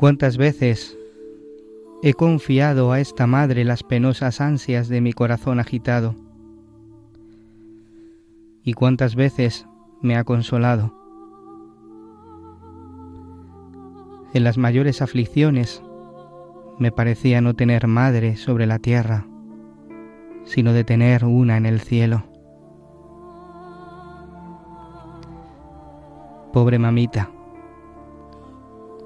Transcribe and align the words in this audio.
¿Cuántas 0.00 0.38
veces 0.38 0.96
he 2.02 2.14
confiado 2.14 2.90
a 2.90 3.00
esta 3.00 3.26
madre 3.26 3.66
las 3.66 3.82
penosas 3.82 4.40
ansias 4.40 4.88
de 4.88 5.02
mi 5.02 5.12
corazón 5.12 5.60
agitado? 5.60 6.14
¿Y 8.64 8.72
cuántas 8.72 9.14
veces 9.14 9.66
me 10.00 10.16
ha 10.16 10.24
consolado? 10.24 10.94
En 14.32 14.42
las 14.42 14.56
mayores 14.56 15.02
aflicciones 15.02 15.82
me 16.78 16.90
parecía 16.90 17.42
no 17.42 17.52
tener 17.52 17.86
madre 17.86 18.36
sobre 18.36 18.66
la 18.66 18.78
tierra, 18.78 19.26
sino 20.44 20.72
de 20.72 20.82
tener 20.82 21.26
una 21.26 21.58
en 21.58 21.66
el 21.66 21.78
cielo. 21.78 22.24
Pobre 26.54 26.78
mamita, 26.78 27.30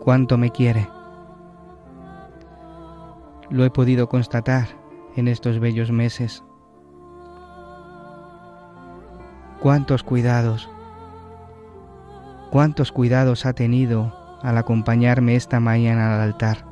cuánto 0.04 0.36
me 0.36 0.50
quiere. 0.50 0.93
Lo 3.50 3.64
he 3.64 3.70
podido 3.70 4.08
constatar 4.08 4.68
en 5.16 5.28
estos 5.28 5.58
bellos 5.58 5.90
meses. 5.90 6.42
Cuántos 9.60 10.02
cuidados, 10.02 10.68
cuántos 12.50 12.92
cuidados 12.92 13.46
ha 13.46 13.52
tenido 13.52 14.12
al 14.42 14.58
acompañarme 14.58 15.36
esta 15.36 15.60
mañana 15.60 16.14
al 16.14 16.20
altar. 16.20 16.66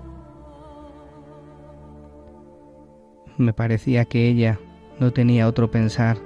Me 3.38 3.52
parecía 3.52 4.04
que 4.04 4.28
ella 4.28 4.58
no 5.00 5.12
tenía 5.12 5.48
otro 5.48 5.70
pensar, 5.70 6.18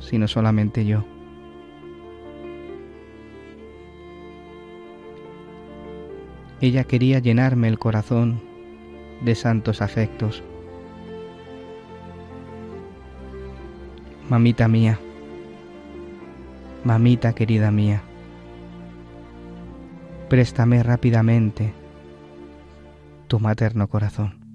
sino 0.00 0.28
solamente 0.28 0.84
yo. 0.84 1.04
Ella 6.60 6.84
quería 6.84 7.18
llenarme 7.18 7.68
el 7.68 7.78
corazón 7.78 8.45
de 9.20 9.34
santos 9.34 9.82
afectos. 9.82 10.42
Mamita 14.28 14.66
mía, 14.68 14.98
mamita 16.84 17.32
querida 17.32 17.70
mía, 17.70 18.02
préstame 20.28 20.82
rápidamente 20.82 21.72
tu 23.28 23.38
materno 23.38 23.88
corazón. 23.88 24.45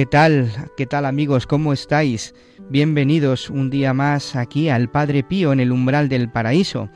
¿Qué 0.00 0.06
tal? 0.06 0.50
¿Qué 0.78 0.86
tal 0.86 1.04
amigos? 1.04 1.46
¿Cómo 1.46 1.74
estáis? 1.74 2.34
Bienvenidos 2.70 3.50
un 3.50 3.68
día 3.68 3.92
más 3.92 4.34
aquí 4.34 4.70
al 4.70 4.90
Padre 4.90 5.22
Pío 5.22 5.52
en 5.52 5.60
el 5.60 5.72
umbral 5.72 6.08
del 6.08 6.30
paraíso. 6.30 6.88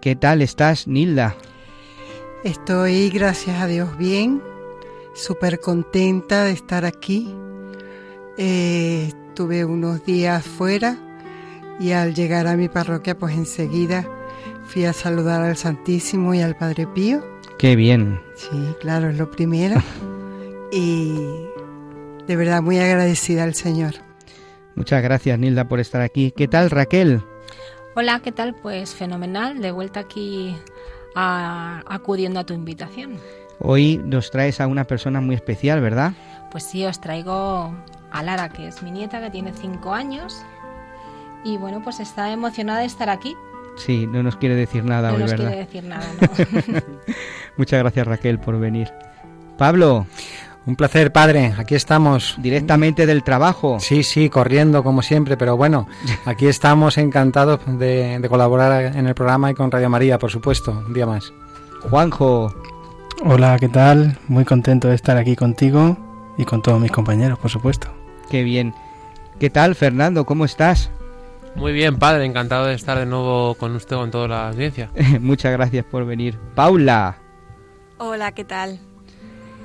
¿Qué 0.00 0.16
tal 0.16 0.40
estás, 0.40 0.88
Nilda? 0.88 1.36
Estoy, 2.44 3.10
gracias 3.10 3.60
a 3.60 3.66
Dios, 3.66 3.98
bien, 3.98 4.40
súper 5.12 5.60
contenta 5.60 6.44
de 6.44 6.52
estar 6.52 6.86
aquí. 6.86 7.28
Eh, 8.38 9.12
tuve 9.34 9.66
unos 9.66 10.02
días 10.06 10.46
fuera 10.46 10.96
y 11.78 11.90
al 11.92 12.14
llegar 12.14 12.46
a 12.46 12.56
mi 12.56 12.70
parroquia, 12.70 13.18
pues 13.18 13.34
enseguida 13.34 14.08
fui 14.64 14.86
a 14.86 14.94
saludar 14.94 15.42
al 15.42 15.58
Santísimo 15.58 16.32
y 16.32 16.40
al 16.40 16.56
Padre 16.56 16.86
Pío. 16.86 17.22
Qué 17.58 17.76
bien. 17.76 18.18
Sí, 18.34 18.48
claro, 18.80 19.10
es 19.10 19.18
lo 19.18 19.30
primero. 19.30 19.76
y 20.72 21.51
de 22.26 22.36
verdad 22.36 22.62
muy 22.62 22.78
agradecida 22.78 23.44
al 23.44 23.54
Señor. 23.54 23.94
Muchas 24.74 25.02
gracias, 25.02 25.38
Nilda, 25.38 25.68
por 25.68 25.80
estar 25.80 26.00
aquí. 26.00 26.32
¿Qué 26.36 26.48
tal, 26.48 26.70
Raquel? 26.70 27.22
Hola, 27.94 28.20
¿qué 28.20 28.32
tal? 28.32 28.54
Pues 28.54 28.94
fenomenal, 28.94 29.60
de 29.60 29.70
vuelta 29.70 30.00
aquí 30.00 30.56
a- 31.14 31.82
acudiendo 31.86 32.40
a 32.40 32.44
tu 32.46 32.54
invitación. 32.54 33.18
Hoy 33.58 33.98
nos 34.04 34.30
traes 34.30 34.60
a 34.60 34.66
una 34.66 34.84
persona 34.84 35.20
muy 35.20 35.34
especial, 35.34 35.80
¿verdad? 35.80 36.12
Pues 36.50 36.64
sí, 36.64 36.84
os 36.86 37.00
traigo 37.00 37.74
a 38.10 38.22
Lara, 38.22 38.48
que 38.48 38.68
es 38.68 38.82
mi 38.82 38.90
nieta, 38.90 39.20
que 39.20 39.30
tiene 39.30 39.52
cinco 39.52 39.92
años. 39.92 40.42
Y 41.44 41.58
bueno, 41.58 41.82
pues 41.82 42.00
está 42.00 42.32
emocionada 42.32 42.80
de 42.80 42.86
estar 42.86 43.10
aquí. 43.10 43.36
Sí, 43.76 44.06
no 44.06 44.22
nos 44.22 44.36
quiere 44.36 44.54
decir 44.54 44.84
nada 44.84 45.08
no 45.10 45.16
hoy, 45.16 45.22
nos 45.22 45.30
¿verdad? 45.30 45.46
quiere 45.48 45.64
decir 45.66 45.84
nada, 45.84 46.04
¿no? 46.20 46.80
Muchas 47.56 47.78
gracias, 47.80 48.06
Raquel, 48.06 48.38
por 48.38 48.58
venir. 48.58 48.88
Pablo, 49.58 50.06
Un 50.64 50.76
placer, 50.76 51.12
padre. 51.12 51.54
Aquí 51.58 51.74
estamos. 51.74 52.36
directamente 52.38 53.04
del 53.06 53.24
trabajo. 53.24 53.78
Sí, 53.80 54.02
sí, 54.02 54.28
corriendo 54.28 54.84
como 54.84 55.02
siempre, 55.02 55.36
pero 55.36 55.56
bueno, 55.56 55.88
aquí 56.24 56.46
estamos 56.46 56.98
encantados 56.98 57.60
de, 57.66 58.18
de 58.20 58.28
colaborar 58.28 58.96
en 58.96 59.06
el 59.06 59.14
programa 59.14 59.50
y 59.50 59.54
con 59.54 59.70
Radio 59.70 59.90
María, 59.90 60.18
por 60.18 60.30
supuesto, 60.30 60.70
un 60.86 60.94
día 60.94 61.06
más. 61.06 61.32
Juanjo, 61.90 62.54
Hola, 63.24 63.56
¿qué 63.60 63.68
tal? 63.68 64.18
Muy 64.28 64.44
contento 64.44 64.88
de 64.88 64.94
estar 64.96 65.16
aquí 65.16 65.36
contigo 65.36 65.96
y 66.38 66.44
con 66.44 66.60
todos 66.62 66.80
mis 66.80 66.90
compañeros, 66.90 67.38
por 67.38 67.50
supuesto. 67.50 67.88
qué 68.30 68.42
bien. 68.42 68.74
¿Qué 69.38 69.48
tal, 69.50 69.74
Fernando? 69.74 70.24
¿Cómo 70.24 70.44
estás? 70.44 70.90
Muy 71.56 71.72
bien, 71.72 71.98
padre, 71.98 72.24
encantado 72.24 72.66
de 72.66 72.74
estar 72.74 72.98
de 72.98 73.06
nuevo 73.06 73.54
con 73.56 73.74
usted, 73.76 73.96
con 73.96 74.10
toda 74.10 74.26
la 74.28 74.48
audiencia. 74.48 74.90
Muchas 75.20 75.52
gracias 75.52 75.84
por 75.84 76.04
venir. 76.06 76.38
Paula. 76.54 77.16
Hola, 77.98 78.32
¿qué 78.32 78.44
tal? 78.44 78.80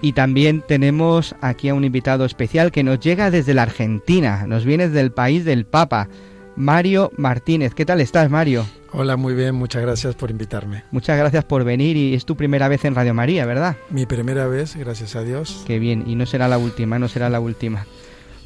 Y 0.02 0.14
también 0.14 0.64
tenemos 0.68 1.36
aquí 1.42 1.70
a 1.70 1.74
un 1.74 1.84
invitado 1.84 2.26
especial 2.26 2.72
que 2.72 2.84
nos 2.84 3.00
llega 3.00 3.32
desde 3.32 3.54
la 3.54 3.64
Argentina, 3.64 4.46
nos 4.48 4.64
viene 4.64 4.90
del 4.90 5.12
país 5.12 5.44
del 5.44 5.66
Papa, 5.66 6.08
Mario 6.56 7.12
Martínez. 7.18 7.74
¿Qué 7.74 7.86
tal 7.86 8.02
estás, 8.02 8.30
Mario? 8.30 8.66
Hola, 8.92 9.18
muy 9.18 9.34
bien, 9.34 9.56
muchas 9.56 9.82
gracias 9.82 10.16
por 10.16 10.32
invitarme. 10.32 10.84
Muchas 10.92 11.18
gracias 11.18 11.46
por 11.46 11.64
venir 11.64 11.98
y 11.98 12.14
es 12.14 12.26
tu 12.26 12.36
primera 12.36 12.68
vez 12.68 12.86
en 12.86 12.96
Radio 12.96 13.14
María, 13.14 13.46
¿verdad? 13.46 13.76
Mi 13.90 14.06
primera 14.06 14.48
vez, 14.48 14.76
gracias 14.76 15.16
a 15.16 15.24
Dios. 15.24 15.64
Qué 15.66 15.78
bien, 15.80 16.04
y 16.08 16.16
no 16.16 16.26
será 16.26 16.48
la 16.48 16.58
última, 16.58 17.00
no 17.00 17.08
será 17.08 17.30
la 17.30 17.40
última. 17.40 17.86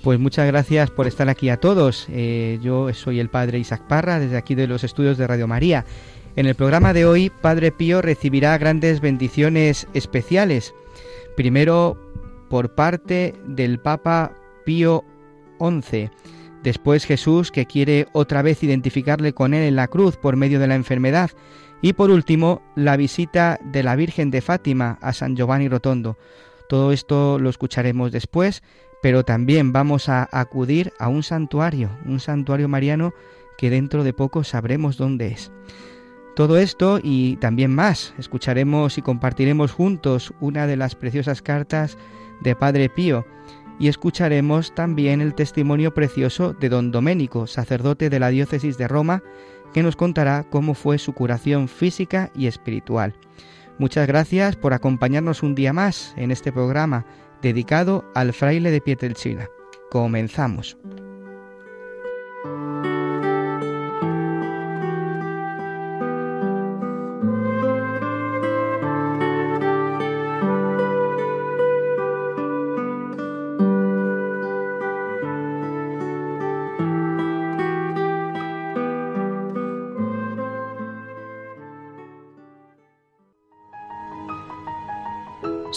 Pues 0.03 0.19
muchas 0.19 0.48
gracias 0.48 0.89
por 0.89 1.06
estar 1.06 1.30
aquí 1.30 1.50
a 1.50 1.57
todos. 1.57 2.07
Eh, 2.09 2.59
yo 2.62 2.92
soy 2.94 3.19
el 3.19 3.30
Padre 3.30 3.59
Isaac 3.59 3.83
Parra, 3.88 4.19
desde 4.19 4.38
aquí 4.38 4.56
de 4.56 4.68
los 4.68 4.83
estudios 4.83 5.18
de 5.18 5.27
Radio 5.27 5.48
María. 5.48 5.86
En 6.36 6.48
el 6.48 6.56
programa 6.56 6.94
de 6.94 7.06
hoy, 7.06 7.30
Padre 7.30 7.71
Pío 7.71 8.01
recibirá 8.01 8.57
grandes 8.57 9.00
bendiciones 9.00 9.88
especiales. 9.94 10.74
Primero, 11.36 11.98
por 12.50 12.75
parte 12.75 13.33
del 13.45 13.80
Papa 13.80 14.33
Pío 14.66 15.04
XI. 15.60 16.10
Después 16.63 17.06
Jesús, 17.06 17.51
que 17.51 17.66
quiere 17.66 18.07
otra 18.13 18.42
vez 18.42 18.62
identificarle 18.62 19.33
con 19.33 19.54
él 19.54 19.63
en 19.63 19.75
la 19.75 19.88
cruz 19.88 20.18
por 20.18 20.36
medio 20.36 20.60
de 20.60 20.68
la 20.68 20.75
enfermedad. 20.75 21.31
Y 21.81 21.94
por 21.94 22.12
último, 22.12 22.62
la 22.75 22.98
visita 22.98 23.60
de 23.63 23.81
la 23.81 23.95
Virgen 23.95 24.30
de 24.30 24.42
Fátima 24.42 25.00
a 25.01 25.13
San 25.13 25.36
Giovanni 25.36 25.68
Rotondo. 25.68 26.18
Todo 26.69 26.92
esto 26.92 27.39
lo 27.39 27.50
escucharemos 27.50 28.12
después, 28.12 28.62
pero 29.01 29.25
también 29.25 29.74
vamos 29.74 30.10
a 30.10 30.30
acudir 30.31 30.94
a 31.00 31.07
un 31.07 31.24
santuario, 31.24 31.89
un 32.06 32.19
santuario 32.19 32.68
mariano 32.68 33.13
que 33.57 33.69
dentro 33.69 34.04
de 34.04 34.13
poco 34.13 34.44
sabremos 34.44 34.98
dónde 34.98 35.27
es. 35.27 35.51
Todo 36.36 36.57
esto 36.57 37.00
y 37.04 37.36
también 37.38 37.75
más, 37.75 38.13
escucharemos 38.18 38.98
y 38.98 39.01
compartiremos 39.01 39.72
juntos 39.72 40.33
una 40.39 40.66
de 40.66 40.78
las 40.78 40.95
preciosas 40.95 41.42
cartas 41.42 41.98
de 42.42 42.56
Padre 42.56 42.89
Pío 42.89 43.25
y 43.80 43.88
escucharemos 43.88 44.74
también 44.74 45.22
el 45.22 45.33
testimonio 45.33 45.94
precioso 45.94 46.54
de 46.54 46.69
don 46.69 46.92
Doménico, 46.92 47.48
sacerdote 47.48 48.10
de 48.10 48.19
la 48.19 48.30
diócesis 48.30 48.78
de 48.78 48.88
Roma, 48.88 49.24
que 49.74 49.83
nos 49.83 49.95
contará 49.95 50.45
cómo 50.50 50.74
fue 50.74 50.98
su 51.00 51.13
curación 51.13 51.68
física 51.68 52.31
y 52.36 52.48
espiritual. 52.48 53.16
Muchas 53.77 54.07
gracias 54.07 54.56
por 54.56 54.74
acompañarnos 54.74 55.44
un 55.44 55.56
día 55.56 55.74
más 55.74 56.13
en 56.16 56.31
este 56.31 56.51
programa 56.51 57.06
dedicado 57.42 58.06
al 58.13 58.34
fraile 58.34 58.69
de 58.72 58.81
Pietrelcina. 58.81 59.48
Comenzamos. 59.89 60.77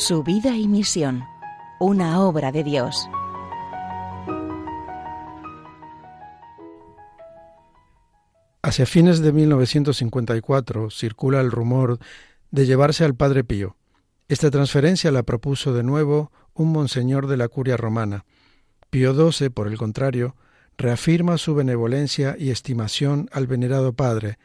Su 0.06 0.22
vida 0.22 0.54
y 0.54 0.68
misión 0.68 1.24
una 1.80 2.20
obra 2.20 2.52
de 2.52 2.62
Dios. 2.62 3.08
Hacia 8.60 8.84
fines 8.84 9.20
de 9.20 9.32
1954 9.32 10.90
circula 10.90 11.40
el 11.40 11.50
rumor 11.50 11.98
de 12.50 12.66
llevarse 12.66 13.06
al 13.06 13.14
Padre 13.14 13.44
Pío. 13.44 13.78
Esta 14.28 14.50
transferencia 14.50 15.10
la 15.10 15.22
propuso 15.22 15.72
de 15.72 15.82
nuevo 15.82 16.30
un 16.52 16.70
monseñor 16.70 17.26
de 17.26 17.38
la 17.38 17.48
curia 17.48 17.78
romana. 17.78 18.26
Pío 18.90 19.14
XII, 19.14 19.48
por 19.48 19.68
el 19.68 19.78
contrario, 19.78 20.36
reafirma 20.76 21.38
su 21.38 21.54
benevolencia 21.54 22.36
y 22.38 22.50
estimación 22.50 23.30
al 23.32 23.46
venerado 23.46 23.94
Padre, 23.94 24.36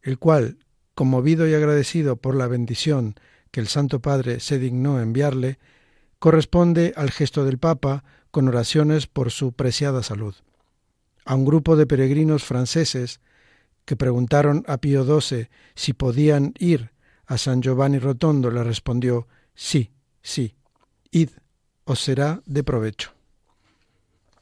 el 0.00 0.18
cual, 0.18 0.56
conmovido 0.94 1.46
y 1.46 1.52
agradecido 1.52 2.16
por 2.16 2.34
la 2.34 2.46
bendición 2.46 3.16
que 3.52 3.60
el 3.60 3.68
Santo 3.68 4.00
Padre 4.00 4.40
se 4.40 4.58
dignó 4.58 5.00
enviarle, 5.00 5.60
corresponde 6.18 6.92
al 6.96 7.10
gesto 7.10 7.44
del 7.44 7.58
Papa 7.58 8.02
con 8.32 8.48
oraciones 8.48 9.06
por 9.06 9.30
su 9.30 9.52
preciada 9.52 10.02
salud. 10.02 10.34
A 11.24 11.36
un 11.36 11.44
grupo 11.44 11.76
de 11.76 11.86
peregrinos 11.86 12.42
franceses 12.42 13.20
que 13.84 13.94
preguntaron 13.94 14.64
a 14.66 14.78
Pío 14.78 15.04
XII 15.04 15.48
si 15.74 15.92
podían 15.92 16.54
ir 16.58 16.90
a 17.26 17.38
San 17.38 17.62
Giovanni 17.62 17.98
Rotondo, 17.98 18.50
le 18.50 18.64
respondió 18.64 19.28
sí, 19.54 19.92
sí, 20.22 20.56
id, 21.10 21.30
os 21.84 22.00
será 22.00 22.42
de 22.46 22.64
provecho. 22.64 23.12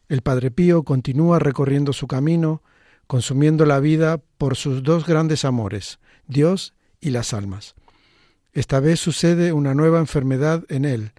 El 0.09 0.23
Padre 0.23 0.51
Pío 0.51 0.85
continúa 0.85 1.39
recorriendo 1.39 1.93
su 1.93 2.07
camino, 2.07 2.62
consumiendo 3.07 3.67
la 3.67 3.81
vida 3.81 4.21
por 4.39 4.57
sus 4.57 4.83
dos 4.83 5.07
grandes 5.07 5.45
amores, 5.45 5.99
Dios 6.27 6.75
y 7.01 7.11
las 7.11 7.33
almas. 7.33 7.75
Esta 8.52 8.81
vez 8.81 9.00
sucede 9.00 9.52
una 9.52 9.75
nueva 9.75 9.99
enfermedad 9.99 10.64
en 10.69 10.85
él, 10.85 11.12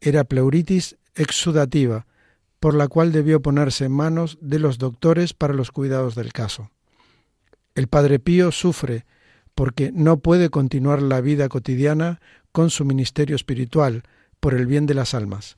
era 0.00 0.24
pleuritis 0.24 0.96
exudativa, 1.14 2.06
por 2.60 2.74
la 2.74 2.88
cual 2.88 3.12
debió 3.12 3.40
ponerse 3.42 3.86
en 3.86 3.92
manos 3.92 4.38
de 4.40 4.58
los 4.58 4.78
doctores 4.78 5.32
para 5.32 5.54
los 5.54 5.70
cuidados 5.70 6.14
del 6.14 6.32
caso. 6.32 6.70
El 7.74 7.88
Padre 7.88 8.18
Pío 8.18 8.52
sufre 8.52 9.04
porque 9.54 9.90
no 9.92 10.18
puede 10.18 10.50
continuar 10.50 11.02
la 11.02 11.20
vida 11.20 11.48
cotidiana 11.48 12.20
con 12.52 12.70
su 12.70 12.84
ministerio 12.84 13.36
espiritual 13.36 14.02
por 14.40 14.54
el 14.54 14.66
bien 14.66 14.86
de 14.86 14.94
las 14.94 15.14
almas. 15.14 15.56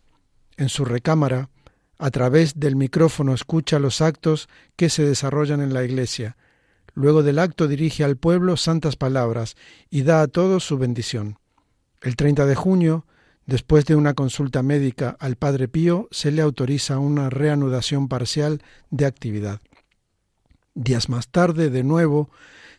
En 0.56 0.68
su 0.68 0.84
recámara, 0.84 1.50
a 1.98 2.10
través 2.10 2.58
del 2.58 2.76
micrófono 2.76 3.34
escucha 3.34 3.78
los 3.78 4.00
actos 4.00 4.48
que 4.76 4.88
se 4.88 5.04
desarrollan 5.04 5.60
en 5.60 5.74
la 5.74 5.84
iglesia. 5.84 6.36
Luego 6.94 7.22
del 7.22 7.38
acto 7.38 7.68
dirige 7.68 8.04
al 8.04 8.16
pueblo 8.16 8.56
santas 8.56 8.96
palabras 8.96 9.56
y 9.90 10.02
da 10.02 10.22
a 10.22 10.28
todos 10.28 10.64
su 10.64 10.78
bendición. 10.78 11.38
El 12.00 12.16
30 12.16 12.46
de 12.46 12.54
junio 12.54 13.06
Después 13.46 13.84
de 13.84 13.94
una 13.94 14.14
consulta 14.14 14.62
médica 14.62 15.16
al 15.20 15.36
Padre 15.36 15.68
Pío, 15.68 16.08
se 16.10 16.30
le 16.30 16.40
autoriza 16.40 16.98
una 16.98 17.28
reanudación 17.28 18.08
parcial 18.08 18.62
de 18.90 19.04
actividad. 19.04 19.60
Días 20.74 21.08
más 21.10 21.28
tarde, 21.28 21.68
de 21.68 21.84
nuevo, 21.84 22.30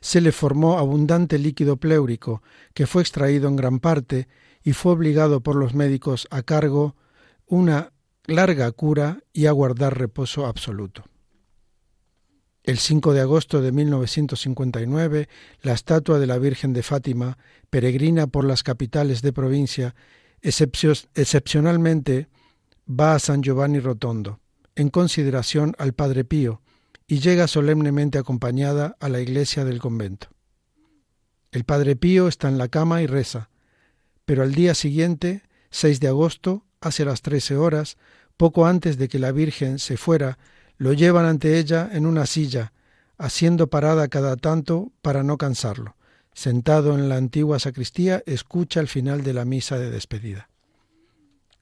se 0.02 0.22
le 0.22 0.32
formó 0.32 0.80
abundante 0.80 1.38
líquido 1.38 1.78
pleúrico, 1.78 2.42
que 2.74 2.88
fue 2.88 3.04
extraído 3.04 3.48
en 3.48 3.56
gran 3.56 3.80
parte 3.80 4.28
y 4.64 4.74
fue 4.74 4.94
obligado 4.94 5.42
por 5.42 5.56
los 5.56 5.76
médicos 5.76 6.28
a 6.32 6.42
cargo 6.42 6.96
una 7.46 7.94
larga 8.26 8.72
cura 8.72 9.20
y 9.34 9.46
a 9.46 9.52
guardar 9.52 9.98
reposo 9.98 10.48
absoluto. 10.48 11.04
El 12.66 12.80
5 12.80 13.14
de 13.14 13.22
agosto 13.22 13.62
de 13.62 13.72
1959, 13.72 15.30
la 15.62 15.74
estatua 15.74 16.18
de 16.18 16.26
la 16.26 16.40
Virgen 16.40 16.74
de 16.74 16.82
Fátima, 16.82 17.38
peregrina 17.70 18.26
por 18.26 18.44
las 18.44 18.64
capitales 18.64 19.22
de 19.22 19.32
provincia, 19.32 19.94
excepcionalmente 20.42 22.28
va 22.90 23.14
a 23.14 23.20
San 23.20 23.44
Giovanni 23.44 23.80
Rotondo, 23.80 24.40
en 24.76 24.90
consideración 24.90 25.76
al 25.78 25.94
Padre 25.94 26.26
Pío, 26.26 26.64
y 27.06 27.20
llega 27.20 27.48
solemnemente 27.48 28.18
acompañada 28.18 28.98
a 29.00 29.10
la 29.10 29.22
iglesia 29.22 29.64
del 29.64 29.78
convento. 29.78 30.30
El 31.52 31.66
Padre 31.66 31.96
Pío 31.96 32.28
está 32.28 32.48
en 32.48 32.58
la 32.58 32.70
cama 32.70 33.04
y 33.04 33.06
reza, 33.06 33.52
pero 34.26 34.42
al 34.42 34.56
día 34.56 34.74
siguiente, 34.74 35.44
6 35.70 36.00
de 36.00 36.08
agosto, 36.08 36.66
hacia 36.82 37.06
las 37.06 37.22
trece 37.22 37.58
horas, 37.58 37.98
poco 38.38 38.66
antes 38.66 38.98
de 38.98 39.08
que 39.08 39.20
la 39.20 39.32
Virgen 39.32 39.78
se 39.78 39.98
fuera, 39.98 40.40
lo 40.78 40.94
llevan 40.94 41.26
ante 41.26 41.58
ella 41.58 41.90
en 41.92 42.06
una 42.06 42.26
silla, 42.26 42.74
haciendo 43.18 43.68
parada 43.68 44.08
cada 44.08 44.36
tanto 44.36 44.92
para 45.02 45.24
no 45.24 45.38
cansarlo 45.38 45.96
sentado 46.36 46.96
en 46.96 47.10
la 47.10 47.16
antigua 47.16 47.60
sacristía, 47.60 48.22
escucha 48.28 48.82
el 48.82 48.90
final 48.90 49.24
de 49.24 49.34
la 49.34 49.46
misa 49.46 49.80
de 49.80 49.90
despedida. 49.90 50.50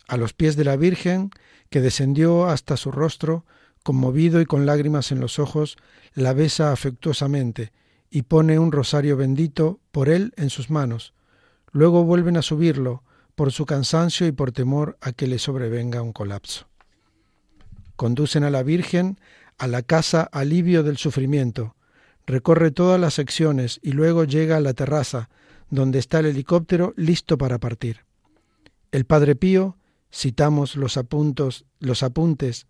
A 0.08 0.17
los 0.17 0.34
pies 0.34 0.58
de 0.58 0.65
la 0.65 0.75
Virgen, 0.75 1.29
que 1.70 1.79
descendió 1.79 2.48
hasta 2.48 2.75
su 2.75 2.91
rostro, 2.91 3.46
conmovido 3.84 4.41
y 4.41 4.46
con 4.46 4.65
lágrimas 4.65 5.12
en 5.12 5.20
los 5.20 5.39
ojos, 5.39 5.77
la 6.15 6.34
besa 6.34 6.72
afectuosamente 6.72 7.72
y 8.10 8.24
pone 8.24 8.60
un 8.60 8.72
rosario 8.72 9.15
bendito 9.15 9.79
por 9.91 10.10
él 10.10 10.34
en 10.38 10.50
sus 10.50 10.70
manos. 10.70 11.13
Luego 11.72 12.03
vuelven 12.03 12.38
a 12.38 12.41
subirlo, 12.41 13.03
por 13.36 13.51
su 13.51 13.65
cansancio 13.65 14.27
y 14.27 14.32
por 14.32 14.51
temor 14.51 14.98
a 15.01 15.12
que 15.12 15.27
le 15.27 15.39
sobrevenga 15.39 16.01
un 16.01 16.13
colapso. 16.13 16.67
Conducen 17.95 18.43
a 18.43 18.50
la 18.50 18.63
Virgen 18.63 19.17
a 19.57 19.67
la 19.67 19.81
casa 19.81 20.23
alivio 20.31 20.83
del 20.83 20.97
sufrimiento, 20.97 21.75
recorre 22.25 22.71
todas 22.71 23.00
las 23.00 23.13
secciones 23.13 23.79
y 23.83 23.91
luego 23.91 24.23
llega 24.23 24.57
a 24.57 24.62
la 24.62 24.73
terraza, 24.73 25.29
donde 25.69 26.00
está 26.00 26.19
el 26.19 26.27
helicóptero 26.27 26.93
listo 26.95 27.38
para 27.38 27.59
partir. 27.59 28.05
El 28.91 29.05
Padre 29.05 29.35
Pío, 29.35 29.77
citamos 30.13 30.75
los, 30.75 30.97
apuntos, 30.97 31.65
los 31.79 32.03
apuntes 32.03 32.67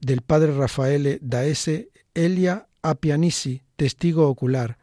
del 0.00 0.22
Padre 0.22 0.52
Rafael 0.56 1.18
Daese 1.22 1.90
Elia 2.14 2.66
Apianisi, 2.82 3.62
testigo 3.76 4.28
ocular, 4.28 4.78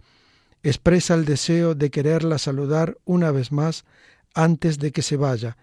expresa 0.63 1.13
el 1.13 1.25
deseo 1.25 1.75
de 1.75 1.91
quererla 1.91 2.37
saludar 2.37 2.97
una 3.03 3.31
vez 3.31 3.51
más 3.51 3.83
antes 4.33 4.79
de 4.79 4.91
que 4.91 5.01
se 5.01 5.17
vaya, 5.17 5.57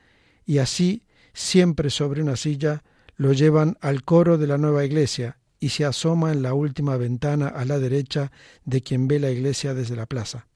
y 0.44 0.58
así, 0.58 1.02
siempre 1.32 1.90
sobre 1.90 2.22
una 2.22 2.36
silla, 2.36 2.82
lo 3.18 3.34
llevan 3.34 3.76
al 3.82 4.04
coro 4.04 4.38
de 4.38 4.46
la 4.46 4.56
nueva 4.56 4.84
iglesia, 4.84 5.37
y 5.60 5.70
se 5.70 5.84
asoma 5.84 6.32
en 6.32 6.40
la 6.40 6.54
última 6.54 6.96
ventana 6.96 7.48
a 7.48 7.64
la 7.64 7.78
derecha 7.78 8.30
de 8.64 8.80
quien 8.82 9.08
ve 9.08 9.18
la 9.18 9.30
iglesia 9.30 9.75
desde 9.75 9.96
la 9.96 10.06
plaza. 10.06 10.46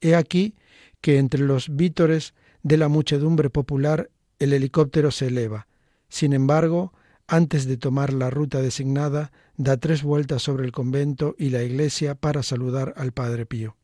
He 0.00 0.14
aquí 0.14 0.54
que 1.00 1.18
entre 1.18 1.40
los 1.40 1.74
vítores 1.74 2.34
de 2.62 2.76
la 2.76 2.88
muchedumbre 2.88 3.50
popular 3.50 4.10
el 4.38 4.52
helicóptero 4.52 5.10
se 5.10 5.26
eleva. 5.26 5.66
Sin 6.08 6.32
embargo, 6.32 6.92
antes 7.26 7.66
de 7.66 7.76
tomar 7.76 8.12
la 8.12 8.30
ruta 8.30 8.60
designada, 8.60 9.32
da 9.56 9.76
tres 9.76 10.02
vueltas 10.02 10.42
sobre 10.42 10.64
el 10.64 10.72
convento 10.72 11.34
y 11.38 11.50
la 11.50 11.62
iglesia 11.62 12.14
para 12.14 12.42
saludar 12.42 12.94
al 12.96 13.12
Padre 13.12 13.46
Pío. 13.46 13.76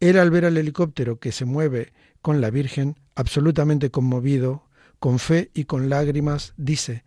Él 0.00 0.18
al 0.18 0.30
ver 0.30 0.44
al 0.44 0.56
helicóptero 0.56 1.18
que 1.18 1.32
se 1.32 1.44
mueve 1.44 1.92
con 2.22 2.40
la 2.40 2.50
Virgen, 2.50 2.96
absolutamente 3.14 3.90
conmovido, 3.90 4.64
con 5.04 5.18
fe 5.18 5.50
y 5.52 5.64
con 5.64 5.90
lágrimas, 5.90 6.54
dice, 6.56 7.04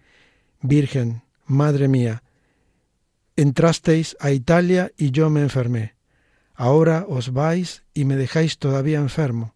Virgen, 0.61 1.23
Madre 1.47 1.87
mía, 1.87 2.21
entrasteis 3.35 4.15
a 4.19 4.29
Italia 4.29 4.91
y 4.99 5.09
yo 5.09 5.31
me 5.31 5.41
enfermé. 5.41 5.95
Ahora 6.53 7.07
os 7.09 7.33
vais 7.33 7.81
y 7.95 8.05
me 8.05 8.15
dejáis 8.15 8.59
todavía 8.59 8.99
enfermo. 8.99 9.55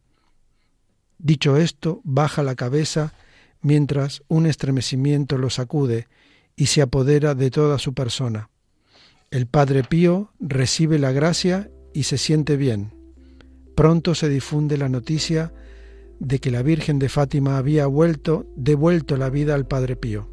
Dicho 1.20 1.56
esto, 1.56 2.02
baja 2.04 2.42
la 2.42 2.56
cabeza 2.56 3.14
mientras 3.62 4.24
un 4.28 4.48
estremecimiento 4.48 5.38
lo 5.38 5.52
sacude 5.52 6.08
y 6.56 6.66
se 6.66 6.82
apodera 6.82 7.36
de 7.36 7.52
toda 7.52 7.78
su 7.78 7.94
persona. 7.94 8.50
El 9.30 9.46
Padre 9.46 9.84
Pío 9.84 10.34
recibe 10.40 10.98
la 10.98 11.12
gracia 11.12 11.70
y 11.94 12.06
se 12.06 12.18
siente 12.18 12.58
bien. 12.58 12.92
Pronto 13.76 14.16
se 14.16 14.30
difunde 14.30 14.80
la 14.80 14.90
noticia 14.90 15.54
de 16.22 16.38
que 16.38 16.52
la 16.52 16.62
Virgen 16.62 17.00
de 17.00 17.10
Fátima 17.10 17.58
había 17.58 17.88
vuelto, 17.88 18.46
devuelto 18.56 19.18
la 19.18 19.32
vida 19.32 19.56
al 19.56 19.66
Padre 19.66 19.96
Pío. 19.96 20.30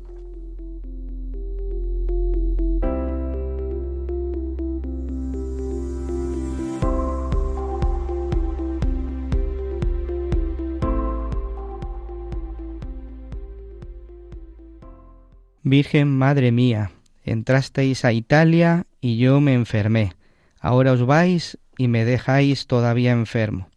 Virgen 15.63 16.09
Madre 16.09 16.53
mía, 16.53 16.93
entrasteis 17.25 18.05
a 18.05 18.13
Italia 18.13 18.87
y 19.01 19.17
yo 19.17 19.41
me 19.41 19.55
enfermé. 19.55 20.13
Ahora 20.61 20.93
os 20.93 21.07
vais 21.07 21.59
y 21.79 21.89
me 21.89 22.05
dejáis 22.05 22.67
todavía 22.67 23.13
enfermo. 23.13 23.69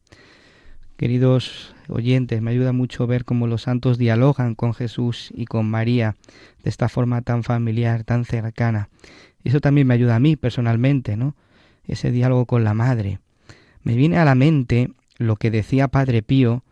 Queridos 1.01 1.73
oyentes, 1.87 2.43
me 2.43 2.51
ayuda 2.51 2.73
mucho 2.73 3.07
ver 3.07 3.25
cómo 3.25 3.47
los 3.47 3.63
santos 3.63 3.97
dialogan 3.97 4.53
con 4.53 4.75
Jesús 4.75 5.31
y 5.33 5.45
con 5.45 5.67
María 5.67 6.15
de 6.63 6.69
esta 6.69 6.89
forma 6.89 7.23
tan 7.23 7.41
familiar, 7.41 8.03
tan 8.03 8.23
cercana. 8.23 8.87
Eso 9.43 9.61
también 9.61 9.87
me 9.87 9.95
ayuda 9.95 10.17
a 10.17 10.19
mí 10.19 10.35
personalmente, 10.35 11.17
¿no? 11.17 11.35
Ese 11.85 12.11
diálogo 12.11 12.45
con 12.45 12.63
la 12.63 12.75
Madre. 12.75 13.17
Me 13.81 13.95
viene 13.95 14.19
a 14.19 14.25
la 14.25 14.35
mente 14.35 14.91
lo 15.17 15.37
que 15.37 15.49
decía 15.49 15.87
Padre 15.87 16.21
Pío, 16.21 16.63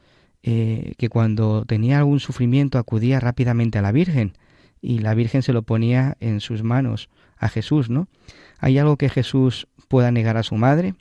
eh, 0.44 0.94
que 1.00 1.10
cuando 1.10 1.66
tenía 1.66 1.98
algún 1.98 2.20
sufrimiento 2.20 2.78
acudía 2.78 3.20
rápidamente 3.20 3.80
a 3.80 3.82
la 3.82 3.92
Virgen 3.92 4.34
y 4.80 5.00
la 5.00 5.16
Virgen 5.16 5.42
se 5.42 5.54
lo 5.54 5.64
ponía 5.64 6.18
en 6.20 6.40
sus 6.40 6.62
manos 6.62 7.10
a 7.36 7.50
Jesús, 7.50 7.90
¿no? 7.90 8.08
¿Hay 8.60 8.78
algo 8.78 8.96
que 8.96 9.10
Jesús 9.10 9.68
pueda 9.88 10.12
negar 10.12 10.38
a 10.38 10.44
su 10.44 10.54
madre? 10.54 10.94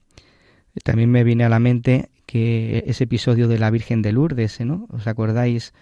También 0.82 1.10
me 1.10 1.24
viene 1.24 1.44
a 1.44 1.50
la 1.50 1.58
mente 1.58 2.08
que 2.28 2.84
ese 2.86 3.04
episodio 3.04 3.48
de 3.48 3.58
la 3.58 3.70
Virgen 3.70 4.02
de 4.02 4.12
Lourdes, 4.12 4.60
¿no? 4.60 4.86
¿Os 4.90 5.06
acordáis 5.06 5.72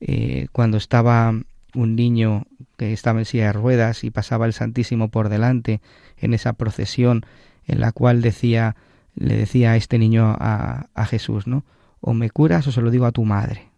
eh, 0.00 0.48
cuando 0.50 0.76
estaba 0.76 1.32
un 1.76 1.94
niño 1.94 2.44
que 2.76 2.92
estaba 2.92 3.20
en 3.20 3.24
silla 3.24 3.46
de 3.46 3.52
ruedas 3.52 4.02
y 4.02 4.10
pasaba 4.10 4.46
el 4.46 4.52
Santísimo 4.52 5.10
por 5.10 5.28
delante 5.28 5.80
en 6.18 6.34
esa 6.34 6.54
procesión 6.54 7.24
en 7.68 7.78
la 7.78 7.92
cual 7.92 8.20
decía, 8.20 8.74
le 9.14 9.36
decía 9.36 9.70
a 9.70 9.76
este 9.76 9.96
niño 9.96 10.34
a, 10.40 10.88
a 10.92 11.06
Jesús, 11.06 11.46
¿no? 11.46 11.62
O 12.00 12.14
me 12.14 12.30
curas 12.30 12.66
o 12.66 12.72
se 12.72 12.82
lo 12.82 12.90
digo 12.90 13.06
a 13.06 13.12
tu 13.12 13.24
madre. 13.24 13.68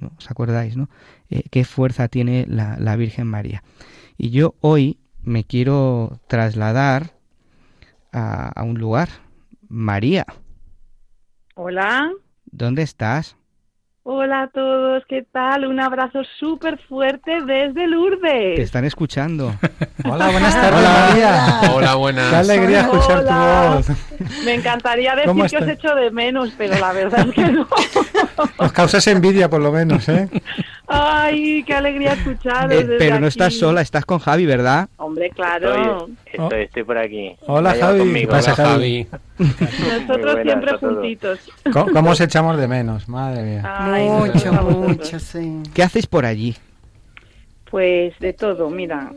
¿no? 0.00 0.10
¿Os 0.18 0.28
acordáis, 0.32 0.76
no? 0.76 0.90
Eh, 1.30 1.44
qué 1.48 1.62
fuerza 1.62 2.08
tiene 2.08 2.44
la, 2.48 2.76
la, 2.80 2.96
Virgen 2.96 3.28
María. 3.28 3.62
Y 4.16 4.30
yo 4.30 4.56
hoy 4.62 4.98
me 5.22 5.44
quiero 5.44 6.18
trasladar 6.26 7.12
a, 8.10 8.48
a 8.48 8.64
un 8.64 8.80
lugar. 8.80 9.08
María. 9.68 10.26
Hola. 11.60 12.12
¿Dónde 12.52 12.82
estás? 12.82 13.34
Hola 14.04 14.42
a 14.42 14.46
todos, 14.46 15.02
¿qué 15.08 15.26
tal? 15.32 15.66
Un 15.66 15.80
abrazo 15.80 16.20
súper 16.38 16.78
fuerte 16.88 17.40
desde 17.44 17.88
Lourdes. 17.88 18.54
Te 18.54 18.62
están 18.62 18.84
escuchando. 18.84 19.52
Hola, 20.04 20.28
buenas 20.28 20.54
tardes, 20.54 20.78
Hola. 20.78 21.06
María. 21.08 21.60
Hola, 21.74 21.94
buenas. 21.96 22.30
Qué 22.30 22.36
alegría 22.36 22.80
escuchar 22.82 23.18
Hola. 23.18 23.80
tu 23.82 23.92
voz. 23.92 23.98
Me 24.44 24.54
encantaría 24.54 25.16
decir 25.16 25.34
que 25.34 25.46
estás? 25.46 25.62
os 25.62 25.68
echo 25.68 25.94
de 25.96 26.12
menos, 26.12 26.54
pero 26.56 26.78
la 26.78 26.92
verdad 26.92 27.26
es 27.28 27.34
que 27.34 27.50
no. 27.50 27.66
Nos 28.60 28.72
causas 28.72 29.04
envidia, 29.08 29.50
por 29.50 29.60
lo 29.60 29.72
menos, 29.72 30.08
¿eh? 30.08 30.30
Ay, 30.88 31.62
qué 31.64 31.74
alegría 31.74 32.14
escucharos. 32.14 32.72
Eh, 32.72 32.96
pero 32.98 33.20
no 33.20 33.26
aquí. 33.26 33.28
estás 33.28 33.54
sola, 33.54 33.82
estás 33.82 34.04
con 34.06 34.18
Javi, 34.18 34.46
¿verdad? 34.46 34.88
Hombre, 34.96 35.30
claro. 35.30 36.08
Estoy, 36.24 36.44
estoy, 36.44 36.62
estoy 36.62 36.82
por 36.84 36.98
aquí. 36.98 37.36
Hola, 37.46 37.70
Vaya 37.70 37.86
Javi. 37.86 37.98
conmigo. 37.98 38.20
¿Qué 38.20 38.36
pasa, 38.36 38.54
Hola, 38.54 38.70
Javi? 38.70 39.06
Nosotros 39.38 40.38
siempre 40.42 40.72
juntitos. 40.78 41.38
¿Cómo, 41.72 41.92
cómo 41.92 42.10
os 42.10 42.20
echamos 42.20 42.56
de 42.58 42.68
menos? 42.68 43.08
Madre 43.08 43.42
mía. 43.42 43.62
Ay, 43.64 44.08
mucho, 44.08 44.52
mucho, 44.52 45.18
sí. 45.20 45.62
¿Qué 45.74 45.82
hacéis 45.82 46.06
por 46.06 46.24
allí? 46.24 46.56
Pues 47.70 48.18
de 48.18 48.32
todo, 48.32 48.70
mira. 48.70 49.12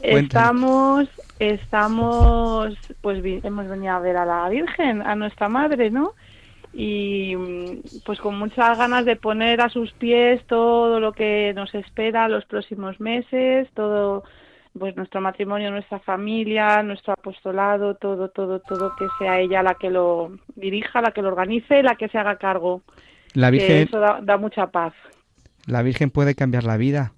Estamos, 0.00 1.08
estamos, 1.38 2.74
pues 3.02 3.22
hemos 3.44 3.68
venido 3.68 3.92
a 3.92 3.98
ver 3.98 4.16
a 4.16 4.24
la 4.24 4.48
Virgen, 4.48 5.02
a 5.02 5.14
nuestra 5.16 5.48
madre, 5.48 5.90
¿no? 5.90 6.14
Y 6.72 7.34
mm, 7.36 7.80
pues 8.06 8.20
con 8.20 8.38
muchas 8.38 8.78
ganas 8.78 9.04
de 9.04 9.16
poner 9.16 9.60
a 9.60 9.68
sus 9.68 9.92
pies 9.94 10.44
todo 10.46 11.00
lo 11.00 11.12
que 11.12 11.52
nos 11.54 11.74
espera 11.74 12.28
los 12.28 12.44
próximos 12.44 13.00
meses, 13.00 13.68
todo, 13.74 14.22
pues 14.78 14.96
nuestro 14.96 15.20
matrimonio, 15.20 15.70
nuestra 15.72 15.98
familia, 16.00 16.82
nuestro 16.82 17.14
apostolado, 17.14 17.96
todo, 17.96 18.28
todo, 18.28 18.60
todo, 18.60 18.94
que 18.96 19.06
sea 19.18 19.40
ella 19.40 19.62
la 19.64 19.74
que 19.74 19.90
lo 19.90 20.30
dirija, 20.54 21.00
la 21.00 21.10
que 21.10 21.22
lo 21.22 21.28
organice, 21.28 21.82
la 21.82 21.96
que 21.96 22.08
se 22.08 22.18
haga 22.18 22.36
cargo. 22.36 22.82
La 23.34 23.50
Que 23.50 23.56
Virgen, 23.58 23.88
eso 23.88 23.98
da, 23.98 24.20
da 24.22 24.36
mucha 24.36 24.68
paz. 24.68 24.92
la 25.66 25.82
Virgen 25.82 26.10
puede 26.10 26.34
cambiar 26.34 26.64
la 26.64 26.76
vida. 26.76 27.12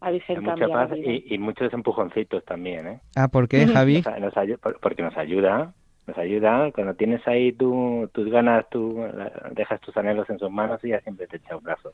La 0.00 0.10
Virgen 0.10 0.40
Mucha 0.40 0.50
cambia 0.50 0.68
la 0.68 0.74
paz 0.88 0.90
vida. 0.92 1.10
y, 1.12 1.34
y 1.34 1.38
muchos 1.38 1.72
empujoncitos 1.72 2.44
también, 2.44 2.86
¿eh? 2.86 3.00
Ah, 3.16 3.28
¿por 3.28 3.48
qué, 3.48 3.66
Javi? 3.66 4.02
Porque 4.80 5.02
nos 5.02 5.16
ayuda, 5.16 5.72
nos 6.08 6.18
ayuda. 6.18 6.72
Cuando 6.72 6.94
tienes 6.94 7.26
ahí 7.28 7.52
tu, 7.52 8.08
tus 8.12 8.28
ganas, 8.30 8.64
tú 8.70 9.00
dejas 9.52 9.80
tus 9.80 9.96
anhelos 9.96 10.28
en 10.30 10.38
sus 10.38 10.50
manos 10.50 10.80
y 10.82 10.88
ella 10.88 11.00
siempre 11.02 11.26
te 11.28 11.36
echa 11.36 11.56
un 11.56 11.62
brazo. 11.62 11.92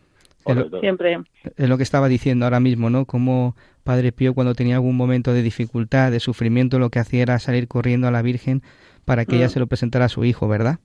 Siempre. 0.81 1.19
Es 1.57 1.69
lo 1.69 1.77
que 1.77 1.83
estaba 1.83 2.09
diciendo 2.09 2.45
ahora 2.47 2.61
mismo, 2.61 2.91
¿no? 2.91 3.05
Como 3.05 3.57
Padre 3.83 4.13
Pío 4.13 4.35
cuando 4.35 4.55
tenía 4.55 4.77
algún 4.77 4.97
momento 4.97 5.33
de 5.33 5.43
dificultad, 5.43 6.11
de 6.11 6.21
sufrimiento, 6.21 6.79
lo 6.79 6.91
que 6.91 6.99
hacía 7.01 7.23
era 7.23 7.39
salir 7.39 7.67
corriendo 7.69 8.09
a 8.09 8.11
la 8.11 8.23
Virgen 8.23 8.63
para 9.05 9.25
que 9.25 9.37
ella 9.37 9.47
Mm. 9.47 9.51
se 9.51 9.61
lo 9.61 9.67
presentara 9.67 10.07
a 10.07 10.09
su 10.09 10.25
hijo, 10.25 10.49
¿verdad? 10.49 10.79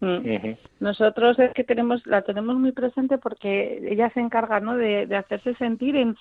Mm. 0.00 0.52
Nosotros 0.80 1.38
es 1.38 1.52
que 1.52 1.64
tenemos, 1.64 2.06
la 2.06 2.22
tenemos 2.22 2.56
muy 2.56 2.72
presente 2.72 3.18
porque 3.18 3.80
ella 3.90 4.10
se 4.14 4.20
encarga, 4.20 4.60
¿no? 4.60 4.76
De, 4.76 5.06
de 5.06 5.16
hacerse 5.16 5.54
sentir 5.56 5.96
en 5.96 6.16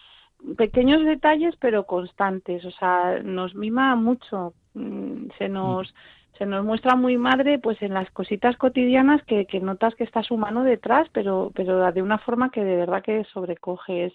pequeños 0.57 1.03
detalles 1.05 1.55
pero 1.59 1.85
constantes. 1.85 2.65
O 2.65 2.71
sea, 2.71 3.19
nos 3.23 3.55
mima 3.55 3.95
mucho. 3.95 4.53
Mm, 4.73 5.27
Se 5.37 5.49
nos, 5.49 5.93
se 6.39 6.45
nos 6.45 6.65
muestra 6.65 6.95
muy 6.95 7.17
madre, 7.17 7.59
pues 7.59 7.79
en 7.81 7.93
las 7.93 8.09
cositas 8.11 8.55
cotidianas 8.55 9.21
que, 9.25 9.45
que 9.45 9.59
notas 9.59 9.93
que 9.95 10.05
está 10.05 10.23
su 10.23 10.37
mano 10.37 10.63
detrás, 10.63 11.07
pero, 11.13 11.51
pero 11.53 11.91
de 11.91 12.01
una 12.01 12.17
forma 12.17 12.49
que 12.49 12.63
de 12.63 12.77
verdad 12.77 13.03
que 13.03 13.25
sobrecoge. 13.25 14.05
Es, 14.05 14.13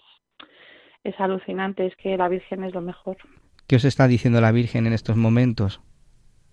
es 1.05 1.17
alucinante. 1.19 1.85
Es 1.85 1.95
que 1.95 2.17
la 2.17 2.27
Virgen 2.27 2.63
es 2.63 2.73
lo 2.73 2.81
mejor. 2.81 3.17
¿Qué 3.67 3.77
os 3.77 3.85
está 3.85 4.07
diciendo 4.07 4.41
la 4.41 4.51
Virgen 4.51 4.87
en 4.87 4.93
estos 4.93 5.15
momentos? 5.15 5.81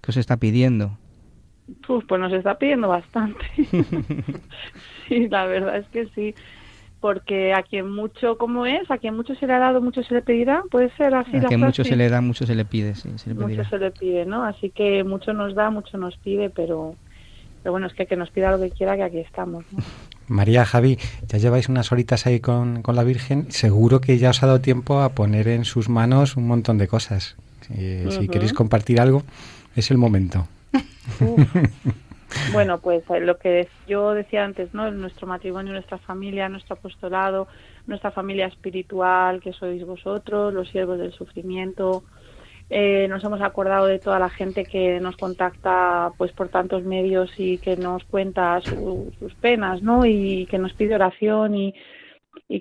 ¿Qué 0.03 0.11
os 0.11 0.17
está 0.17 0.37
pidiendo? 0.37 0.99
Uf, 1.89 2.05
pues 2.07 2.21
nos 2.21 2.33
está 2.33 2.59
pidiendo 2.59 2.89
bastante. 2.89 3.45
sí, 5.09 5.29
la 5.29 5.47
verdad 5.47 5.79
es 5.79 5.89
que 5.89 6.07
sí. 6.09 6.35
Porque 7.03 7.53
a 7.53 7.63
quien 7.63 7.91
mucho, 7.91 8.39
como 8.39 8.65
es? 8.65 8.91
A 8.91 8.97
quien 8.97 9.15
mucho 9.15 9.35
se 9.35 9.47
le 9.47 9.53
ha 9.53 9.59
dado, 9.59 9.83
mucho 9.83 10.03
se 10.03 10.15
le 10.15 10.23
pedirá. 10.23 10.63
Puede 10.71 10.89
ser 10.97 11.15
así 11.15 11.37
a 11.37 11.43
la 11.43 11.59
mucho 11.59 11.85
se 11.85 11.97
le 11.97 12.09
da, 12.09 12.23
mucho 12.23 12.47
se 12.47 12.55
le 12.55 12.65
pide, 12.65 12.95
sí, 12.95 13.11
se 13.17 13.29
le 13.29 13.35
Mucho 13.35 13.65
se 13.65 13.79
le 13.79 13.91
pide, 13.91 14.25
¿no? 14.25 14.45
Así 14.45 14.71
que 14.71 15.05
mucho 15.05 15.35
nos 15.35 15.55
da, 15.55 15.69
mucho 15.69 15.99
nos 15.99 16.17
pide, 16.17 16.49
pero, 16.49 16.95
pero 17.63 17.73
bueno, 17.73 17.89
es 17.89 17.93
que 17.93 18.07
que 18.07 18.17
nos 18.17 18.31
pida 18.31 18.53
lo 18.53 18.61
que 18.61 18.71
quiera, 18.71 18.97
que 18.97 19.03
aquí 19.03 19.19
estamos. 19.19 19.65
¿no? 19.73 19.83
María, 20.29 20.65
Javi, 20.65 20.99
ya 21.29 21.39
lleváis 21.39 21.69
unas 21.69 21.93
horitas 21.93 22.27
ahí 22.27 22.41
con, 22.41 22.83
con 22.83 22.97
la 22.97 23.05
Virgen. 23.05 23.51
Seguro 23.51 24.01
que 24.01 24.17
ya 24.19 24.31
os 24.31 24.43
ha 24.43 24.47
dado 24.47 24.61
tiempo 24.61 25.01
a 25.01 25.11
poner 25.11 25.49
en 25.49 25.65
sus 25.65 25.89
manos 25.89 26.37
un 26.37 26.47
montón 26.47 26.79
de 26.79 26.89
cosas. 26.89 27.37
Si, 27.69 28.29
queréis 28.29 28.53
compartir 28.53 29.01
algo, 29.01 29.23
es 29.77 29.91
el 29.91 29.99
momento. 29.99 30.47
Bueno, 32.47 32.81
pues 32.81 33.05
eh, 33.11 33.21
lo 33.21 33.39
que 33.39 33.71
yo 33.87 34.13
decía 34.15 34.45
antes, 34.45 34.73
¿no? 34.75 34.91
Nuestro 34.91 35.27
matrimonio, 35.29 35.73
nuestra 35.73 35.99
familia, 35.99 36.49
nuestro 36.49 36.75
apostolado, 36.75 37.49
nuestra 37.87 38.11
familia 38.13 38.47
espiritual, 38.47 39.41
que 39.41 39.53
sois 39.53 39.85
vosotros, 39.87 40.53
los 40.53 40.69
siervos 40.69 40.99
del 40.99 41.13
sufrimiento. 41.13 42.05
Eh, 42.71 43.09
nos 43.09 43.25
hemos 43.25 43.43
acordado 43.43 43.87
de 43.87 43.99
toda 44.01 44.19
la 44.19 44.31
gente 44.31 44.67
que 44.67 45.01
nos 45.01 45.17
contacta 45.19 46.13
pues 46.19 46.33
por 46.35 46.49
tantos 46.51 46.85
medios 46.85 47.33
y 47.39 47.59
que 47.61 47.77
nos 47.77 48.05
cuenta 48.07 48.61
su- 48.63 49.13
sus 49.19 49.35
penas, 49.37 49.83
¿no? 49.83 50.07
Y 50.07 50.47
que 50.51 50.59
nos 50.59 50.75
pide 50.75 50.95
oración 50.97 51.55
y, 51.57 51.75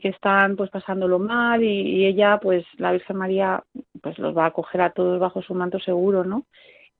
que 0.02 0.10
están 0.10 0.56
pues 0.56 0.70
pasándolo 0.70 1.20
mal 1.20 1.64
y, 1.64 1.68
y 1.68 2.06
ella 2.06 2.40
pues 2.42 2.66
la 2.78 2.92
Virgen 2.92 3.18
María 3.18 3.64
pues 4.02 4.18
los 4.20 4.36
va 4.38 4.46
a 4.46 4.48
acoger 4.48 4.82
a 4.82 4.92
todos 4.94 5.20
bajo 5.20 5.42
su 5.42 5.54
manto 5.54 5.80
seguro, 5.80 6.24
¿no? 6.24 6.46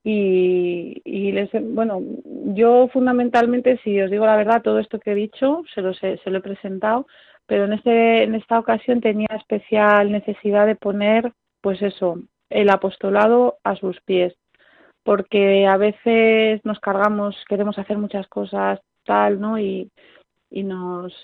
Y, 0.04 1.00
y 1.04 1.32
les, 1.32 1.50
bueno, 1.52 2.00
yo 2.24 2.88
fundamentalmente, 2.92 3.78
si 3.84 4.00
os 4.00 4.10
digo 4.10 4.26
la 4.26 4.36
verdad, 4.36 4.62
todo 4.62 4.80
esto 4.80 4.98
que 4.98 5.12
he 5.12 5.14
dicho 5.14 5.62
se 5.74 5.80
lo, 5.80 5.94
se, 5.94 6.18
se 6.18 6.30
lo 6.30 6.38
he 6.38 6.42
presentado, 6.42 7.06
pero 7.46 7.64
en, 7.64 7.74
este, 7.74 8.24
en 8.24 8.34
esta 8.34 8.58
ocasión 8.58 9.00
tenía 9.00 9.28
especial 9.36 10.10
necesidad 10.10 10.66
de 10.66 10.74
poner, 10.76 11.32
pues 11.60 11.80
eso, 11.82 12.18
el 12.50 12.70
apostolado 12.70 13.58
a 13.64 13.76
sus 13.76 14.00
pies, 14.02 14.34
porque 15.04 15.66
a 15.66 15.76
veces 15.76 16.64
nos 16.64 16.80
cargamos, 16.80 17.36
queremos 17.48 17.78
hacer 17.78 17.98
muchas 17.98 18.26
cosas, 18.28 18.80
tal, 19.04 19.40
¿no? 19.40 19.58
Y, 19.58 19.90
y 20.50 20.64
nos 20.64 21.14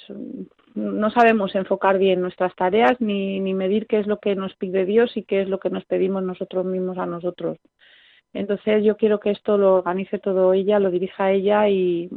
no 0.75 1.11
sabemos 1.11 1.55
enfocar 1.55 1.99
bien 1.99 2.21
nuestras 2.21 2.55
tareas 2.55 3.01
ni, 3.01 3.41
ni 3.41 3.53
medir 3.53 3.87
qué 3.87 3.99
es 3.99 4.07
lo 4.07 4.19
que 4.21 4.37
nos 4.37 4.55
pide 4.57 4.85
Dios 4.85 5.17
y 5.17 5.25
qué 5.25 5.43
es 5.43 5.49
lo 5.49 5.59
que 5.59 5.71
nos 5.71 5.85
pedimos 5.85 6.23
nosotros 6.23 6.65
mismos 6.65 6.99
a 6.99 7.07
nosotros. 7.07 7.59
Entonces 8.35 8.85
yo 8.85 8.97
quiero 8.97 9.21
que 9.21 9.31
esto 9.31 9.57
lo 9.57 9.77
organice 9.77 10.19
todo 10.19 10.53
ella, 10.53 10.79
lo 10.79 10.91
dirija 10.91 11.33
ella 11.33 11.69
y, 11.69 12.11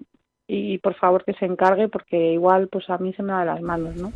y 0.48 0.78
por 0.80 0.96
favor 0.96 1.24
que 1.24 1.34
se 1.34 1.46
encargue 1.46 1.88
porque 1.88 2.34
igual 2.34 2.68
pues 2.68 2.90
a 2.90 2.98
mí 2.98 3.14
se 3.14 3.24
me 3.24 3.34
va 3.34 3.40
de 3.42 3.46
las 3.46 3.62
manos, 3.62 3.96
¿no? 3.96 4.12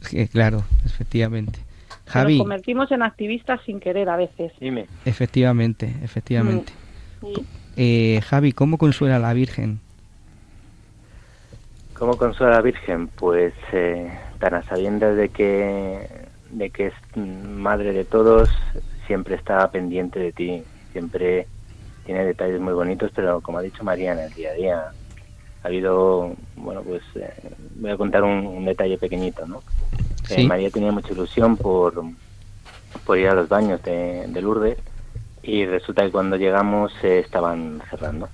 Sí, 0.00 0.26
claro, 0.28 0.62
efectivamente. 0.84 1.60
Nos 2.06 2.12
Javi, 2.12 2.38
convertimos 2.38 2.90
en 2.92 3.02
activistas 3.02 3.60
sin 3.64 3.80
querer 3.80 4.08
a 4.08 4.16
veces. 4.16 4.52
Dime. 4.60 4.86
efectivamente, 5.04 5.94
efectivamente. 6.02 6.72
Sí. 7.20 7.46
Eh, 7.76 8.20
Javi, 8.22 8.52
¿cómo 8.52 8.78
consuela 8.78 9.16
a 9.16 9.20
la 9.20 9.32
Virgen? 9.32 9.80
¿Cómo 11.94 12.16
consuela 12.16 12.54
a 12.54 12.56
la 12.56 12.62
Virgen? 12.62 13.08
Pues 13.08 13.54
eh, 13.72 14.12
tan 14.38 14.54
a 14.54 14.62
sabiendas 14.62 15.16
de 15.16 15.28
que, 15.30 16.08
de 16.50 16.70
que 16.70 16.88
es 16.88 16.94
madre 17.16 17.92
de 17.92 18.04
todos, 18.04 18.50
siempre 19.06 19.34
está 19.36 19.70
pendiente 19.70 20.18
de 20.18 20.32
ti, 20.32 20.62
siempre 20.92 21.46
tiene 22.04 22.24
detalles 22.24 22.60
muy 22.60 22.72
bonitos, 22.72 23.10
pero 23.14 23.40
como 23.40 23.58
ha 23.58 23.62
dicho 23.62 23.84
María 23.84 24.12
en 24.12 24.18
el 24.18 24.32
día 24.32 24.50
a 24.50 24.54
día, 24.54 24.84
ha 25.62 25.66
habido, 25.66 26.34
bueno, 26.56 26.82
pues 26.82 27.02
eh, 27.14 27.32
voy 27.76 27.90
a 27.90 27.96
contar 27.96 28.22
un, 28.22 28.46
un 28.46 28.64
detalle 28.64 28.98
pequeñito, 28.98 29.46
¿no? 29.46 29.62
Eh. 30.30 30.46
María 30.46 30.70
tenía 30.70 30.92
mucha 30.92 31.12
ilusión 31.12 31.56
por, 31.56 32.02
por 33.04 33.18
ir 33.18 33.28
a 33.28 33.34
los 33.34 33.48
baños 33.48 33.82
de, 33.82 34.26
de 34.28 34.42
Lourdes 34.42 34.78
y 35.42 35.66
resulta 35.66 36.02
que 36.02 36.10
cuando 36.10 36.36
llegamos 36.36 36.92
eh, 37.02 37.20
estaban 37.20 37.82
cerrando. 37.90 38.28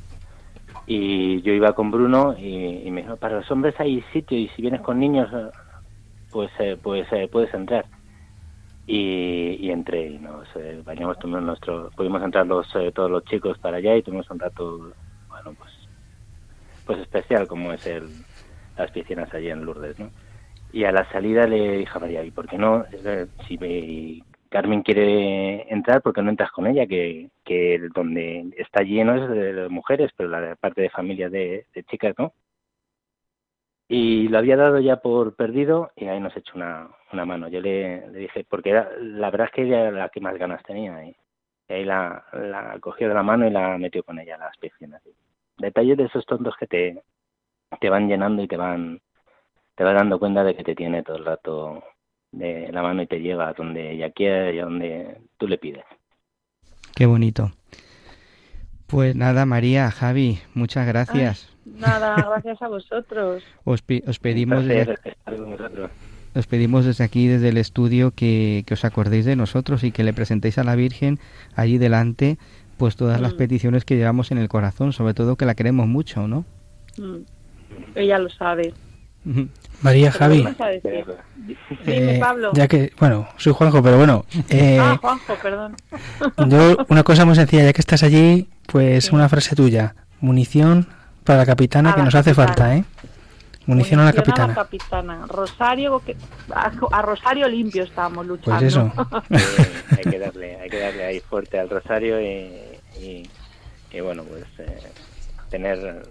Y 0.87 1.41
yo 1.43 1.53
iba 1.53 1.73
con 1.73 1.91
Bruno 1.91 2.35
y, 2.39 2.83
y 2.85 2.91
me 2.91 3.03
dijo, 3.03 3.17
para 3.17 3.37
los 3.37 3.51
hombres 3.51 3.75
hay 3.79 4.03
sitio 4.13 4.37
y 4.39 4.49
si 4.49 4.63
vienes 4.63 4.81
con 4.81 4.99
niños, 4.99 5.29
pues 6.31 6.51
eh, 6.59 6.77
pues 6.81 7.07
eh, 7.13 7.29
puedes 7.31 7.53
entrar. 7.55 7.87
Y, 8.93 9.57
y 9.61 9.71
entré 9.71 10.09
y 10.09 10.19
nos 10.19 10.49
eh, 10.57 10.83
bañamos, 10.85 11.17
tuvimos 11.21 11.43
nuestro, 11.43 11.91
pudimos 11.97 12.21
entrar 12.25 12.45
los, 12.45 12.67
eh, 12.75 12.91
todos 12.93 13.09
los 13.09 13.25
chicos 13.25 13.57
para 13.59 13.77
allá 13.77 13.95
y 13.95 14.03
tuvimos 14.03 14.29
un 14.33 14.41
rato, 14.41 14.93
bueno, 15.29 15.55
pues, 15.57 15.71
pues 16.87 16.99
especial 16.99 17.47
como 17.47 17.73
es 17.73 17.87
el, 17.87 18.09
las 18.77 18.91
piscinas 18.91 19.33
allí 19.33 19.49
en 19.49 19.65
Lourdes, 19.65 19.97
¿no? 20.01 20.11
Y 20.73 20.83
a 20.83 20.91
la 20.91 21.09
salida 21.13 21.47
le 21.47 21.79
dije 21.79 21.93
a 21.95 22.01
María, 22.01 22.25
¿y 22.25 22.33
por 22.33 22.49
qué 22.49 22.59
no? 22.59 22.85
Si 23.47 23.57
me- 23.59 24.25
Carmen 24.49 24.83
quiere 24.83 25.73
entrar, 25.73 26.03
¿por 26.03 26.13
qué 26.13 26.23
no 26.23 26.31
entras 26.31 26.51
con 26.51 26.67
ella? 26.67 26.85
Que, 26.89 27.29
que 27.45 27.81
donde 27.95 28.53
está 28.59 28.83
lleno 28.83 29.15
es 29.15 29.31
de 29.31 29.69
mujeres, 29.69 30.11
pero 30.17 30.29
la 30.31 30.57
parte 30.57 30.83
de 30.83 30.91
familia 30.91 31.31
de 31.31 31.65
chicas, 31.89 32.17
¿no? 32.19 32.33
Y 33.93 34.29
lo 34.29 34.39
había 34.39 34.57
dado 34.57 34.79
ya 34.79 34.99
por 34.99 35.35
perdido 35.35 35.91
y 35.97 36.07
ahí 36.07 36.21
nos 36.21 36.37
echó 36.37 36.53
una, 36.55 36.89
una 37.13 37.25
mano. 37.25 37.49
Yo 37.49 37.61
le, 37.61 38.09
le 38.09 38.21
dije, 38.21 38.47
porque 38.49 38.71
era, 38.71 38.89
la 39.01 39.33
verdad 39.33 39.49
es 39.49 39.53
que 39.53 39.63
ella 39.63 39.81
era 39.81 39.91
la 39.91 40.09
que 40.11 40.21
más 40.21 40.39
ganas 40.39 40.63
tenía. 40.63 41.05
Y, 41.05 41.17
y 41.69 41.73
ahí 41.73 41.85
la, 41.85 42.25
la 42.33 42.79
cogió 42.79 43.09
de 43.09 43.15
la 43.15 43.25
mano 43.25 43.49
y 43.49 43.51
la 43.51 43.77
metió 43.79 44.05
con 44.05 44.21
ella 44.21 44.37
a 44.37 44.45
las 44.47 44.57
piscinas. 44.59 45.03
Detalles 45.59 45.97
de 45.97 46.05
esos 46.05 46.25
tontos 46.25 46.55
que 46.57 46.69
te, 46.69 47.03
te 47.81 47.91
van 47.91 48.07
llenando 48.07 48.45
y 48.45 48.47
te 48.47 48.57
van, 48.57 49.01
te 49.75 49.83
vas 49.83 49.95
dando 49.97 50.21
cuenta 50.21 50.45
de 50.45 50.55
que 50.55 50.63
te 50.63 50.77
tiene 50.77 51.03
todo 51.03 51.17
el 51.17 51.25
rato 51.25 51.83
de 52.31 52.71
la 52.71 52.83
mano 52.83 53.03
y 53.03 53.09
te 53.09 53.21
lleva 53.21 53.49
a 53.49 53.55
donde 53.55 53.91
ella 53.91 54.13
quiere 54.13 54.55
y 54.55 54.61
a 54.61 54.67
donde 54.67 55.17
tú 55.37 55.49
le 55.49 55.59
pides. 55.59 55.85
Qué 56.95 57.07
bonito. 57.07 57.51
Pues 58.87 59.17
nada, 59.17 59.47
María, 59.47 59.91
Javi, 59.91 60.39
muchas 60.55 60.87
gracias. 60.87 61.57
Nada, 61.79 62.15
gracias 62.31 62.61
a 62.63 62.69
vosotros. 62.69 63.43
Os, 63.65 63.83
pi- 63.83 64.03
os 64.07 64.19
pedimos 64.19 64.65
placer 64.65 64.99
desde, 65.27 65.89
os 66.35 66.47
pedimos 66.47 66.85
desde 66.85 67.05
aquí, 67.05 67.27
desde 67.27 67.49
el 67.49 67.57
estudio, 67.57 68.13
que, 68.13 68.65
que 68.67 68.75
os 68.75 68.85
acordéis 68.85 69.25
de 69.25 69.37
nosotros 69.37 69.83
y 69.85 69.91
que 69.93 70.05
le 70.05 70.13
presentéis 70.13 70.59
a 70.59 70.65
la 70.65 70.77
Virgen 70.77 71.19
allí 71.55 71.79
delante, 71.79 72.39
pues 72.77 72.97
todas 72.97 73.21
las 73.21 73.35
Mm. 73.35 73.37
peticiones 73.37 73.85
que 73.85 73.97
llevamos 73.97 74.31
en 74.31 74.39
el 74.39 74.49
corazón, 74.49 74.93
sobre 74.93 75.15
todo 75.15 75.37
que 75.37 75.45
la 75.47 75.55
queremos 75.55 75.87
mucho, 75.87 76.27
¿no? 76.29 76.45
Mm. 76.99 77.17
Ella 77.95 78.19
lo 78.19 78.29
sabe. 78.31 78.73
María, 79.83 80.11
Pero 80.11 80.19
Javi, 80.19 80.45
eh, 81.87 82.19
Pablo. 82.21 82.51
ya 82.55 82.67
que, 82.69 82.93
bueno, 82.99 83.29
soy 83.37 83.53
Juanjo, 83.53 83.83
pero 83.83 83.99
bueno, 83.99 84.25
eh, 84.49 84.79
Ah, 84.81 84.97
Juanjo, 85.01 85.35
perdón. 85.43 85.77
yo 86.49 86.77
una 86.89 87.03
cosa 87.03 87.25
muy 87.27 87.35
sencilla, 87.35 87.65
ya 87.65 87.73
que 87.73 87.81
estás 87.81 88.03
allí, 88.03 88.49
pues 88.67 89.13
una 89.13 89.29
frase 89.29 89.55
tuya, 89.55 89.95
munición 90.21 90.87
para 91.31 91.43
la 91.43 91.47
capitana 91.47 91.91
A 91.91 91.95
que 91.95 91.99
la 92.01 92.05
nos 92.07 92.15
hace 92.17 92.35
falta, 92.35 92.75
¿eh? 92.77 92.85
Munición 93.67 94.01
a 94.01 94.05
la 94.07 94.11
Munición 94.11 94.25
capitana. 94.25 94.55
capitana. 94.55 95.27
Rosario, 95.29 96.03
a, 96.53 96.73
a 96.91 97.03
Rosario 97.03 97.47
limpio 97.49 97.85
estábamos 97.85 98.27
luchando. 98.27 98.59
Pues 98.59 98.63
eso. 98.73 98.93
Hay 99.97 100.11
que 100.11 100.19
darle, 100.19 100.57
hay 100.57 100.69
que 100.69 100.81
darle 100.81 101.05
ahí 101.05 101.21
fuerte 101.21 101.61
al 101.61 101.71
rosario 101.71 102.21
y, 102.21 102.51
y, 103.01 103.31
y 103.93 104.01
bueno, 104.01 104.25
pues 104.25 104.45
eh, 104.59 104.81
tener 105.51 106.03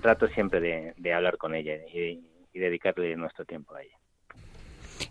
rato 0.00 0.28
siempre 0.28 0.60
de, 0.60 0.94
de 0.96 1.12
hablar 1.12 1.38
con 1.38 1.56
ella 1.56 1.74
y, 1.92 2.20
y 2.52 2.58
dedicarle 2.60 3.16
nuestro 3.16 3.44
tiempo 3.44 3.74
a 3.74 3.82
ella. 3.82 3.97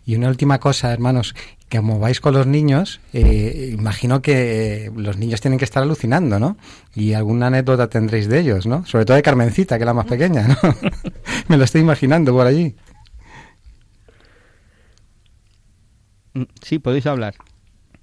Y 0.04 0.16
una 0.16 0.28
última 0.28 0.58
cosa, 0.60 0.92
hermanos, 0.92 1.34
que 1.68 1.78
como 1.78 1.98
vais 1.98 2.20
con 2.20 2.34
los 2.34 2.46
niños, 2.46 3.00
eh, 3.12 3.74
imagino 3.78 4.22
que 4.22 4.86
eh, 4.86 4.90
los 4.96 5.18
niños 5.18 5.40
tienen 5.40 5.58
que 5.58 5.64
estar 5.64 5.82
alucinando, 5.82 6.38
¿no? 6.38 6.56
Y 6.94 7.12
alguna 7.14 7.48
anécdota 7.48 7.88
tendréis 7.88 8.28
de 8.28 8.40
ellos, 8.40 8.66
¿no? 8.66 8.84
Sobre 8.86 9.04
todo 9.04 9.16
de 9.16 9.22
Carmencita, 9.22 9.76
que 9.76 9.82
es 9.84 9.86
la 9.86 9.94
más 9.94 10.06
pequeña, 10.06 10.48
¿no? 10.48 10.56
Me 11.48 11.56
lo 11.56 11.64
estoy 11.64 11.80
imaginando 11.82 12.32
por 12.32 12.46
allí. 12.46 12.74
Mm, 16.34 16.44
Sí, 16.62 16.78
podéis 16.78 17.06
hablar. 17.06 17.34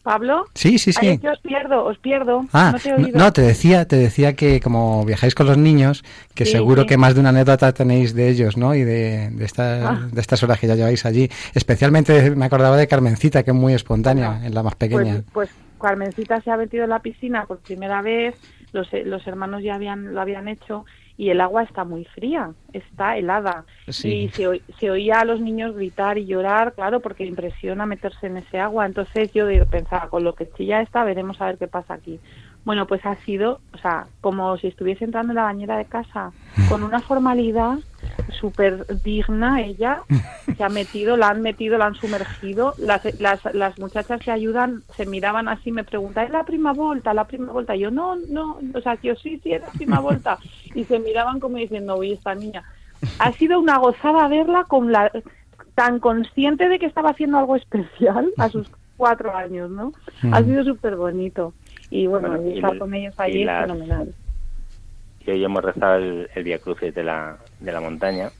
¿Pablo? 0.05 0.45
Sí, 0.53 0.77
sí, 0.79 0.93
sí. 0.93 0.99
Ay, 1.01 1.09
es 1.15 1.19
que 1.19 1.29
os 1.29 1.39
pierdo, 1.39 1.83
os 1.83 1.97
pierdo. 1.97 2.45
Ah, 2.53 2.69
no 2.73 2.79
te 2.79 2.89
he 2.89 2.91
no, 2.97 3.05
oído. 3.05 3.17
no, 3.19 3.33
te 3.33 3.41
decía, 3.41 3.85
te 3.87 3.95
decía 3.97 4.33
que 4.35 4.61
como 4.61 5.03
viajáis 5.03 5.33
con 5.35 5.47
los 5.47 5.57
niños, 5.57 6.03
que 6.35 6.45
Sí, 6.45 6.51
seguro 6.53 6.83
sí. 6.83 6.87
que 6.89 6.97
más 6.97 7.15
de 7.15 7.21
una 7.21 7.29
anécdota 7.29 7.73
tenéis 7.73 8.13
de 8.13 8.29
ellos, 8.29 8.55
¿no? 8.55 8.75
Y 8.75 8.83
de, 8.83 9.31
de, 9.31 9.43
estas, 9.45 9.83
Ah. 9.83 10.07
de 10.11 10.21
estas 10.21 10.41
horas 10.43 10.59
que 10.59 10.67
ya 10.67 10.75
lleváis 10.75 11.05
allí. 11.07 11.27
Especialmente 11.55 12.29
me 12.35 12.45
acordaba 12.45 12.77
de 12.77 12.87
Carmencita, 12.87 13.41
que 13.43 13.49
es 13.51 13.57
muy 13.57 13.73
espontánea, 13.73 14.41
es 14.45 14.53
la 14.53 14.61
más 14.61 14.75
pequeña. 14.75 15.23
Pues, 15.33 15.49
pues 15.49 15.49
Carmencita 15.81 16.39
se 16.41 16.51
ha 16.51 16.57
metido 16.57 16.83
en 16.83 16.91
la 16.91 16.99
piscina 16.99 17.45
por 17.47 17.57
primera 17.59 18.01
vez, 18.03 18.35
los, 18.73 18.87
los 19.05 19.25
hermanos 19.25 19.63
ya 19.63 19.73
habían, 19.75 20.13
lo 20.13 20.21
habían 20.21 20.47
hecho 20.47 20.85
y 21.17 21.29
el 21.29 21.39
agua 21.39 21.63
está 21.63 21.83
muy 21.83 22.05
fría, 22.05 22.51
está 22.73 23.17
helada. 23.17 23.65
Sí. 23.87 24.09
Y 24.09 24.29
se, 24.29 24.61
se 24.79 24.91
oía 24.91 25.19
a 25.19 25.25
los 25.25 25.39
niños 25.39 25.75
gritar 25.75 26.17
y 26.17 26.25
llorar, 26.25 26.73
claro, 26.73 26.99
porque 26.99 27.25
impresiona 27.25 27.85
meterse 27.85 28.27
en 28.27 28.37
ese 28.37 28.59
agua. 28.59 28.85
Entonces 28.85 29.31
yo 29.33 29.45
pensaba, 29.67 30.09
con 30.09 30.23
lo 30.23 30.35
que 30.35 30.49
chilla 30.51 30.81
está, 30.81 31.03
veremos 31.03 31.39
a 31.39 31.45
ver 31.45 31.57
qué 31.57 31.67
pasa 31.67 31.93
aquí. 31.93 32.19
Bueno, 32.65 32.87
pues 32.87 33.05
ha 33.05 33.15
sido, 33.25 33.59
o 33.73 33.77
sea, 33.77 34.07
como 34.21 34.57
si 34.57 34.67
estuviese 34.67 35.05
entrando 35.05 35.31
en 35.31 35.35
la 35.35 35.43
bañera 35.43 35.77
de 35.77 35.85
casa, 35.85 36.31
con 36.69 36.83
una 36.83 36.99
formalidad 37.01 37.77
súper 38.39 38.85
digna 39.03 39.61
ella, 39.61 40.01
se 40.57 40.63
ha 40.63 40.69
metido, 40.69 41.15
la 41.17 41.29
han 41.29 41.41
metido, 41.41 41.77
la 41.77 41.85
han 41.87 41.95
sumergido, 41.95 42.73
las, 42.77 43.01
las, 43.19 43.39
las 43.53 43.77
muchachas 43.77 44.19
que 44.21 44.31
ayudan 44.31 44.83
se 44.97 45.05
miraban 45.05 45.47
así, 45.47 45.71
me 45.71 45.83
preguntan, 45.83 46.25
¿es 46.25 46.31
la 46.31 46.43
prima 46.43 46.73
volta, 46.73 47.13
la 47.13 47.25
prima 47.25 47.51
volta? 47.51 47.75
Yo, 47.75 47.91
no, 47.91 48.15
no, 48.29 48.59
o 48.73 48.81
sea, 48.81 48.97
yo 49.01 49.15
sí, 49.15 49.39
sí, 49.43 49.51
es 49.53 49.61
la 49.61 49.69
prima 49.71 49.99
volta. 49.99 50.39
Y 50.73 50.85
se 50.85 50.97
miraban 50.99 51.39
como 51.39 51.57
diciendo, 51.57 51.97
uy, 51.97 52.13
esta 52.13 52.33
niña. 52.35 52.63
Ha 53.19 53.31
sido 53.33 53.59
una 53.59 53.77
gozada 53.77 54.27
verla 54.27 54.63
con 54.63 54.91
la 54.91 55.11
tan 55.75 55.99
consciente 55.99 56.67
de 56.69 56.79
que 56.79 56.85
estaba 56.85 57.09
haciendo 57.11 57.37
algo 57.37 57.55
especial 57.57 58.31
a 58.37 58.49
sus 58.49 58.67
cuatro 58.97 59.35
años, 59.35 59.69
¿no? 59.69 59.93
Ha 60.31 60.39
Mm. 60.39 60.45
sido 60.45 60.63
súper 60.63 60.95
bonito. 60.95 61.53
Y 61.89 62.07
bueno, 62.07 62.29
Bueno, 62.29 62.47
y 62.49 62.55
estar 62.55 62.73
el- 62.73 62.79
con 62.79 62.93
ellos 62.93 63.13
allí 63.17 63.41
es 63.41 63.45
las- 63.45 63.61
fenomenal. 63.61 64.13
Y 65.25 65.31
hoy 65.31 65.43
hemos 65.43 65.63
rezado 65.63 65.95
el, 65.95 66.29
el 66.35 66.43
Via 66.43 66.59
Crucis 66.59 66.93
de 66.93 67.03
la, 67.03 67.37
de 67.59 67.71
la 67.71 67.81
montaña 67.81 68.31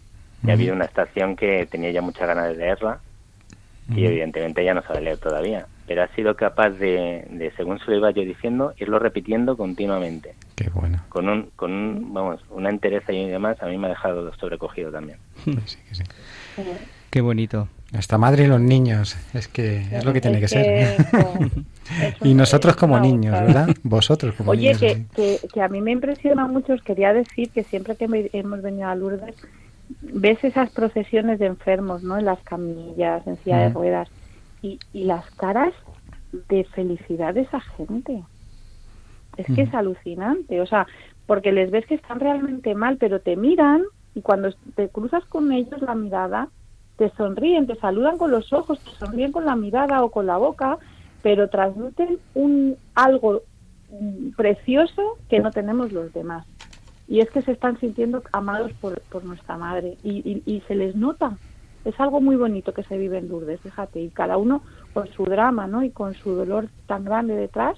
y 0.41 0.43
Ujú. 0.43 0.49
ha 0.51 0.53
habido 0.53 0.73
una 0.75 0.86
estación 0.86 1.36
que 1.36 1.65
tenía 1.65 1.91
ya 1.91 2.01
muchas 2.01 2.27
ganas 2.27 2.47
de 2.49 2.55
leerla 2.55 2.99
y 3.95 4.05
evidentemente 4.05 4.62
ella 4.62 4.73
no 4.73 4.84
sabe 4.84 5.01
leer 5.01 5.17
todavía, 5.19 5.67
pero 5.88 6.03
ha 6.03 6.08
sido 6.15 6.36
capaz 6.36 6.69
de, 6.71 7.25
de, 7.29 7.51
según 7.55 7.79
se 7.79 7.89
lo 7.91 7.97
iba 7.97 8.12
yo 8.12 8.21
diciendo, 8.23 8.73
irlo 8.77 8.99
repitiendo 8.99 9.55
continuamente. 9.58 10.36
Qué 10.55 10.69
bueno. 10.73 11.03
Con 11.10 11.29
un, 11.29 11.51
con 11.55 11.71
un, 11.71 12.13
vamos, 12.13 12.41
una 12.49 12.69
entereza 12.69 13.12
y 13.13 13.29
demás, 13.29 13.58
a 13.62 13.67
mí 13.67 13.77
me 13.77 13.88
ha 13.88 13.89
dejado 13.91 14.31
sobrecogido 14.36 14.91
también. 14.91 15.19
Sí, 15.65 15.77
que 15.88 15.95
sí. 15.95 16.03
Qué 17.12 17.21
bonito. 17.21 17.67
Nuestra 17.95 18.17
madre 18.17 18.43
y 18.43 18.47
los 18.47 18.60
niños, 18.60 19.15
es 19.34 19.47
que 19.47 19.77
es 19.77 20.03
lo 20.03 20.12
que 20.12 20.19
tiene 20.19 20.41
que 20.41 20.49
ser. 20.49 20.97
y 22.23 22.34
nosotros 22.34 22.75
como 22.75 22.99
niños. 22.99 23.31
¿verdad? 23.31 23.69
Vosotros 23.84 24.36
como 24.36 24.51
Oye, 24.51 24.73
niños. 24.73 24.81
que, 24.81 24.95
sí. 24.95 25.05
que, 25.15 25.39
que 25.47 25.62
a 25.62 25.69
mí 25.69 25.79
me 25.79 25.91
impresiona 25.91 26.45
mucho, 26.45 26.73
os 26.73 26.81
quería 26.81 27.13
decir 27.13 27.51
que 27.51 27.63
siempre 27.63 27.95
que 27.95 28.29
hemos 28.34 28.62
venido 28.62 28.89
a 28.89 28.95
Lourdes, 28.95 29.34
ves 30.01 30.43
esas 30.43 30.69
procesiones 30.71 31.39
de 31.39 31.45
enfermos, 31.45 32.03
¿no? 32.03 32.17
En 32.17 32.25
las 32.25 32.39
camillas, 32.43 33.25
en 33.25 33.41
silla 33.43 33.60
de 33.60 33.67
Ujú. 33.67 33.79
ruedas, 33.79 34.10
y, 34.62 34.77
y 34.91 35.05
las 35.05 35.25
caras 35.38 35.73
de 36.49 36.65
felicidad 36.75 37.34
de 37.34 37.41
esa 37.41 37.62
gente. 37.77 38.23
Es 39.38 39.47
que 39.55 39.62
es 39.62 39.73
alucinante, 39.73 40.60
o 40.60 40.65
sea, 40.65 40.86
porque 41.25 41.53
les 41.53 41.71
ves 41.71 41.86
que 41.86 41.95
están 41.95 42.19
realmente 42.19 42.75
mal, 42.75 42.97
pero 42.97 43.21
te 43.21 43.38
miran 43.38 43.84
y 44.13 44.21
cuando 44.21 44.53
te 44.75 44.89
cruzas 44.89 45.23
con 45.25 45.53
ellos 45.53 45.81
la 45.81 45.95
mirada, 45.95 46.49
te 46.97 47.10
sonríen, 47.17 47.67
te 47.67 47.75
saludan 47.77 48.17
con 48.17 48.31
los 48.31 48.51
ojos, 48.53 48.81
te 48.84 48.91
sonríen 48.91 49.31
con 49.31 49.45
la 49.45 49.55
mirada 49.55 50.03
o 50.03 50.12
con 50.12 50.25
la 50.25 50.38
boca, 50.38 50.77
pero 51.21 51.49
transmiten 51.49 52.19
un 52.34 52.77
algo 52.93 53.43
mm, 53.89 54.31
precioso 54.36 55.19
que 55.29 55.39
no 55.39 55.51
tenemos 55.53 55.91
los 55.91 56.13
demás. 56.13 56.45
Y 57.08 57.21
es 57.21 57.29
que 57.31 57.43
se 57.43 57.51
están 57.51 57.79
sintiendo 57.79 58.23
amados 58.31 58.73
por, 58.79 59.01
por 59.10 59.23
nuestra 59.25 59.58
madre 59.58 59.97
y, 60.03 60.43
y- 60.45 60.55
y 60.55 60.62
se 60.62 60.75
les 60.75 60.95
nota. 60.95 61.39
Es 61.84 61.99
algo 61.99 62.19
muy 62.21 62.36
bonito 62.36 62.73
que 62.73 62.84
se 62.84 62.97
vive 62.97 63.19
en 63.19 63.27
Lourdes, 63.29 63.62
fíjate, 63.62 63.99
y 64.01 64.12
cada 64.12 64.38
uno 64.38 64.63
con 64.91 65.08
su 65.10 65.23
drama, 65.25 65.67
¿no? 65.67 65.84
Y 65.84 65.91
con 65.91 66.15
su 66.15 66.31
dolor 66.34 66.69
tan 66.88 67.03
grande 67.05 67.36
detrás, 67.36 67.77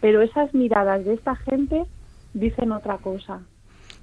pero 0.00 0.22
esas 0.22 0.52
miradas 0.54 1.04
de 1.04 1.14
esta 1.14 1.36
gente 1.36 1.86
dicen 2.32 2.72
otra 2.72 2.98
cosa. 2.98 3.48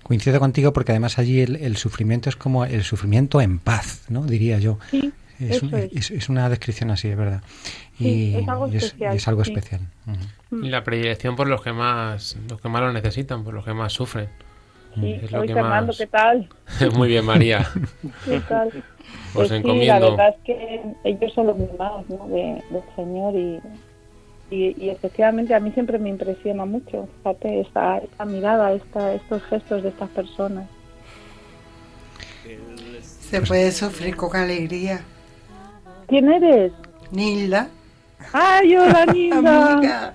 Coincido 0.04 0.40
contigo 0.40 0.74
porque 0.74 0.92
además 0.92 1.18
allí 1.20 1.42
el, 1.42 1.56
el 1.58 1.78
sufrimiento 1.78 2.30
es 2.30 2.36
como 2.36 2.66
el 2.66 2.84
sufrimiento 2.84 3.40
en 3.42 3.60
paz, 3.60 4.06
¿no? 4.10 4.24
Diría 4.26 4.58
yo. 4.60 4.78
Sí, 4.90 5.12
Es, 5.40 5.62
un- 5.64 5.74
es. 5.76 5.92
es- 5.94 6.12
es 6.12 6.30
una 6.30 6.50
descripción 6.50 6.92
así, 6.92 7.08
es 7.10 7.18
verdad. 7.18 7.42
Sí, 7.98 8.34
y, 8.34 8.36
es 8.36 8.48
algo 8.48 8.68
y 8.68 8.78
es, 8.78 8.84
especial, 8.86 9.14
y 9.14 9.18
es 9.18 9.28
algo 9.28 9.44
sí. 9.46 9.52
especial. 9.54 9.82
Ujú. 10.08 10.66
Y 10.66 10.70
la 10.70 10.84
predilección 10.84 11.36
por 11.36 11.48
los 11.48 11.62
que 11.62 11.72
más 11.72 12.36
los 12.50 12.60
que 12.62 12.70
más 12.70 12.82
lo 12.82 12.92
necesitan, 12.94 13.44
por 13.44 13.54
los 13.54 13.64
que 13.66 13.74
más 13.74 13.94
sufren. 13.94 14.28
Sí, 14.96 15.20
Es 15.24 15.32
lo 15.32 15.40
Hoy 15.42 15.48
que 15.48 15.54
Fernando, 15.54 15.88
más- 15.88 15.98
¿qué 15.98 16.08
tal? 16.08 16.50
Muy 16.96 17.08
bien, 17.08 17.24
María. 17.26 17.66
¿Qué 18.26 18.40
tal? 18.42 18.68
Os 18.68 19.34
Pues 19.34 19.50
sí, 19.50 19.62
la 19.86 20.00
verdad 20.00 20.30
es 20.30 20.36
que 20.44 20.82
ellos 21.06 21.34
son 21.34 21.48
los 21.48 21.58
mimados 21.58 22.08
¿no? 22.10 22.28
de, 22.28 22.62
del 22.70 22.84
Señor 22.96 23.34
y, 23.36 23.60
y, 24.52 24.76
y 24.78 24.90
efectivamente 24.90 25.56
a 25.56 25.60
mí 25.60 25.72
siempre 25.72 25.98
me 25.98 26.10
impresiona 26.10 26.66
mucho, 26.66 27.08
fíjate, 27.24 27.62
esta, 27.62 27.98
esta 27.98 28.26
mirada, 28.26 28.74
esta, 28.74 29.14
estos 29.16 29.42
gestos 29.44 29.82
de 29.84 29.90
estas 29.90 30.10
personas. 30.10 30.68
Se 33.00 33.42
puede 33.42 33.72
sufrir 33.72 34.16
con 34.16 34.36
alegría. 34.36 35.02
¿Quién 36.08 36.30
eres? 36.32 36.74
Nilda. 37.12 37.70
¡Ay, 38.34 38.76
hola, 38.76 39.06
Nilda! 39.14 39.74
Amiga. 39.74 40.14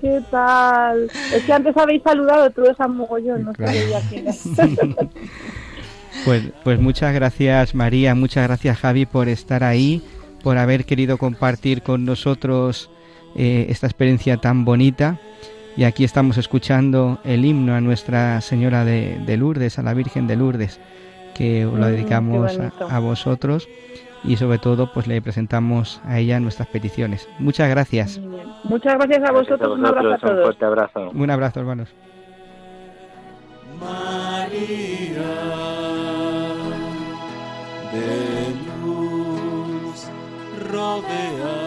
¿Qué 0.00 0.22
tal? 0.30 1.10
Es 1.34 1.42
que 1.44 1.52
antes 1.52 1.76
habéis 1.76 2.02
saludado 2.02 2.50
tú 2.50 2.64
esa 2.64 2.86
mogollón, 2.86 3.44
no 3.44 3.52
Claro. 3.54 3.72
sabía 3.72 4.00
quién 4.10 4.28
es. 4.28 4.42
Pues, 6.26 6.42
pues 6.62 6.78
muchas 6.78 7.14
gracias 7.14 7.74
María, 7.74 8.14
muchas 8.14 8.46
gracias 8.46 8.78
Javi 8.78 9.06
por 9.06 9.28
estar 9.28 9.64
ahí, 9.64 10.02
por 10.42 10.58
haber 10.58 10.84
querido 10.84 11.16
compartir 11.16 11.82
con 11.82 12.04
nosotros 12.04 12.90
eh, 13.36 13.66
esta 13.68 13.86
experiencia 13.86 14.36
tan 14.38 14.64
bonita. 14.64 15.18
Y 15.76 15.84
aquí 15.84 16.04
estamos 16.04 16.36
escuchando 16.36 17.18
el 17.24 17.44
himno 17.44 17.74
a 17.74 17.80
Nuestra 17.80 18.40
Señora 18.42 18.84
de, 18.84 19.18
de 19.24 19.36
Lourdes, 19.38 19.78
a 19.78 19.82
la 19.82 19.94
Virgen 19.94 20.26
de 20.26 20.36
Lourdes, 20.36 20.80
que 21.34 21.64
os 21.64 21.78
lo 21.78 21.86
Mm, 21.86 21.90
dedicamos 21.90 22.58
a, 22.58 22.72
a 22.96 22.98
vosotros 22.98 23.68
y 24.24 24.36
sobre 24.36 24.58
todo 24.58 24.92
pues 24.92 25.06
le 25.06 25.20
presentamos 25.22 26.00
a 26.04 26.18
ella 26.18 26.38
nuestras 26.40 26.68
peticiones. 26.68 27.28
Muchas 27.38 27.68
gracias. 27.70 28.20
Muchas 28.64 28.94
gracias 28.98 29.28
a 29.28 29.32
vosotros, 29.32 29.78
un 29.78 29.86
abrazo 29.86 30.08
a 30.08 30.10
vosotros, 30.10 30.30
un 30.30 30.36
todos. 30.36 30.44
fuerte 30.44 30.64
abrazo. 30.64 31.10
Un 31.14 31.30
abrazo 31.30 31.60
hermanos. 31.60 31.88
María 33.80 35.22
de 37.92 38.54
luz 38.82 40.08
rodeada. 40.70 41.61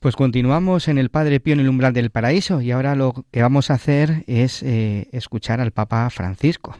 Pues 0.00 0.16
continuamos 0.16 0.88
en 0.88 0.96
el 0.96 1.10
Padre 1.10 1.40
Pío 1.40 1.52
en 1.52 1.60
el 1.60 1.68
umbral 1.68 1.92
del 1.92 2.08
paraíso 2.08 2.62
y 2.62 2.70
ahora 2.70 2.94
lo 2.94 3.26
que 3.30 3.42
vamos 3.42 3.70
a 3.70 3.74
hacer 3.74 4.24
es 4.26 4.62
eh, 4.62 5.10
escuchar 5.12 5.60
al 5.60 5.72
Papa 5.72 6.08
Francisco. 6.08 6.74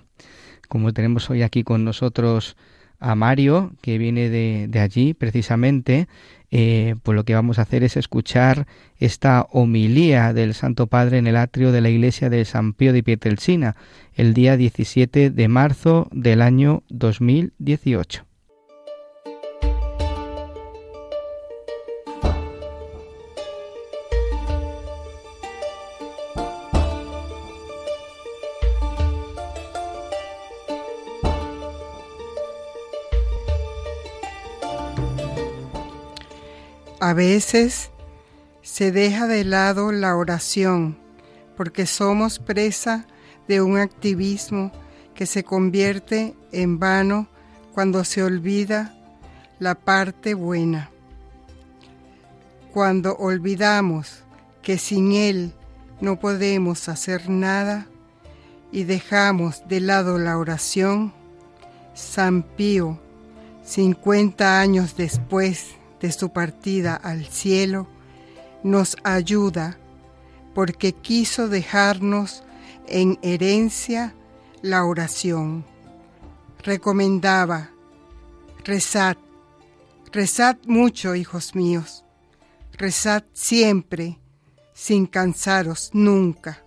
Como 0.71 0.95
tenemos 0.95 1.29
hoy 1.29 1.43
aquí 1.43 1.63
con 1.63 1.85
nosotros 1.85 2.57
a 2.99 3.15
Mario, 3.15 3.73
que 3.83 3.99
viene 3.99 4.31
de, 4.31 4.81
allí 4.81 5.13
precisamente, 5.13 6.09
eh, 6.51 6.95
pues 7.03 7.15
lo 7.15 7.25
que 7.25 7.35
vamos 7.35 7.59
a 7.59 7.63
hacer 7.63 7.85
es 7.85 7.99
escuchar 7.99 8.67
esta 8.97 9.47
homilía 9.51 10.33
del 10.33 10.55
Santo 10.55 10.87
Padre 10.87 11.19
en 11.19 11.27
el 11.27 11.37
atrio 11.37 11.73
de 11.73 11.83
la 11.83 11.91
iglesia 11.91 12.31
de 12.31 12.47
San 12.47 12.73
Pío 12.73 12.95
de 12.95 13.03
Pietrelcina, 13.03 13.77
el 14.15 14.33
día 14.33 14.57
17 14.57 15.29
de 15.29 15.49
marzo 15.49 16.09
del 16.11 16.41
año 16.41 16.85
2018. 16.89 18.30
A 37.11 37.13
veces 37.13 37.91
se 38.63 38.93
deja 38.93 39.27
de 39.27 39.43
lado 39.43 39.91
la 39.91 40.15
oración 40.15 40.97
porque 41.57 41.85
somos 41.85 42.39
presa 42.39 43.05
de 43.49 43.61
un 43.61 43.79
activismo 43.79 44.71
que 45.13 45.27
se 45.27 45.43
convierte 45.43 46.37
en 46.53 46.79
vano 46.79 47.27
cuando 47.75 48.05
se 48.05 48.23
olvida 48.23 48.95
la 49.59 49.75
parte 49.75 50.35
buena. 50.35 50.93
Cuando 52.73 53.17
olvidamos 53.17 54.23
que 54.63 54.79
sin 54.79 55.11
Él 55.11 55.53
no 56.01 56.21
podemos 56.21 56.89
hacer 56.89 57.29
nada 57.29 57.89
y 58.71 58.85
dejamos 58.85 59.67
de 59.67 59.81
lado 59.81 60.17
la 60.17 60.39
oración, 60.39 61.13
San 61.93 62.45
Pío, 62.45 63.01
50 63.65 64.61
años 64.61 64.97
después 64.97 65.75
de 66.01 66.13
su 66.13 66.33
partida 66.33 66.95
al 66.95 67.27
cielo, 67.27 67.87
nos 68.63 68.97
ayuda 69.05 69.79
porque 70.55 70.93
quiso 70.93 71.49
dejarnos 71.49 72.43
en 72.87 73.19
herencia 73.23 74.15
la 74.63 74.85
oración. 74.85 75.65
Recomendaba, 76.63 77.71
rezad, 78.65 79.17
rezad 80.13 80.57
mucho, 80.67 81.15
hijos 81.15 81.55
míos, 81.55 82.05
rezad 82.73 83.25
siempre, 83.33 84.19
sin 84.75 85.07
cansaros 85.07 85.91
nunca. 85.93 86.65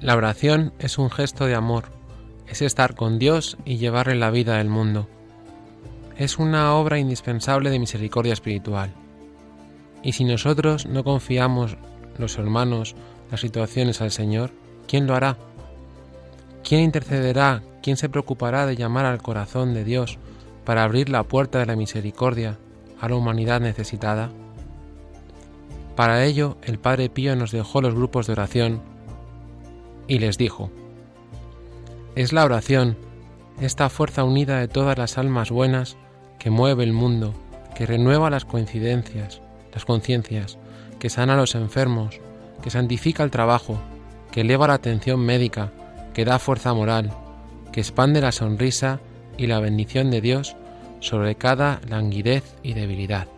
La 0.00 0.16
oración 0.16 0.72
es 0.78 0.96
un 0.96 1.10
gesto 1.10 1.44
de 1.44 1.54
amor, 1.54 1.84
es 2.46 2.62
estar 2.62 2.94
con 2.94 3.18
Dios 3.18 3.58
y 3.66 3.76
llevarle 3.76 4.14
la 4.14 4.30
vida 4.30 4.56
del 4.56 4.70
mundo. 4.70 5.06
Es 6.16 6.38
una 6.38 6.74
obra 6.74 6.98
indispensable 6.98 7.68
de 7.68 7.78
misericordia 7.78 8.32
espiritual. 8.32 8.94
Y 10.02 10.12
si 10.12 10.24
nosotros 10.24 10.86
no 10.86 11.04
confiamos, 11.04 11.76
los 12.16 12.38
hermanos, 12.38 12.96
las 13.30 13.42
situaciones 13.42 14.00
al 14.00 14.10
Señor, 14.10 14.52
¿quién 14.88 15.06
lo 15.06 15.14
hará? 15.14 15.36
¿Quién 16.64 16.80
intercederá? 16.80 17.62
¿Quién 17.82 17.98
se 17.98 18.08
preocupará 18.08 18.64
de 18.64 18.76
llamar 18.76 19.04
al 19.04 19.20
corazón 19.20 19.74
de 19.74 19.84
Dios 19.84 20.18
para 20.64 20.82
abrir 20.82 21.10
la 21.10 21.24
puerta 21.24 21.58
de 21.58 21.66
la 21.66 21.76
misericordia 21.76 22.56
a 23.02 23.08
la 23.10 23.16
humanidad 23.16 23.60
necesitada? 23.60 24.30
Para 25.94 26.24
ello, 26.24 26.56
el 26.62 26.78
Padre 26.78 27.10
Pío 27.10 27.36
nos 27.36 27.50
dejó 27.50 27.82
los 27.82 27.94
grupos 27.94 28.26
de 28.26 28.32
oración 28.32 28.89
y 30.10 30.18
les 30.18 30.36
dijo, 30.36 30.70
Es 32.16 32.32
la 32.34 32.44
oración, 32.44 32.96
esta 33.60 33.88
fuerza 33.88 34.24
unida 34.24 34.58
de 34.58 34.66
todas 34.66 34.98
las 34.98 35.16
almas 35.16 35.50
buenas 35.52 35.96
que 36.40 36.50
mueve 36.50 36.82
el 36.82 36.92
mundo, 36.92 37.32
que 37.76 37.86
renueva 37.86 38.28
las 38.28 38.44
coincidencias, 38.44 39.40
las 39.72 39.84
conciencias, 39.84 40.58
que 40.98 41.10
sana 41.10 41.34
a 41.34 41.36
los 41.36 41.54
enfermos, 41.54 42.20
que 42.60 42.70
santifica 42.70 43.22
el 43.22 43.30
trabajo, 43.30 43.80
que 44.32 44.40
eleva 44.40 44.66
la 44.66 44.74
atención 44.74 45.20
médica, 45.20 45.70
que 46.12 46.24
da 46.24 46.40
fuerza 46.40 46.74
moral, 46.74 47.12
que 47.72 47.80
expande 47.80 48.20
la 48.20 48.32
sonrisa 48.32 48.98
y 49.38 49.46
la 49.46 49.60
bendición 49.60 50.10
de 50.10 50.20
Dios 50.20 50.56
sobre 50.98 51.36
cada 51.36 51.80
languidez 51.88 52.56
y 52.64 52.72
debilidad. 52.72 53.28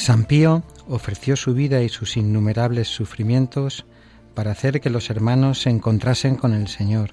San 0.00 0.24
Pío 0.24 0.62
ofreció 0.88 1.36
su 1.36 1.52
vida 1.52 1.82
y 1.82 1.90
sus 1.90 2.16
innumerables 2.16 2.88
sufrimientos 2.88 3.84
para 4.34 4.50
hacer 4.50 4.80
que 4.80 4.88
los 4.88 5.10
hermanos 5.10 5.60
se 5.60 5.68
encontrasen 5.68 6.36
con 6.36 6.54
el 6.54 6.68
Señor. 6.68 7.10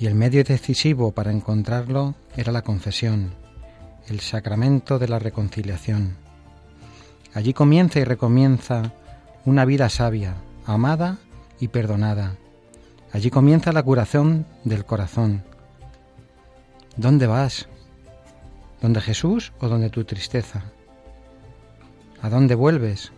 Y 0.00 0.06
el 0.06 0.14
medio 0.14 0.42
decisivo 0.42 1.12
para 1.12 1.30
encontrarlo 1.30 2.14
era 2.38 2.52
la 2.52 2.62
confesión, 2.62 3.34
el 4.08 4.20
sacramento 4.20 4.98
de 4.98 5.08
la 5.08 5.18
reconciliación. 5.18 6.16
Allí 7.34 7.52
comienza 7.52 8.00
y 8.00 8.04
recomienza 8.04 8.94
una 9.44 9.66
vida 9.66 9.90
sabia, 9.90 10.36
amada 10.64 11.18
y 11.60 11.68
perdonada. 11.68 12.36
Allí 13.12 13.28
comienza 13.28 13.72
la 13.72 13.82
curación 13.82 14.46
del 14.64 14.86
corazón. 14.86 15.44
¿Dónde 16.96 17.26
vas? 17.26 17.68
¿Dónde 18.80 19.02
Jesús 19.02 19.52
o 19.60 19.68
donde 19.68 19.90
tu 19.90 20.04
tristeza? 20.04 20.64
¿A 22.22 22.28
dónde 22.28 22.54
vuelves? 22.54 23.12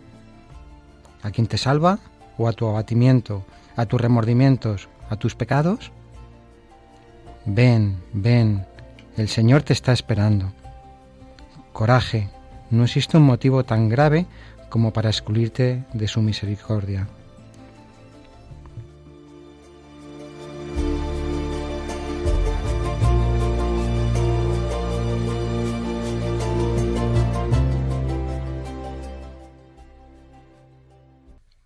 ¿A 1.21 1.31
quien 1.31 1.47
te 1.47 1.57
salva 1.57 1.99
o 2.37 2.47
a 2.47 2.53
tu 2.53 2.67
abatimiento, 2.67 3.45
a 3.75 3.85
tus 3.85 3.99
remordimientos, 3.99 4.89
a 5.09 5.17
tus 5.17 5.35
pecados? 5.35 5.91
Ven, 7.45 8.01
ven, 8.13 8.65
el 9.17 9.27
Señor 9.27 9.63
te 9.63 9.73
está 9.73 9.91
esperando. 9.91 10.53
Coraje, 11.73 12.29
no 12.69 12.83
existe 12.83 13.17
un 13.17 13.23
motivo 13.23 13.63
tan 13.63 13.89
grave 13.89 14.25
como 14.69 14.93
para 14.93 15.09
excluirte 15.09 15.83
de 15.93 16.07
su 16.07 16.21
misericordia. 16.21 17.07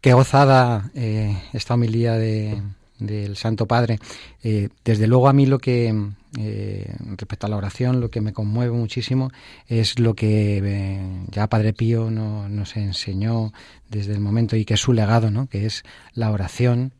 Qué 0.07 0.13
gozada 0.13 0.89
eh, 0.95 1.35
esta 1.51 1.73
homilía 1.73 2.13
de, 2.13 2.61
del 2.97 3.35
Santo 3.35 3.65
Padre. 3.65 3.99
Eh, 4.41 4.69
desde 4.85 5.05
luego 5.05 5.27
a 5.27 5.33
mí 5.33 5.45
lo 5.45 5.59
que, 5.59 5.93
eh, 6.39 6.95
respecto 7.17 7.45
a 7.45 7.49
la 7.49 7.57
oración, 7.57 7.99
lo 7.99 8.09
que 8.09 8.21
me 8.21 8.31
conmueve 8.31 8.71
muchísimo 8.71 9.31
es 9.67 9.99
lo 9.99 10.13
que 10.13 10.61
eh, 10.63 11.25
ya 11.29 11.47
Padre 11.47 11.73
Pío 11.73 12.09
no, 12.09 12.47
nos 12.47 12.77
enseñó 12.77 13.51
desde 13.89 14.13
el 14.13 14.21
momento 14.21 14.55
y 14.55 14.63
que 14.63 14.75
es 14.75 14.79
su 14.79 14.93
legado, 14.93 15.29
¿no? 15.29 15.47
que 15.47 15.65
es 15.65 15.83
la 16.13 16.31
oración 16.31 16.93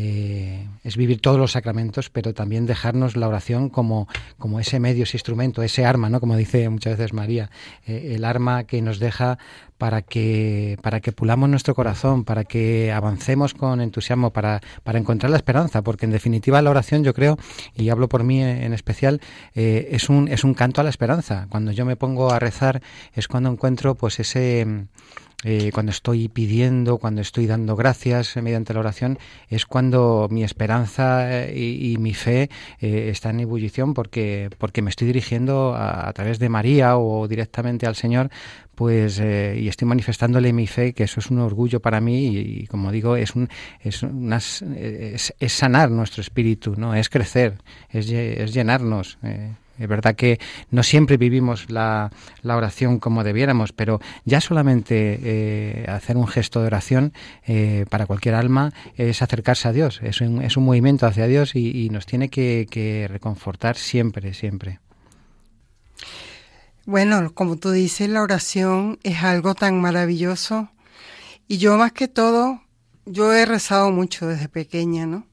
eh, 0.00 0.64
es 0.84 0.96
vivir 0.96 1.20
todos 1.20 1.38
los 1.38 1.52
sacramentos, 1.52 2.08
pero 2.08 2.32
también 2.32 2.66
dejarnos 2.66 3.16
la 3.16 3.26
oración 3.26 3.68
como, 3.68 4.06
como 4.38 4.60
ese 4.60 4.78
medio, 4.78 5.02
ese 5.02 5.16
instrumento, 5.16 5.62
ese 5.62 5.84
arma, 5.84 6.08
¿no? 6.08 6.20
Como 6.20 6.36
dice 6.36 6.68
muchas 6.68 6.96
veces 6.96 7.12
María, 7.12 7.50
eh, 7.84 8.12
el 8.14 8.24
arma 8.24 8.62
que 8.64 8.80
nos 8.80 9.00
deja 9.00 9.38
para 9.76 10.02
que, 10.02 10.78
para 10.82 11.00
que 11.00 11.10
pulamos 11.10 11.48
nuestro 11.48 11.74
corazón, 11.74 12.24
para 12.24 12.44
que 12.44 12.92
avancemos 12.92 13.54
con 13.54 13.80
entusiasmo, 13.80 14.30
para, 14.32 14.60
para 14.84 15.00
encontrar 15.00 15.30
la 15.30 15.36
esperanza, 15.36 15.82
porque 15.82 16.06
en 16.06 16.12
definitiva 16.12 16.62
la 16.62 16.70
oración 16.70 17.02
yo 17.02 17.12
creo, 17.12 17.36
y 17.74 17.88
hablo 17.88 18.08
por 18.08 18.22
mí 18.22 18.40
en 18.40 18.72
especial, 18.72 19.20
eh, 19.56 19.88
es, 19.90 20.08
un, 20.08 20.28
es 20.28 20.44
un 20.44 20.54
canto 20.54 20.80
a 20.80 20.84
la 20.84 20.90
esperanza. 20.90 21.46
Cuando 21.48 21.72
yo 21.72 21.84
me 21.84 21.96
pongo 21.96 22.30
a 22.30 22.38
rezar 22.38 22.82
es 23.14 23.26
cuando 23.26 23.50
encuentro 23.50 23.96
pues 23.96 24.20
ese 24.20 24.86
eh, 25.44 25.70
cuando 25.72 25.90
estoy 25.90 26.26
pidiendo, 26.26 26.98
cuando 26.98 27.20
estoy 27.20 27.46
dando 27.46 27.76
gracias 27.76 28.36
eh, 28.36 28.42
mediante 28.42 28.74
la 28.74 28.80
oración, 28.80 29.20
es 29.48 29.66
cuando 29.66 30.26
mi 30.32 30.42
esperanza 30.42 31.44
eh, 31.46 31.54
y, 31.54 31.96
mi 31.98 32.12
fe 32.12 32.50
está 32.80 33.30
en 33.30 33.40
ebullición 33.40 33.94
porque, 33.94 34.50
porque 34.58 34.82
me 34.82 34.90
estoy 34.90 35.06
dirigiendo 35.06 35.76
a, 35.76 36.12
través 36.12 36.40
de 36.40 36.48
María 36.48 36.98
o 36.98 37.28
directamente 37.28 37.86
al 37.86 37.94
Señor, 37.94 38.30
pues 38.74 39.18
y 39.18 39.68
estoy 39.68 39.86
manifestándole 39.86 40.52
mi 40.52 40.66
fe, 40.66 40.92
que 40.92 41.04
eso 41.04 41.20
es 41.20 41.30
un 41.30 41.38
orgullo 41.38 41.80
para 41.80 42.00
mí 42.00 42.36
y, 42.36 42.66
como 42.66 42.90
digo, 42.90 43.16
es, 43.16 43.34
un, 43.34 43.48
es, 43.80 44.64
es, 45.38 45.52
sanar 45.52 45.90
nuestro 45.90 46.20
espíritu, 46.20 46.74
¿no? 46.76 46.94
es 46.94 47.08
crecer, 47.08 47.58
es, 47.90 48.08
es 48.10 48.52
llenarnos. 48.54 49.18
Es 49.78 49.88
verdad 49.88 50.16
que 50.16 50.40
no 50.70 50.82
siempre 50.82 51.16
vivimos 51.16 51.70
la, 51.70 52.10
oración 52.42 52.98
como 52.98 53.22
debiéramos, 53.22 53.72
pero 53.72 54.00
ya 54.24 54.40
solamente 54.40 55.20
eh, 55.22 55.86
hacer 55.88 56.16
un 56.16 56.26
gesto 56.26 56.60
de 56.60 56.66
oración 56.66 57.12
eh, 57.46 57.84
para 57.88 58.06
cualquier 58.06 58.34
alma 58.34 58.72
es 58.96 59.22
acercarse 59.22 59.68
a 59.68 59.72
Dios, 59.72 60.00
es 60.02 60.20
un, 60.20 60.42
es 60.42 60.56
un 60.56 60.64
movimiento 60.64 61.06
hacia 61.06 61.26
Dios 61.26 61.54
y, 61.54 61.88
nos 61.90 62.06
tiene 62.06 62.28
que, 62.28 63.06
reconfortar 63.08 63.76
siempre, 63.76 64.34
siempre. 64.34 64.80
Bueno, 66.84 67.32
como 67.32 67.56
tú 67.56 67.70
dices, 67.70 68.08
la 68.08 68.22
oración 68.22 68.98
es 69.02 69.22
algo 69.22 69.54
tan 69.54 69.80
maravilloso 69.80 70.70
y 71.46 71.58
yo 71.58 71.76
más 71.78 71.92
que 71.92 72.08
todo, 72.08 72.62
yo 73.06 73.32
he 73.32 73.46
rezado 73.46 73.90
mucho 73.90 74.26
desde 74.26 74.48
pequeña, 74.48 75.06
¿no? 75.06 75.26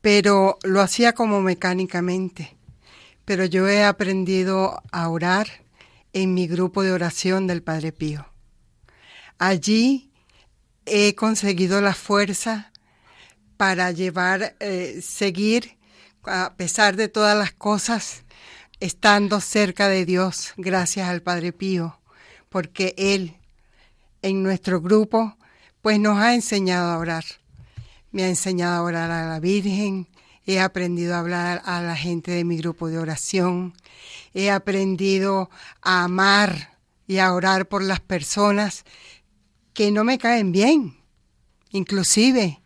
Pero 0.00 0.58
lo 0.62 0.80
hacía 0.80 1.12
como 1.12 1.40
mecánicamente 1.40 2.56
pero 3.24 3.44
yo 3.44 3.68
he 3.68 3.84
aprendido 3.84 4.82
a 4.90 5.08
orar 5.08 5.48
en 6.12 6.34
mi 6.34 6.46
grupo 6.46 6.82
de 6.82 6.92
oración 6.92 7.46
del 7.46 7.62
Padre 7.62 7.92
Pío. 7.92 8.26
Allí 9.38 10.10
he 10.84 11.14
conseguido 11.14 11.80
la 11.80 11.94
fuerza 11.94 12.72
para 13.56 13.90
llevar, 13.92 14.56
eh, 14.60 15.00
seguir, 15.02 15.78
a 16.24 16.54
pesar 16.56 16.96
de 16.96 17.08
todas 17.08 17.36
las 17.36 17.52
cosas, 17.52 18.24
estando 18.80 19.40
cerca 19.40 19.88
de 19.88 20.04
Dios, 20.04 20.52
gracias 20.56 21.08
al 21.08 21.22
Padre 21.22 21.52
Pío, 21.52 22.00
porque 22.48 22.94
Él 22.96 23.36
en 24.22 24.42
nuestro 24.42 24.80
grupo, 24.80 25.36
pues 25.82 25.98
nos 25.98 26.18
ha 26.18 26.34
enseñado 26.34 26.90
a 26.90 26.98
orar. 26.98 27.24
Me 28.12 28.24
ha 28.24 28.28
enseñado 28.28 28.76
a 28.76 28.82
orar 28.82 29.10
a 29.10 29.28
la 29.28 29.40
Virgen, 29.40 30.08
he 30.46 30.60
aprendido 30.60 31.14
a 31.14 31.20
hablar 31.20 31.62
a 31.64 31.82
la 31.82 31.96
gente 31.96 32.32
de 32.32 32.44
mi 32.44 32.56
grupo 32.56 32.88
de 32.88 32.98
oración, 32.98 33.74
he 34.34 34.50
aprendido 34.50 35.50
a 35.80 36.04
amar 36.04 36.78
y 37.06 37.18
a 37.18 37.32
orar 37.32 37.68
por 37.68 37.82
las 37.82 38.00
personas 38.00 38.84
que 39.74 39.90
no 39.90 40.04
me 40.04 40.18
caen 40.18 40.52
bien, 40.52 40.96
inclusive 41.70 42.60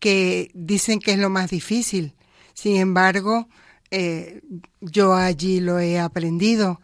que 0.00 0.50
dicen 0.54 0.98
que 0.98 1.12
es 1.12 1.18
lo 1.18 1.30
más 1.30 1.50
difícil. 1.50 2.14
Sin 2.54 2.76
embargo, 2.76 3.48
eh, 3.90 4.40
yo 4.80 5.14
allí 5.14 5.60
lo 5.60 5.78
he 5.78 5.98
aprendido. 5.98 6.80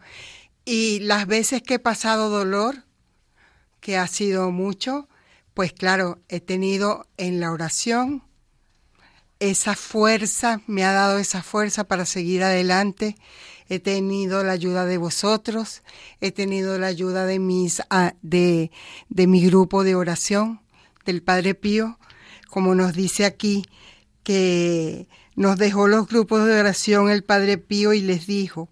Y 0.63 0.99
las 0.99 1.27
veces 1.27 1.61
que 1.61 1.75
he 1.75 1.79
pasado 1.79 2.29
dolor, 2.29 2.85
que 3.81 3.97
ha 3.97 4.07
sido 4.07 4.51
mucho, 4.51 5.09
pues 5.53 5.73
claro, 5.73 6.19
he 6.29 6.39
tenido 6.39 7.07
en 7.17 7.39
la 7.39 7.51
oración 7.51 8.23
esa 9.39 9.75
fuerza, 9.75 10.61
me 10.67 10.83
ha 10.83 10.91
dado 10.91 11.17
esa 11.17 11.41
fuerza 11.43 11.85
para 11.85 12.05
seguir 12.05 12.43
adelante. 12.43 13.15
He 13.69 13.79
tenido 13.79 14.43
la 14.43 14.53
ayuda 14.53 14.85
de 14.85 14.97
vosotros, 14.97 15.83
he 16.21 16.31
tenido 16.31 16.77
la 16.79 16.87
ayuda 16.87 17.25
de 17.25 17.39
mis 17.39 17.81
ah, 17.89 18.13
de, 18.21 18.71
de 19.09 19.27
mi 19.27 19.45
grupo 19.45 19.83
de 19.83 19.95
oración, 19.95 20.61
del 21.05 21.21
Padre 21.21 21.55
Pío, 21.55 21.99
como 22.49 22.75
nos 22.75 22.93
dice 22.93 23.25
aquí, 23.25 23.65
que 24.23 25.07
nos 25.35 25.57
dejó 25.57 25.87
los 25.87 26.07
grupos 26.07 26.45
de 26.45 26.59
oración 26.59 27.09
el 27.09 27.23
Padre 27.23 27.57
Pío 27.57 27.93
y 27.93 28.01
les 28.01 28.27
dijo, 28.27 28.69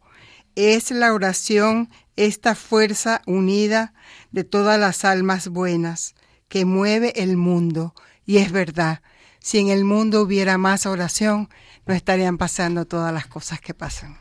es 0.55 0.91
la 0.91 1.13
oración 1.13 1.89
esta 2.15 2.55
fuerza 2.55 3.21
unida 3.27 3.93
de 4.31 4.43
todas 4.43 4.79
las 4.79 5.05
almas 5.05 5.47
buenas 5.47 6.15
que 6.49 6.65
mueve 6.65 7.13
el 7.21 7.37
mundo. 7.37 7.93
Y 8.25 8.37
es 8.37 8.51
verdad, 8.51 9.01
si 9.47 9.59
en 9.59 9.69
el 9.69 9.85
mundo 9.85 10.21
hubiera 10.23 10.57
más 10.57 10.85
oración, 10.85 11.47
no 11.85 11.93
estarían 11.93 12.37
pasando 12.37 12.83
todas 12.83 13.13
las 13.13 13.27
cosas 13.27 13.61
que 13.61 13.73
pasan. 13.73 14.17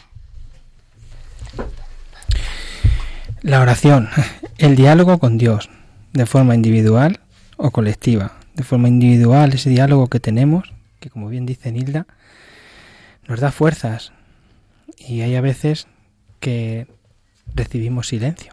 La 3.42 3.60
oración, 3.60 4.08
el 4.58 4.76
diálogo 4.76 5.18
con 5.18 5.36
Dios, 5.36 5.68
de 6.12 6.26
forma 6.26 6.54
individual 6.54 7.18
o 7.56 7.72
colectiva. 7.72 8.38
De 8.54 8.62
forma 8.62 8.86
individual, 8.86 9.52
ese 9.52 9.68
diálogo 9.68 10.06
que 10.06 10.20
tenemos, 10.20 10.72
que 11.00 11.10
como 11.10 11.28
bien 11.28 11.44
dice 11.44 11.72
Nilda, 11.72 12.06
nos 13.26 13.40
da 13.40 13.50
fuerzas. 13.50 14.12
Y 14.96 15.22
hay 15.22 15.34
a 15.34 15.40
veces 15.40 15.88
que 16.38 16.86
recibimos 17.52 18.06
silencio. 18.06 18.52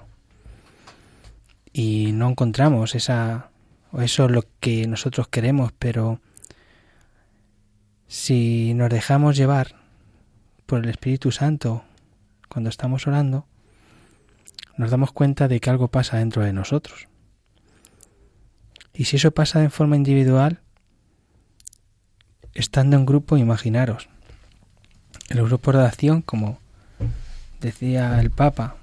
Y 1.72 2.14
no 2.14 2.32
encontramos 2.32 2.96
esa, 2.96 3.52
o 3.92 4.02
eso 4.02 4.26
es 4.26 4.32
lo 4.32 4.44
que 4.60 4.88
nosotros 4.88 5.28
queremos, 5.28 5.72
pero 5.78 6.20
si 8.14 8.76
nos 8.76 8.92
dejamos 8.92 9.36
llevar 9.36 9.74
por 10.68 10.84
el 10.84 10.90
Espíritu 10.90 11.32
Santo 11.32 11.84
cuando 12.48 12.70
estamos 12.70 13.08
orando, 13.08 13.48
nos 14.78 14.92
damos 14.92 15.12
cuenta 15.12 15.48
de 15.48 15.60
que 15.60 15.72
algo 15.72 15.88
pasa 15.88 16.20
dentro 16.20 16.44
de 16.44 16.54
nosotros. 16.54 17.08
Y 18.94 19.06
si 19.06 19.16
eso 19.16 19.32
pasa 19.32 19.62
de 19.62 19.72
forma 19.72 19.96
individual, 19.96 20.60
estando 22.54 22.98
en 22.98 23.08
grupo, 23.08 23.36
imaginaros. 23.36 24.10
El 25.30 25.44
grupo 25.44 25.72
de 25.72 25.80
oración, 25.80 26.22
como 26.22 26.60
decía 27.62 28.22
el 28.22 28.30
Papa, 28.30 28.76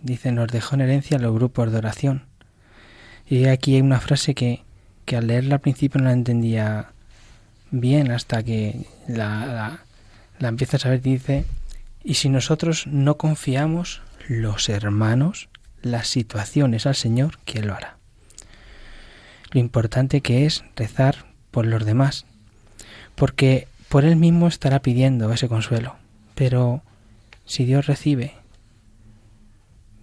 dice, 0.00 0.32
nos 0.32 0.48
dejó 0.48 0.76
en 0.76 0.80
herencia 0.80 1.18
los 1.18 1.34
grupos 1.34 1.70
de 1.70 1.76
oración. 1.76 2.24
Y 3.26 3.44
aquí 3.44 3.74
hay 3.74 3.82
una 3.82 4.00
frase 4.00 4.34
que, 4.34 4.64
que 5.04 5.18
al 5.18 5.26
leerla 5.26 5.56
al 5.56 5.60
principio 5.60 6.00
no 6.00 6.06
la 6.06 6.14
entendía 6.14 6.94
bien 7.70 8.10
hasta 8.10 8.42
que 8.42 8.86
la, 9.06 9.80
la, 10.38 10.48
a 10.48 10.88
ver, 10.88 11.02
dice, 11.02 11.44
y 12.02 12.14
si 12.14 12.28
nosotros 12.28 12.86
no 12.86 13.16
confiamos, 13.16 14.02
los 14.28 14.68
hermanos, 14.68 15.48
las 15.82 16.08
situaciones 16.08 16.86
al 16.86 16.94
Señor, 16.94 17.38
¿quién 17.44 17.66
lo 17.66 17.74
hará? 17.74 17.96
Lo 19.50 19.60
importante 19.60 20.20
que 20.20 20.46
es 20.46 20.64
rezar 20.76 21.26
por 21.50 21.66
los 21.66 21.84
demás, 21.84 22.26
porque 23.16 23.66
por 23.88 24.04
Él 24.04 24.16
mismo 24.16 24.46
estará 24.46 24.80
pidiendo 24.82 25.32
ese 25.32 25.48
consuelo. 25.48 25.96
Pero 26.36 26.82
si 27.44 27.64
Dios 27.64 27.86
recibe, 27.86 28.34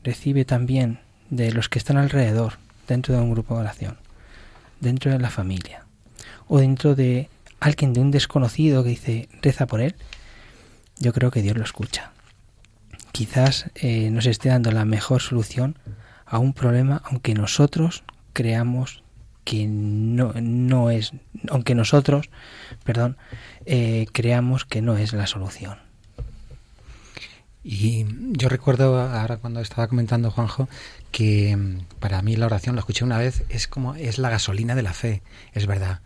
recibe 0.03 0.43
también 0.45 0.99
de 1.29 1.51
los 1.51 1.69
que 1.69 1.79
están 1.79 1.97
alrededor, 1.97 2.53
dentro 2.87 3.15
de 3.15 3.21
un 3.21 3.31
grupo 3.31 3.55
de 3.55 3.61
oración, 3.61 3.97
dentro 4.81 5.11
de 5.11 5.19
la 5.19 5.29
familia, 5.29 5.85
o 6.47 6.59
dentro 6.59 6.95
de 6.95 7.29
alguien 7.59 7.93
de 7.93 8.01
un 8.01 8.11
desconocido 8.11 8.83
que 8.83 8.89
dice 8.89 9.29
reza 9.41 9.67
por 9.67 9.81
él, 9.81 9.95
yo 10.99 11.13
creo 11.13 11.31
que 11.31 11.41
Dios 11.41 11.57
lo 11.57 11.63
escucha. 11.63 12.11
Quizás 13.11 13.71
eh, 13.75 14.09
nos 14.11 14.25
esté 14.25 14.49
dando 14.49 14.71
la 14.71 14.85
mejor 14.85 15.21
solución 15.21 15.77
a 16.25 16.39
un 16.39 16.53
problema, 16.53 17.01
aunque 17.05 17.33
nosotros 17.33 18.03
creamos 18.33 19.03
que 19.43 19.65
no, 19.65 20.33
no 20.33 20.91
es, 20.91 21.13
aunque 21.49 21.73
nosotros, 21.73 22.29
perdón, 22.83 23.17
eh, 23.65 24.05
creamos 24.11 24.65
que 24.65 24.81
no 24.81 24.97
es 24.97 25.13
la 25.13 25.25
solución. 25.25 25.77
Y 27.63 28.05
yo 28.31 28.49
recuerdo 28.49 28.99
ahora 28.99 29.37
cuando 29.37 29.59
estaba 29.59 29.87
comentando 29.87 30.31
Juanjo 30.31 30.69
que 31.11 31.55
mm, 31.55 31.99
para 31.99 32.21
mí 32.21 32.35
la 32.35 32.45
oración, 32.45 32.75
lo 32.75 32.79
escuché 32.79 33.03
una 33.03 33.17
vez, 33.17 33.43
es 33.49 33.67
como 33.67 33.95
es 33.95 34.19
la 34.19 34.29
gasolina 34.29 34.75
de 34.75 34.83
la 34.83 34.93
fe, 34.93 35.21
es 35.53 35.65
verdad. 35.65 35.99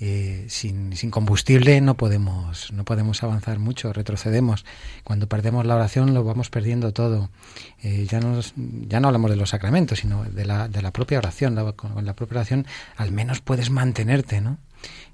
Eh, 0.00 0.46
sin, 0.48 0.92
combustible 1.10 1.80
no 1.80 1.96
podemos 1.96 2.72
no 2.72 2.84
podemos 2.84 3.22
avanzar 3.22 3.58
mucho 3.58 3.92
retrocedemos. 3.92 4.64
Cuando 5.02 5.28
perdemos 5.28 5.66
la 5.66 5.74
oración 5.74 6.14
lo 6.14 6.22
vamos 6.22 6.50
perdiendo 6.50 6.92
todo. 6.92 7.30
Eh, 7.82 8.06
ya 8.08 8.20
no 8.20 8.40
ya 8.88 9.00
no 9.00 9.08
hablamos 9.08 9.30
de 9.30 9.36
los 9.36 9.50
sacramentos 9.50 9.98
sino 9.98 10.24
de 10.24 10.44
la, 10.44 10.68
de 10.68 10.82
la 10.82 10.92
propia 10.92 11.18
oración. 11.18 11.54
La, 11.54 11.72
con 11.72 12.04
la 12.04 12.14
propia 12.14 12.38
oración 12.38 12.66
al 12.96 13.10
menos 13.10 13.40
puedes 13.40 13.70
mantenerte 13.70 14.40
no 14.40 14.58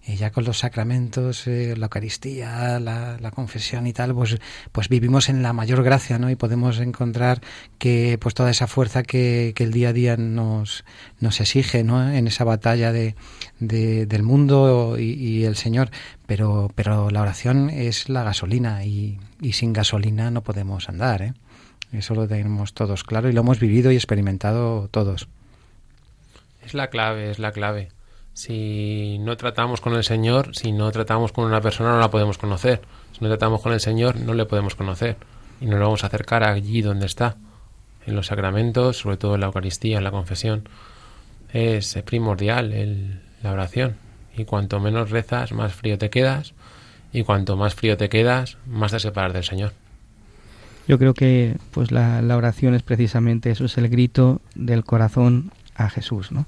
y 0.06 0.16
ya 0.16 0.30
con 0.30 0.44
los 0.44 0.58
sacramentos, 0.58 1.46
eh, 1.46 1.74
la 1.76 1.86
Eucaristía, 1.86 2.78
la, 2.78 3.16
la, 3.18 3.30
confesión 3.30 3.86
y 3.86 3.94
tal, 3.94 4.14
pues, 4.14 4.36
pues 4.70 4.88
vivimos 4.88 5.30
en 5.30 5.42
la 5.42 5.54
mayor 5.54 5.82
gracia, 5.82 6.18
¿no? 6.18 6.30
Y 6.30 6.36
podemos 6.36 6.78
encontrar 6.78 7.40
que 7.78 8.18
pues 8.20 8.34
toda 8.34 8.50
esa 8.50 8.66
fuerza 8.66 9.02
que, 9.02 9.52
que 9.56 9.64
el 9.64 9.72
día 9.72 9.88
a 9.88 9.92
día 9.94 10.16
nos, 10.18 10.84
nos 11.20 11.40
exige, 11.40 11.84
¿no? 11.84 12.12
En 12.12 12.26
esa 12.26 12.44
batalla 12.44 12.92
de, 12.92 13.14
de 13.60 14.04
del 14.04 14.22
mundo 14.22 14.96
y, 14.98 15.12
y, 15.12 15.44
el 15.44 15.56
Señor. 15.56 15.90
Pero, 16.26 16.70
pero 16.74 17.10
la 17.10 17.22
oración 17.22 17.70
es 17.70 18.10
la 18.10 18.24
gasolina 18.24 18.84
y, 18.84 19.18
y 19.40 19.54
sin 19.54 19.72
gasolina 19.72 20.30
no 20.30 20.42
podemos 20.42 20.88
andar, 20.88 21.22
¿eh? 21.22 21.34
Eso 21.92 22.14
lo 22.14 22.26
tenemos 22.26 22.74
todos 22.74 23.04
claro 23.04 23.28
y 23.30 23.32
lo 23.32 23.40
hemos 23.40 23.60
vivido 23.60 23.92
y 23.92 23.94
experimentado 23.94 24.88
todos. 24.90 25.28
Es 26.64 26.74
la 26.74 26.88
clave, 26.88 27.30
es 27.30 27.38
la 27.38 27.52
clave. 27.52 27.93
Si 28.34 29.16
no 29.20 29.36
tratamos 29.36 29.80
con 29.80 29.94
el 29.94 30.02
Señor, 30.02 30.56
si 30.56 30.72
no 30.72 30.90
tratamos 30.90 31.30
con 31.30 31.44
una 31.44 31.60
persona, 31.60 31.92
no 31.92 32.00
la 32.00 32.10
podemos 32.10 32.36
conocer. 32.36 32.82
Si 33.12 33.20
no 33.22 33.28
tratamos 33.28 33.62
con 33.62 33.72
el 33.72 33.80
Señor, 33.80 34.16
no 34.16 34.34
le 34.34 34.44
podemos 34.44 34.74
conocer. 34.74 35.16
Y 35.60 35.66
nos 35.66 35.78
vamos 35.78 36.02
a 36.02 36.08
acercar 36.08 36.42
allí 36.42 36.82
donde 36.82 37.06
está, 37.06 37.36
en 38.06 38.16
los 38.16 38.26
sacramentos, 38.26 38.98
sobre 38.98 39.16
todo 39.16 39.36
en 39.36 39.40
la 39.40 39.46
Eucaristía, 39.46 39.98
en 39.98 40.04
la 40.04 40.10
confesión. 40.10 40.68
Es 41.52 41.94
primordial 42.04 42.72
el, 42.72 43.22
la 43.40 43.52
oración. 43.52 43.94
Y 44.36 44.44
cuanto 44.44 44.80
menos 44.80 45.10
rezas, 45.10 45.52
más 45.52 45.72
frío 45.72 45.96
te 45.96 46.10
quedas. 46.10 46.54
Y 47.12 47.22
cuanto 47.22 47.56
más 47.56 47.76
frío 47.76 47.96
te 47.96 48.08
quedas, 48.08 48.58
más 48.66 48.90
te 48.90 48.98
separas 48.98 49.32
del 49.32 49.44
Señor. 49.44 49.72
Yo 50.88 50.98
creo 50.98 51.14
que 51.14 51.56
pues 51.70 51.92
la, 51.92 52.20
la 52.20 52.36
oración 52.36 52.74
es 52.74 52.82
precisamente 52.82 53.52
eso, 53.52 53.66
es 53.66 53.78
el 53.78 53.88
grito 53.88 54.40
del 54.56 54.84
corazón 54.84 55.52
a 55.76 55.88
Jesús, 55.88 56.32
¿no? 56.32 56.46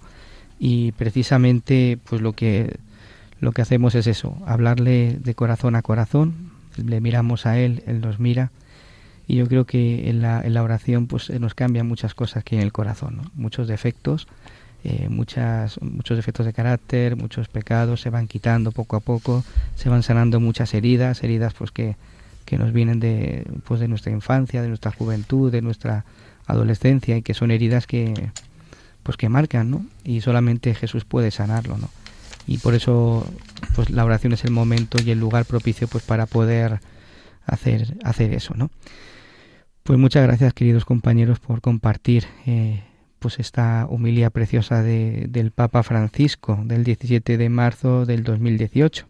Y 0.59 0.93
precisamente 0.93 1.99
pues 2.09 2.23
lo 2.23 2.33
que 2.33 2.79
lo 3.41 3.53
que 3.53 3.63
hacemos 3.63 3.95
es 3.95 4.07
eso, 4.07 4.37
hablarle 4.47 5.19
de 5.23 5.35
corazón 5.35 5.77
a 5.77 5.83
corazón, 5.83 6.51
le 6.77 7.01
miramos 7.01 7.45
a 7.45 7.59
él, 7.59 7.83
él 7.87 8.01
nos 8.01 8.19
mira 8.19 8.51
y 9.27 9.37
yo 9.37 9.47
creo 9.47 9.67
que 9.67 10.09
en 10.09 10.23
la, 10.23 10.41
en 10.41 10.55
la 10.55 10.63
oración 10.63 11.07
pues 11.07 11.29
nos 11.39 11.55
cambian 11.55 11.87
muchas 11.87 12.15
cosas 12.15 12.45
que 12.45 12.57
en 12.57 12.63
el 12.63 12.73
corazón, 12.73 13.31
muchos 13.35 13.69
defectos, 13.69 14.27
eh, 14.85 15.09
muchas, 15.11 15.81
muchos 15.83 16.17
defectos 16.17 16.47
de 16.47 16.53
carácter, 16.53 17.17
muchos 17.17 17.49
pecados 17.49 18.01
se 18.01 18.11
van 18.11 18.29
quitando 18.29 18.73
poco 18.73 18.97
a 18.97 19.01
poco, 19.01 19.45
se 19.75 19.89
van 19.89 20.03
sanando 20.03 20.41
muchas 20.41 20.73
heridas, 20.75 21.23
heridas 21.23 21.55
pues 21.55 21.73
que, 21.73 21.97
que 22.45 22.57
nos 22.57 22.73
vienen 22.73 23.01
de, 23.01 23.45
pues 23.67 23.81
de 23.81 23.89
nuestra 23.89 24.13
infancia, 24.13 24.63
de 24.63 24.69
nuestra 24.69 24.93
juventud, 24.93 25.51
de 25.51 25.61
nuestra 25.61 26.05
adolescencia 26.47 27.17
y 27.17 27.23
que 27.23 27.35
son 27.35 27.51
heridas 27.51 27.87
que, 27.87 28.31
pues 29.07 29.17
que 29.17 29.29
marcan, 29.29 29.71
¿no? 29.71 29.87
Y 30.03 30.21
solamente 30.21 30.75
Jesús 30.75 31.05
puede 31.05 31.31
sanarlo, 31.31 31.79
¿no? 31.79 31.89
Y 32.49 32.59
por 32.59 32.75
eso 32.75 33.25
pues 33.77 33.89
la 33.89 34.05
oración 34.05 34.33
es 34.33 34.45
el 34.45 34.51
momento 34.51 34.99
y 35.01 35.13
el 35.13 35.21
lugar 35.21 35.45
propicio 35.45 35.87
pues 35.87 36.03
para 36.03 36.27
poder 36.27 36.81
hacer 37.45 37.97
hacer 38.03 38.35
eso, 38.35 38.55
¿no? 38.57 38.69
Pues 39.85 39.97
muchas 39.97 40.25
gracias 40.25 40.53
queridos 40.55 40.85
compañeros 40.85 41.39
por 41.39 41.61
compartir 41.61 42.25
eh, 42.47 42.83
pues 43.21 43.39
esta 43.39 43.87
humilía 43.89 44.31
preciosa 44.31 44.83
de, 44.83 45.27
del 45.29 45.53
Papa 45.53 45.85
Francisco 45.85 46.59
del 46.65 46.83
17 46.83 47.39
de 47.39 47.49
marzo 47.49 48.07
del 48.07 48.25
2018 48.25 49.07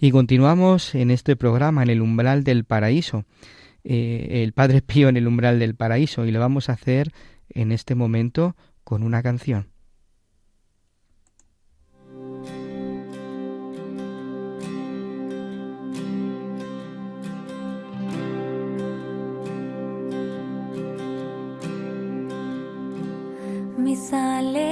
y 0.00 0.10
continuamos 0.10 0.96
en 0.96 1.12
este 1.12 1.36
programa 1.36 1.84
en 1.84 1.90
el 1.90 2.02
umbral 2.02 2.42
del 2.42 2.64
paraíso 2.64 3.24
eh, 3.84 4.42
el 4.42 4.52
Padre 4.54 4.82
Pío 4.82 5.08
en 5.08 5.16
el 5.16 5.28
umbral 5.28 5.60
del 5.60 5.76
paraíso 5.76 6.26
y 6.26 6.32
lo 6.32 6.40
vamos 6.40 6.68
a 6.68 6.72
hacer 6.72 7.12
en 7.48 7.70
este 7.70 7.94
momento 7.94 8.56
con 8.86 9.02
una 9.02 9.20
canción. 9.20 9.66
Mis 23.76 24.12
alegrías 24.12 24.65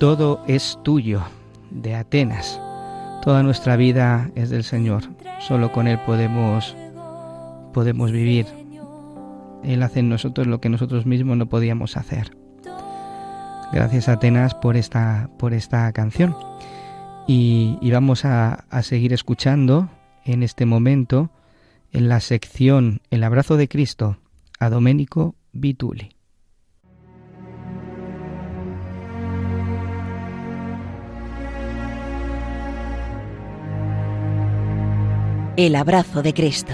todo 0.00 0.42
es 0.46 0.78
tuyo, 0.82 1.22
de 1.70 1.94
Atenas. 1.94 2.58
Toda 3.22 3.42
nuestra 3.42 3.76
vida 3.76 4.30
es 4.34 4.48
del 4.48 4.64
Señor. 4.64 5.02
Solo 5.40 5.72
con 5.72 5.86
Él 5.86 6.00
podemos, 6.06 6.74
podemos 7.74 8.10
vivir. 8.10 8.46
Él 9.62 9.82
hace 9.82 10.00
en 10.00 10.08
nosotros 10.08 10.46
lo 10.46 10.58
que 10.58 10.70
nosotros 10.70 11.04
mismos 11.04 11.36
no 11.36 11.50
podíamos 11.50 11.98
hacer. 11.98 12.34
Gracias 13.74 14.08
Atenas 14.08 14.54
por 14.54 14.78
esta, 14.78 15.28
por 15.38 15.52
esta 15.52 15.92
canción. 15.92 16.34
Y, 17.26 17.78
vamos 17.92 18.24
a, 18.24 18.64
a 18.70 18.82
seguir 18.82 19.12
escuchando 19.12 19.90
en 20.24 20.42
este 20.42 20.64
momento 20.64 21.30
en 21.92 22.08
la 22.08 22.20
sección 22.20 23.02
El 23.10 23.22
abrazo 23.22 23.58
de 23.58 23.68
Cristo 23.68 24.16
a 24.58 24.70
Domenico 24.70 25.34
Vituli. 25.52 26.19
El 35.60 35.76
abrazo 35.76 36.22
de 36.22 36.32
Cristo. 36.32 36.72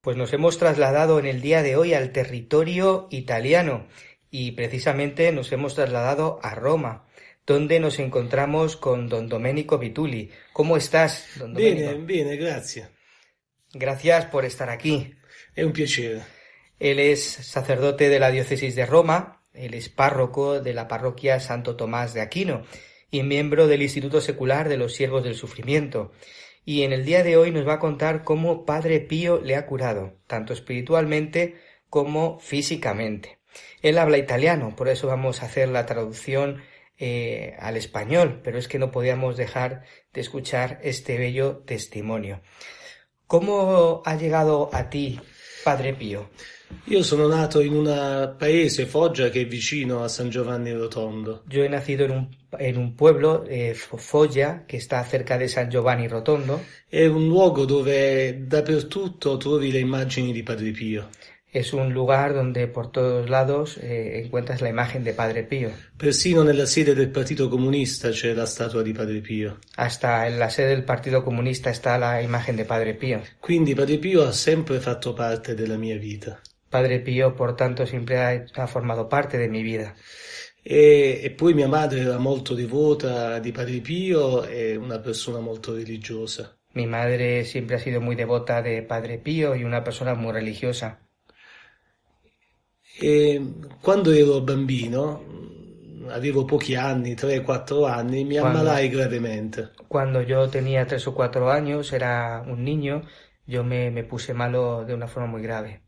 Pues 0.00 0.16
nos 0.16 0.32
hemos 0.32 0.58
trasladado 0.58 1.20
en 1.20 1.26
el 1.26 1.40
día 1.40 1.62
de 1.62 1.76
hoy 1.76 1.94
al 1.94 2.10
territorio 2.10 3.06
italiano 3.12 3.86
y 4.28 4.50
precisamente 4.50 5.30
nos 5.30 5.52
hemos 5.52 5.76
trasladado 5.76 6.40
a 6.42 6.56
Roma, 6.56 7.06
donde 7.46 7.78
nos 7.78 8.00
encontramos 8.00 8.76
con 8.76 9.08
don 9.08 9.28
Domenico 9.28 9.78
Vituli. 9.78 10.32
¿Cómo 10.52 10.76
estás, 10.76 11.28
don 11.36 11.54
Domenico? 11.54 11.92
Bene, 11.92 12.04
bene, 12.04 12.36
grazie. 12.36 12.88
Gracias 13.72 14.26
por 14.26 14.44
estar 14.44 14.68
aquí. 14.68 15.14
È 15.54 15.62
un 15.62 15.72
piacere. 15.72 16.22
Él 16.80 16.98
es 16.98 17.22
sacerdote 17.22 18.08
de 18.08 18.18
la 18.18 18.32
diócesis 18.32 18.74
de 18.74 18.84
Roma, 18.84 19.44
él 19.54 19.74
es 19.74 19.88
párroco 19.88 20.58
de 20.58 20.74
la 20.74 20.88
parroquia 20.88 21.38
Santo 21.38 21.76
Tomás 21.76 22.14
de 22.14 22.20
Aquino 22.20 22.64
y 23.12 23.22
miembro 23.22 23.68
del 23.68 23.82
Instituto 23.82 24.20
Secular 24.20 24.68
de 24.70 24.78
los 24.78 24.94
Siervos 24.94 25.22
del 25.22 25.36
Sufrimiento. 25.36 26.10
Y 26.64 26.82
en 26.82 26.92
el 26.92 27.04
día 27.04 27.22
de 27.22 27.36
hoy 27.36 27.50
nos 27.50 27.68
va 27.68 27.74
a 27.74 27.78
contar 27.78 28.24
cómo 28.24 28.64
Padre 28.64 29.00
Pío 29.00 29.38
le 29.38 29.54
ha 29.54 29.66
curado, 29.66 30.14
tanto 30.26 30.54
espiritualmente 30.54 31.56
como 31.90 32.40
físicamente. 32.40 33.38
Él 33.82 33.98
habla 33.98 34.16
italiano, 34.16 34.74
por 34.74 34.88
eso 34.88 35.08
vamos 35.08 35.42
a 35.42 35.46
hacer 35.46 35.68
la 35.68 35.84
traducción 35.84 36.62
eh, 36.96 37.54
al 37.58 37.76
español, 37.76 38.40
pero 38.42 38.58
es 38.58 38.66
que 38.66 38.78
no 38.78 38.90
podíamos 38.90 39.36
dejar 39.36 39.84
de 40.14 40.22
escuchar 40.22 40.80
este 40.82 41.18
bello 41.18 41.58
testimonio. 41.66 42.40
¿Cómo 43.26 44.02
ha 44.06 44.16
llegado 44.16 44.70
a 44.72 44.88
ti, 44.88 45.20
Padre 45.62 45.92
Pío? 45.94 46.30
Io 46.84 47.02
sono 47.02 47.26
nato 47.26 47.60
in 47.60 47.74
un 47.74 48.34
paese, 48.36 48.86
Foggia, 48.86 49.28
che 49.28 49.42
è 49.42 49.46
vicino 49.46 50.02
a 50.02 50.08
San 50.08 50.30
Giovanni 50.30 50.72
Rotondo. 50.72 51.42
Yo 51.48 51.62
he 51.62 51.68
nacido 51.68 52.04
en 52.04 52.10
un, 52.10 52.28
en 52.58 52.76
un 52.76 52.94
pueblo, 52.94 53.44
eh, 53.44 53.74
Foggia, 53.74 54.64
que 54.66 54.78
está 54.78 55.04
cerca 55.04 55.36
de 55.36 55.48
San 55.48 55.68
Giovanni 55.68 56.08
Rotondo. 56.08 56.64
È 56.88 57.06
un 57.06 57.26
luogo 57.26 57.64
dove 57.64 58.46
dappertutto 58.46 59.36
trovi 59.36 59.70
le 59.70 59.78
immagini 59.78 60.32
di 60.32 60.42
Padre 60.42 60.70
Pio. 60.72 61.08
Es 61.52 61.74
un 61.74 61.92
lugar 61.92 62.32
donde 62.32 62.66
por 62.66 62.90
todos 62.90 63.28
lados 63.28 63.76
eh, 63.76 64.22
encuentras 64.24 64.62
la 64.62 64.70
imagen 64.70 65.04
de 65.04 65.12
Padre 65.12 65.42
Pío. 65.42 65.68
Persino 65.98 66.42
nella 66.44 66.64
sede 66.64 66.94
del 66.94 67.10
Partito 67.10 67.50
Comunista 67.50 68.08
c'è 68.08 68.32
la 68.32 68.46
statua 68.46 68.80
di 68.80 68.94
Padre 68.94 69.20
Pio. 69.20 69.58
Hasta 69.76 70.26
en 70.26 70.38
la 70.38 70.48
sede 70.48 70.68
del 70.68 70.84
Partido 70.84 71.22
Comunista 71.22 71.68
está 71.68 71.98
la 71.98 72.22
imagen 72.22 72.56
de 72.56 72.64
Padre 72.64 72.94
Pío. 72.94 73.20
Quindi 73.38 73.74
Padre 73.74 73.98
Pio 73.98 74.26
ha 74.26 74.32
sempre 74.32 74.80
fatto 74.80 75.12
parte 75.12 75.54
della 75.54 75.76
mia 75.76 75.98
vita. 75.98 76.40
Padre 76.70 77.00
Pío, 77.00 77.34
por 77.36 77.54
tanto, 77.54 77.84
siempre 77.84 78.18
ha, 78.18 78.46
ha 78.54 78.66
formado 78.66 79.06
parte 79.06 79.36
de 79.36 79.48
mi 79.48 79.62
vida. 79.62 79.94
E, 80.62 81.20
e 81.22 81.30
poi 81.32 81.52
mia 81.52 81.68
madre 81.68 82.00
era 82.00 82.16
molto 82.16 82.54
devota 82.54 83.38
di 83.40 83.52
Padre 83.52 83.80
Pio 83.80 84.44
e 84.44 84.74
una 84.76 85.00
persona 85.00 85.38
molto 85.40 85.74
religiosa. 85.74 86.56
Mi 86.72 86.86
madre 86.86 87.44
siempre 87.44 87.76
ha 87.76 87.78
sido 87.78 88.00
muy 88.00 88.14
devota 88.14 88.62
de 88.62 88.82
Padre 88.82 89.18
Pío 89.18 89.54
y 89.54 89.64
una 89.64 89.84
persona 89.84 90.14
muy 90.14 90.32
religiosa. 90.32 91.01
E 92.98 93.40
quando 93.80 94.10
ero 94.12 94.40
bambino, 94.42 95.24
avevo 96.08 96.44
pochi 96.44 96.74
anni, 96.74 97.14
3-4 97.14 97.88
anni, 97.88 98.24
mi 98.24 98.36
Quando? 98.38 98.58
ammalai 98.58 98.88
gravemente. 98.88 99.70
Cuando 99.88 100.20
yo 100.22 100.48
tenía 100.48 100.86
tres 100.86 101.06
o 101.06 101.14
cuatro 101.14 101.50
años, 101.50 101.92
era 101.92 102.42
un 102.46 102.64
niño, 102.64 103.02
yo 103.46 103.64
me, 103.64 103.90
me 103.90 104.04
puse 104.04 104.34
malo 104.34 104.84
de 104.84 104.94
una 104.94 105.06
forma 105.06 105.28
muy 105.28 105.42
grave. 105.42 105.82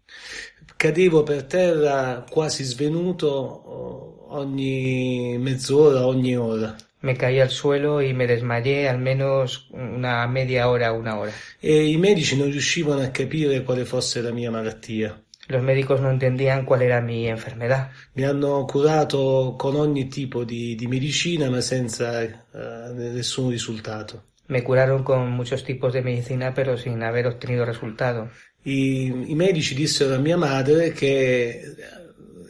Cadevo 0.76 1.22
per 1.22 1.44
terra 1.44 2.24
quasi 2.28 2.64
svenuto 2.64 3.28
oh, 3.28 4.26
ogni 4.36 5.36
mezz'ora, 5.38 6.06
ogni 6.06 6.36
ora. 6.36 6.76
Me 7.00 7.16
caí 7.16 7.38
al 7.38 7.50
suelo 7.50 8.00
y 8.00 8.14
me 8.14 8.26
desmayé 8.26 8.88
al 8.88 8.98
menos 8.98 9.68
una 9.72 10.26
media 10.26 10.68
hora, 10.68 10.92
una 10.92 11.18
hora. 11.18 11.32
E 11.60 11.90
i 11.90 11.96
medici 11.98 12.36
non 12.36 12.50
riuscivano 12.50 13.02
a 13.02 13.08
capire 13.08 13.62
quale 13.62 13.84
fosse 13.84 14.22
la 14.22 14.32
mia 14.32 14.50
malattia. 14.50 15.22
Los 15.48 15.62
médicos 15.62 16.00
no 16.00 16.10
entendían 16.10 16.64
cuál 16.64 16.82
era 16.82 17.00
mi 17.00 17.28
enfermedad. 17.28 17.90
Mi 18.14 18.24
hanno 18.24 18.64
curato 18.64 19.54
con 19.58 19.76
ogni 19.76 20.08
tipo 20.08 20.44
di, 20.44 20.74
di 20.74 20.86
medicina 20.86 21.50
ma 21.50 21.60
senza 21.60 22.22
eh, 22.22 22.92
nessun 22.92 23.50
risultato. 23.50 24.32
Me 24.46 24.62
curaron 24.62 25.02
con 25.02 25.30
muchos 25.30 25.64
tipos 25.64 25.92
de 25.92 26.02
medicina, 26.02 26.52
pero 26.52 26.76
sin 26.76 27.02
haber 27.02 27.26
obtenido 27.26 27.64
resultado. 27.64 28.30
I, 28.64 29.30
I 29.30 29.34
medici 29.34 29.74
dissero 29.74 30.14
a 30.14 30.18
mia 30.18 30.36
madre 30.36 30.92
che 30.92 31.74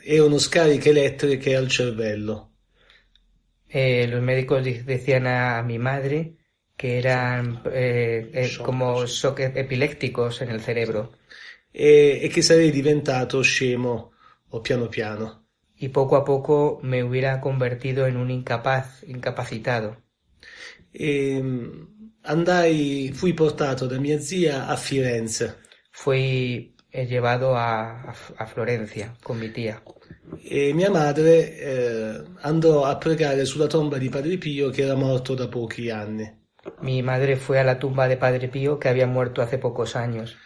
erano 0.04 0.38
scariche 0.38 0.90
elettriche 0.90 1.56
al 1.56 1.68
cervello. 1.68 2.50
Eh, 3.68 4.06
los 4.08 4.22
médicos 4.22 4.62
di- 4.64 4.82
decían 4.84 5.26
a, 5.26 5.58
a 5.58 5.62
mi 5.62 5.78
madre 5.78 6.36
que 6.76 6.98
eran 6.98 7.62
eh, 7.72 8.30
eh, 8.32 8.50
como 8.62 9.06
shock 9.06 9.40
epilépticos 9.40 10.42
en 10.42 10.50
el 10.50 10.60
cerebro. 10.60 11.12
E, 11.76 12.20
e 12.22 12.28
che 12.28 12.40
sarei 12.42 12.70
diventato 12.70 13.42
scemo 13.42 14.12
o 14.50 14.60
piano 14.60 14.86
piano. 14.86 15.44
y 15.76 15.88
poco 15.88 16.16
a 16.16 16.24
poco 16.24 16.78
me 16.82 17.02
hubiera 17.02 17.40
convertido 17.40 18.06
en 18.06 18.16
un 18.16 18.30
incapaz, 18.30 19.02
incapacitado. 19.06 20.02
E 20.92 21.42
andai, 22.22 23.10
fui 23.12 23.34
portato 23.34 23.86
da 23.86 23.98
mia 23.98 24.18
zia 24.20 24.66
a 24.68 24.76
Firenze 24.76 25.58
Fui 25.90 26.74
eh, 26.90 27.06
llevado 27.06 27.56
a, 27.56 28.02
a, 28.02 28.14
a 28.36 28.46
Florencia 28.46 29.14
con 29.22 29.38
mi 29.38 29.50
tía. 29.50 29.82
e 30.42 30.72
mia 30.72 30.90
madre 30.90 31.56
eh, 31.58 32.22
andò 32.40 32.84
a 32.84 32.96
pregare 32.96 33.44
sulla 33.44 33.66
tomba 33.66 33.98
di 33.98 34.08
Padre 34.08 34.38
Pio 34.38 34.70
che 34.70 34.82
era 34.82 34.94
morto 34.94 35.34
da 35.34 35.48
pochi 35.48 35.90
anni. 35.90 36.42
Mi 36.80 37.02
madre 37.02 37.36
fue 37.36 37.58
a 37.58 37.62
la 37.62 37.76
tumba 37.76 38.08
de 38.08 38.16
Padre 38.16 38.48
Pío 38.48 38.78
que 38.78 38.88
había 38.88 39.06
muerto 39.06 39.42
hace 39.42 39.58
pocos 39.58 39.96
años. 39.96 40.36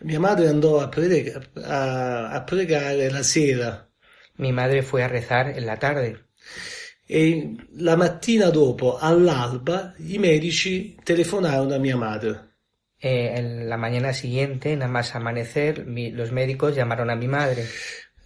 Mia 0.00 0.20
madre 0.20 0.48
andò 0.48 0.80
a, 0.80 0.88
prega- 0.88 1.40
a- 1.64 2.30
a 2.30 2.42
pregare 2.42 3.10
la 3.10 3.22
sera 3.22 3.88
Mi 4.36 4.52
madre 4.52 4.82
fue 4.82 5.02
a 5.02 5.08
rezar 5.08 5.48
en 5.56 5.64
la 5.66 5.76
tarde 5.76 6.26
e 7.10 7.56
la 7.76 7.96
mattina 7.96 8.50
dopo, 8.50 8.98
all'alba, 8.98 9.94
i 9.96 10.18
medici 10.18 10.94
telefonarono 11.02 11.74
a 11.74 11.78
mia 11.78 11.96
madre. 11.96 12.56
Eh, 13.00 13.32
en 13.34 13.66
la 13.66 13.78
mañana 13.78 14.12
siguiente, 14.12 14.76
nada 14.76 14.90
más 14.90 15.14
amanecer, 15.14 15.86
mi- 15.86 16.10
los 16.10 16.32
médicos 16.32 16.74
llamaron 16.76 17.08
a 17.08 17.14
mi 17.16 17.26
madre. 17.26 17.64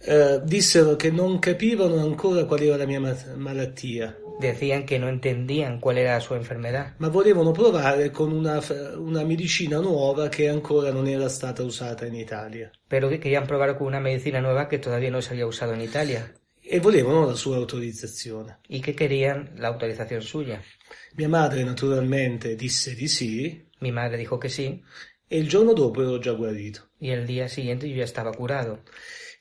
Eh, 0.05 0.41
dissero 0.43 0.95
che 0.97 1.11
non 1.11 1.39
capivano 1.39 1.97
ancora 2.01 2.43
qual 2.45 2.61
era 2.61 2.75
la 2.75 2.85
mia 2.85 2.99
ma- 2.99 3.15
malattia, 3.35 4.17
Decían 4.39 4.85
que 4.85 4.97
no 4.99 5.07
entendían 5.07 5.79
cuál 5.79 5.97
era 5.99 6.19
su 6.19 6.33
enfermedad, 6.33 6.95
ma 6.97 7.07
volevano 7.07 7.51
provare 7.51 8.09
con 8.11 8.31
una, 8.33 8.59
una 8.97 9.23
medicina 9.23 9.79
nuova 9.79 10.27
che 10.27 10.49
ancora 10.49 10.91
non 10.91 11.07
era 11.07 11.29
stata 11.29 11.63
usata 11.63 12.05
in 12.05 12.15
Italia 12.15 12.69
pero 12.87 13.07
que 13.09 13.19
querían 13.19 13.45
probar 13.47 13.77
con 13.77 13.87
una 13.87 13.99
medicina 14.01 14.41
nueva 14.41 14.67
que 14.67 14.79
todavía 14.79 15.11
no 15.11 15.21
se 15.21 15.33
había 15.33 15.45
usado 15.45 15.73
en 15.73 15.81
Italia 15.81 16.33
e 16.61 16.79
volevano 16.79 17.25
la 17.27 17.35
sua 17.35 17.57
autorizzazione. 17.57 18.57
y 18.67 18.81
que 18.81 18.95
querían 18.95 19.51
la 19.57 19.67
autorización 19.69 20.21
suya. 20.21 20.61
Mia 21.15 21.29
madre 21.29 21.63
naturalmente 21.63 22.55
disse 22.55 22.93
di 22.95 23.07
sì 23.07 23.63
Mi 23.79 23.91
madre 23.91 24.17
dijo 24.17 24.37
que 24.39 24.49
sí 24.49 24.81
e 25.29 25.37
il 25.37 25.47
giorno 25.47 25.73
dopo 25.73 26.01
ero 26.01 26.19
già 26.19 26.33
guarito. 26.33 26.89
y 26.99 27.11
el 27.11 27.25
día 27.25 27.47
siguiente 27.47 27.87
yo 27.87 27.95
ya 27.97 28.03
estaba 28.03 28.31
curado. 28.33 28.81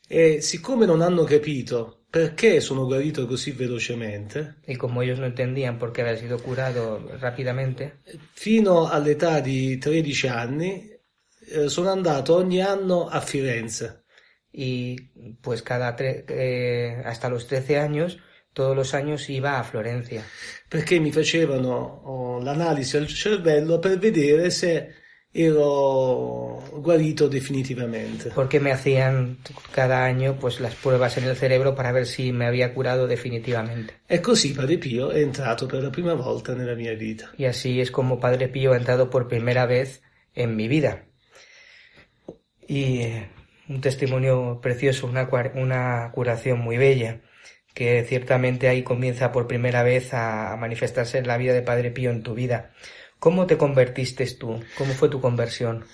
E 0.08 0.40
siccome 0.40 0.86
non 0.86 1.00
hanno 1.00 1.24
capito 1.24 2.04
perché 2.08 2.60
sono 2.60 2.84
guarito 2.84 3.26
così 3.26 3.52
velocemente, 3.52 4.60
Y 4.66 4.76
como 4.76 5.02
ellos 5.02 5.18
no 5.18 5.26
entendían 5.26 5.78
por 5.78 5.92
qué 5.92 6.02
había 6.02 6.16
sido 6.16 6.38
curado 6.38 6.98
rápidamente, 7.18 7.94
fino 8.34 8.88
all'età 8.88 9.40
di 9.40 9.78
13 9.78 10.28
anni 10.28 10.88
eh, 11.50 11.68
sono 11.68 11.90
andato 11.90 12.34
ogni 12.36 12.60
anno 12.62 13.08
a 13.08 13.20
Firenze. 13.20 14.04
Y 14.50 14.96
pues 15.40 15.62
cada 15.62 15.96
tre- 15.96 16.24
eh, 16.28 17.02
hasta 17.04 17.28
los 17.30 17.46
13 17.46 17.78
años, 17.78 18.18
todos 18.52 18.76
los 18.76 18.92
años 18.94 19.28
iba 19.30 19.58
a 19.58 19.64
Florencia, 19.64 20.22
perché 20.68 20.98
mi 20.98 21.10
facevano 21.10 22.02
oh, 22.04 22.42
l'analisi 22.42 22.96
al 22.98 23.06
cervello 23.08 23.78
per 23.78 23.98
vedere 23.98 24.50
se 24.50 24.94
ero 25.34 26.62
guarito 26.72 27.28
definitivamente. 27.28 28.30
Porque 28.34 28.60
me 28.60 28.72
hacían 28.72 29.38
cada 29.74 30.04
año 30.04 30.36
pues 30.38 30.60
las 30.60 30.74
pruebas 30.74 31.16
en 31.16 31.24
el 31.24 31.36
cerebro 31.36 31.74
para 31.74 31.92
ver 31.92 32.06
si 32.06 32.32
me 32.32 32.46
había 32.46 32.74
curado 32.74 33.06
definitivamente. 33.06 33.94
E 34.06 34.20
così 34.20 34.52
Padre 34.52 34.78
Pio 34.78 35.10
è 35.10 35.20
entrato 35.20 35.66
per 35.66 35.82
la 35.82 35.90
prima 35.90 36.14
volta 36.14 36.54
nella 36.54 36.74
mia 36.74 36.94
vita. 36.94 37.30
Y 37.36 37.46
así 37.46 37.80
es 37.80 37.90
como 37.90 38.20
Padre 38.20 38.48
Pío 38.48 38.72
ha 38.72 38.76
entrado 38.76 39.08
por 39.08 39.28
primera 39.28 39.66
vez 39.66 40.02
en 40.34 40.54
mi 40.54 40.68
vida. 40.68 41.04
Y 42.66 43.00
eh, 43.00 43.28
un 43.68 43.80
testimonio 43.80 44.60
precioso, 44.60 45.06
una 45.06 46.10
curación 46.12 46.60
muy 46.60 46.76
bella, 46.76 47.20
que 47.74 48.04
ciertamente 48.04 48.68
ahí 48.68 48.82
comienza 48.82 49.32
por 49.32 49.46
primera 49.46 49.82
vez 49.82 50.12
a, 50.14 50.52
a 50.52 50.56
manifestarse 50.56 51.18
en 51.18 51.26
la 51.26 51.38
vida 51.38 51.54
de 51.54 51.62
Padre 51.62 51.90
Pío 51.90 52.10
en 52.10 52.22
tu 52.22 52.34
vida. 52.34 52.72
¿Cómo 53.24 53.46
te 53.46 53.56
convertiste 53.56 54.26
tú? 54.40 54.50
¿Cómo 54.74 54.94
fue 54.94 55.08
tu 55.08 55.18
conversión? 55.20 55.86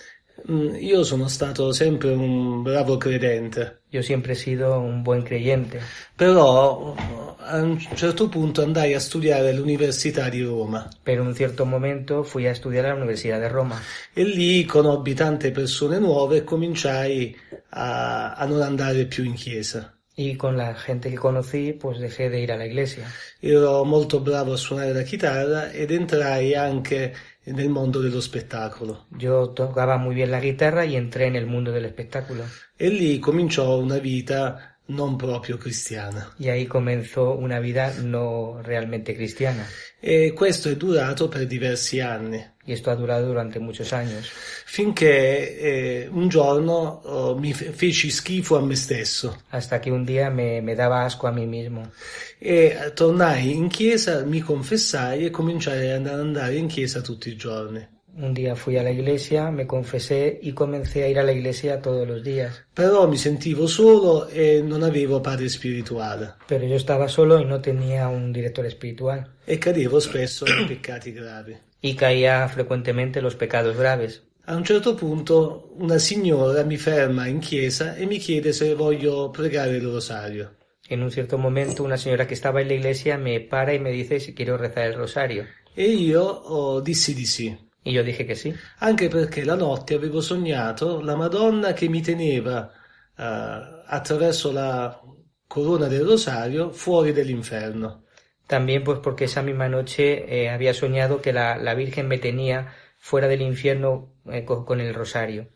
Mm, 0.48 0.76
Io 0.80 1.04
sono 1.04 1.28
stato 1.28 1.72
sempre 1.72 2.12
un 2.14 2.62
bravo 2.62 2.98
credente, 2.98 3.80
Yo 3.90 4.02
siempre 4.02 4.32
he 4.34 4.36
sido 4.36 4.80
un 4.80 5.02
buen 5.02 5.22
creyente, 5.22 5.80
però 6.16 6.94
a 7.38 7.56
un 7.62 7.78
certo 7.78 8.28
punto 8.28 8.62
andai 8.62 8.94
a 8.94 9.00
studiare 9.00 9.48
all'Università 9.50 10.28
di 10.28 10.42
Roma 10.42 10.88
pero 11.02 11.22
en 11.22 11.28
un 11.28 11.34
cierto 11.34 11.64
momento 11.64 12.22
fui 12.24 12.46
a 12.46 12.50
estudiar 12.52 12.84
a 12.84 12.88
la 12.88 12.96
Universidad 12.96 13.40
de 13.40 13.48
Roma 13.48 13.80
e 14.12 14.24
lì 14.24 14.64
conobbi 14.64 15.14
tante 15.14 15.50
persone 15.50 15.98
nuove 15.98 16.38
e 16.38 16.44
cominciai 16.44 17.34
a, 17.70 18.34
a 18.34 18.44
non 18.46 18.60
andare 18.62 19.06
più 19.06 19.24
in 19.24 19.34
chiesa. 19.34 19.97
Y 20.18 20.34
con 20.34 20.56
la 20.56 20.74
gente 20.74 21.10
que 21.10 21.16
conocí 21.16 21.72
pues 21.72 22.00
dejé 22.00 22.28
de 22.28 22.40
ir 22.40 22.50
a 22.50 22.56
la 22.56 22.66
iglesia. 22.66 23.06
Ero 23.40 23.84
molto 23.84 24.18
bravo 24.18 24.54
a 24.54 24.56
suonare 24.56 24.92
la 24.92 25.04
chitarra 25.04 25.70
ed 25.70 25.92
entrai 25.92 26.54
anche 26.56 27.14
nel 27.44 27.68
mondo 27.68 28.00
dello 28.00 28.20
spettacolo. 28.20 29.06
Yo 29.10 29.50
tocaba 29.50 29.96
muy 29.96 30.16
bien 30.16 30.32
la 30.32 30.40
guitarra 30.40 30.84
y 30.84 30.96
entré 30.96 31.26
en 31.26 31.36
el 31.36 31.46
mundo 31.46 31.70
del 31.70 31.84
espectáculo. 31.84 32.42
E 32.76 32.88
lì 32.88 33.20
cominciò 33.20 33.78
una 33.78 33.98
vita 33.98 34.76
non 34.86 35.16
proprio 35.16 35.56
cristiana. 35.56 36.34
Y 36.36 36.48
ahí 36.48 36.66
comenzó 36.66 37.34
una 37.34 37.60
vida 37.60 37.94
no 38.02 38.60
realmente 38.60 39.14
cristiana. 39.14 39.64
E 40.00 40.32
questo 40.32 40.68
è 40.68 40.74
durato 40.74 41.28
per 41.28 41.46
diversi 41.46 42.00
anni, 42.00 42.44
Y 42.68 42.72
esto 42.74 42.90
ha 42.90 42.96
durado 42.96 43.26
durante 43.26 43.58
muchos 43.58 43.94
años. 43.94 44.28
finché 44.66 46.02
eh, 46.02 46.08
un 46.10 46.28
giorno 46.28 47.00
oh, 47.04 47.34
mi 47.34 47.54
fe- 47.54 47.72
feci 47.72 48.10
schifo 48.10 48.56
a 48.56 48.60
me 48.60 48.76
stesso 48.76 49.34
Hasta 49.50 49.80
que 49.80 49.90
un 49.90 50.04
día 50.04 50.28
me, 50.28 50.60
me 50.60 50.74
daba 50.74 51.04
asco 51.06 51.26
a 51.26 51.32
mí 51.32 51.46
mismo. 51.46 51.90
e 52.38 52.76
eh, 52.78 52.92
tornai 52.92 53.56
in 53.56 53.68
chiesa, 53.68 54.22
mi 54.24 54.40
confessai 54.40 55.24
e 55.24 55.30
cominciai 55.30 55.90
ad 55.92 56.06
andare 56.06 56.56
in 56.56 56.66
chiesa 56.68 57.00
tutti 57.00 57.30
i 57.30 57.36
giorni. 57.36 57.84
Un 58.20 58.32
día 58.32 58.54
fui 58.56 58.76
a 58.76 58.82
la 58.82 58.90
iglesia, 58.90 59.48
me 59.50 59.64
confesé 59.64 60.38
y 60.42 60.52
comencé 60.52 61.04
a 61.04 61.08
ir 61.08 61.18
a 61.18 61.22
la 61.22 61.30
iglesia 61.32 61.80
todos 61.80 62.06
los 62.06 62.22
días. 62.22 62.64
Però 62.74 63.06
mi 63.08 63.16
sentivo 63.16 63.66
solo 63.68 64.26
e 64.28 64.60
non 64.60 64.82
avevo 64.82 65.20
padre 65.20 65.48
spirituale 65.48 66.34
Pero 66.46 66.64
yo 66.66 66.74
estaba 66.74 67.06
solo 67.08 67.38
y 67.40 67.44
no 67.44 67.60
tenía 67.60 68.08
un 68.08 68.32
director 68.32 68.66
espiritual. 68.66 69.24
e 69.46 69.56
cadevo 69.58 70.00
spesso 70.00 70.44
nei 70.44 70.66
peccati 70.66 71.12
gravi. 71.12 71.56
Y 71.80 71.94
caía 71.94 72.48
frecuentemente 72.48 73.20
en 73.20 73.24
los 73.24 73.36
pecados 73.36 73.76
graves. 73.76 74.24
A 74.46 74.56
un 74.56 74.64
certo 74.64 74.96
punto 74.96 75.72
una 75.76 75.98
signora 75.98 76.64
mi 76.64 76.78
ferma 76.78 77.28
in 77.28 77.40
chiesa 77.40 77.94
e 77.96 78.06
mi 78.06 78.18
chiede 78.18 78.52
se 78.52 78.74
voglio 78.74 79.30
pregare 79.30 79.76
il 79.76 79.84
rosario. 79.84 80.56
En 80.88 81.02
un 81.02 81.10
cierto 81.10 81.36
momento 81.36 81.84
una 81.84 81.98
señora 81.98 82.26
que 82.26 82.32
estaba 82.32 82.62
en 82.62 82.68
la 82.68 82.74
iglesia 82.74 83.18
me 83.18 83.40
para 83.40 83.74
y 83.74 83.78
me 83.78 83.90
dice 83.90 84.20
si 84.20 84.32
quiero 84.32 84.56
rezar 84.56 84.86
el 84.86 84.94
rosario. 84.94 85.44
E 85.74 85.84
io 85.84 86.24
oh, 86.24 86.80
dissi 86.80 87.14
di 87.14 87.26
sì, 87.26 87.56
Y 87.84 87.92
yo 87.92 88.02
dije 88.02 88.26
que 88.26 88.34
sí. 88.34 88.54
anche 88.78 89.08
perché 89.08 89.44
la 89.44 89.54
notte 89.54 89.94
avevo 89.94 90.20
sognato 90.20 91.00
la 91.00 91.14
Madonna 91.14 91.74
che 91.74 91.88
mi 91.88 92.00
teneva 92.00 92.70
eh, 93.16 93.82
attraverso 93.86 94.50
la 94.50 94.98
corona 95.46 95.88
del 95.88 96.04
rosario 96.04 96.70
fuori 96.72 97.12
dell'inferno. 97.12 98.04
También 98.48 98.82
pues 98.82 98.98
porque 98.98 99.26
esa 99.26 99.42
misma 99.42 99.68
noche 99.68 100.24
eh, 100.26 100.48
había 100.50 100.74
soñado 100.74 101.20
que 101.20 101.32
la, 101.32 101.56
la 101.58 101.74
Virgen 101.74 102.08
me 102.08 102.18
tenía 102.18 102.74
fuera 102.98 103.28
del 103.28 103.42
infierno 103.42 104.14
eh, 104.26 104.44
co- 104.44 104.64
con 104.64 104.80
el 104.80 104.92
rosario. 104.94 105.46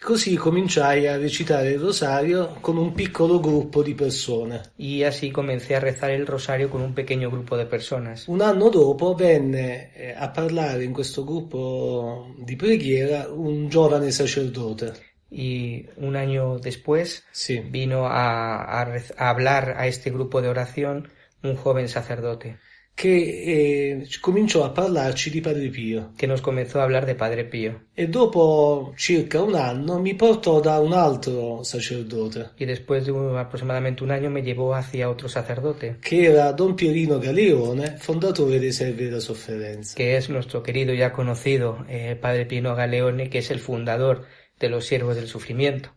Così 0.00 0.36
cominciai 0.36 1.08
a 1.08 1.16
recitare 1.16 1.70
il 1.72 1.80
rosario 1.80 2.58
con 2.60 2.76
un 2.76 2.92
piccolo 2.92 3.40
gruppo 3.40 3.82
di 3.82 3.94
persone. 3.94 4.60
Y 4.76 5.02
así 5.02 5.32
comencé 5.32 5.74
a 5.74 5.80
rezar 5.80 6.10
el 6.10 6.24
rosario 6.24 6.68
con 6.70 6.82
un 6.82 6.92
pequeño 6.92 7.30
grupo 7.30 7.56
de 7.56 7.66
personas. 7.66 8.28
Un 8.28 8.40
anno 8.42 8.68
dopo 8.68 9.14
venne 9.14 9.90
eh, 9.94 10.14
a 10.16 10.28
parlare 10.30 10.84
in 10.84 10.92
questo 10.92 11.24
gruppo 11.24 12.32
di 12.38 12.54
preghiera 12.54 13.28
un 13.28 13.68
giovane 13.68 14.12
sacerdote. 14.12 14.92
Y 15.30 15.86
un 15.96 16.14
año 16.14 16.58
después 16.58 17.24
vino 17.70 18.06
a, 18.06 18.82
a 18.82 19.28
hablar 19.28 19.74
a 19.78 19.86
este 19.86 20.10
grupo 20.10 20.40
de 20.40 20.48
oración 20.48 21.08
un 21.42 21.56
joven 21.56 21.88
sacerdote 21.88 22.58
che 22.98 23.14
eh, 23.14 24.08
cominciò 24.20 24.64
a 24.64 24.70
parlarci 24.70 25.30
di 25.30 25.40
Padre 25.40 25.68
Pio 25.68 26.12
que 26.16 26.26
nos 26.26 26.40
comenzó 26.40 26.80
a 26.80 26.82
hablar 26.82 27.06
de 27.06 27.14
Padre 27.14 27.44
Pío. 27.44 27.86
e 27.94 28.08
dopo 28.08 28.92
circa 28.96 29.40
un 29.40 29.54
anno 29.54 30.00
mi 30.00 30.14
portò 30.16 30.58
da 30.58 30.80
un 30.80 30.92
altro 30.92 31.62
sacerdote 31.62 32.50
Y 32.56 32.64
después 32.64 33.04
de 33.04 33.12
un- 33.12 33.36
aproximadamente 33.36 34.02
un 34.02 34.10
año 34.10 34.30
me 34.30 34.42
llevó 34.42 34.74
hacia 34.74 35.08
otro 35.08 35.28
sacerdote, 35.28 35.98
che 36.00 36.24
era 36.24 36.50
Don 36.52 36.74
Pierino 36.74 37.20
Galeone, 37.20 37.98
fondatore 37.98 38.58
dei 38.58 38.72
Servi 38.72 39.04
della 39.04 39.20
Sofferenza. 39.20 39.94
que 39.94 40.16
es 40.16 40.28
nuestro 40.28 40.60
querido 40.64 40.92
y 40.92 40.98
ya 40.98 41.12
conocido 41.12 41.84
eh, 41.88 42.16
Padre 42.20 42.46
Pino 42.46 42.74
Galeone, 42.74 43.28
que 43.30 43.38
es 43.38 43.50
el 43.52 43.60
fundador 43.60 44.24
de 44.58 44.68
los 44.70 44.84
siervos 44.86 45.14
del 45.14 45.28
sufrimiento. 45.28 45.94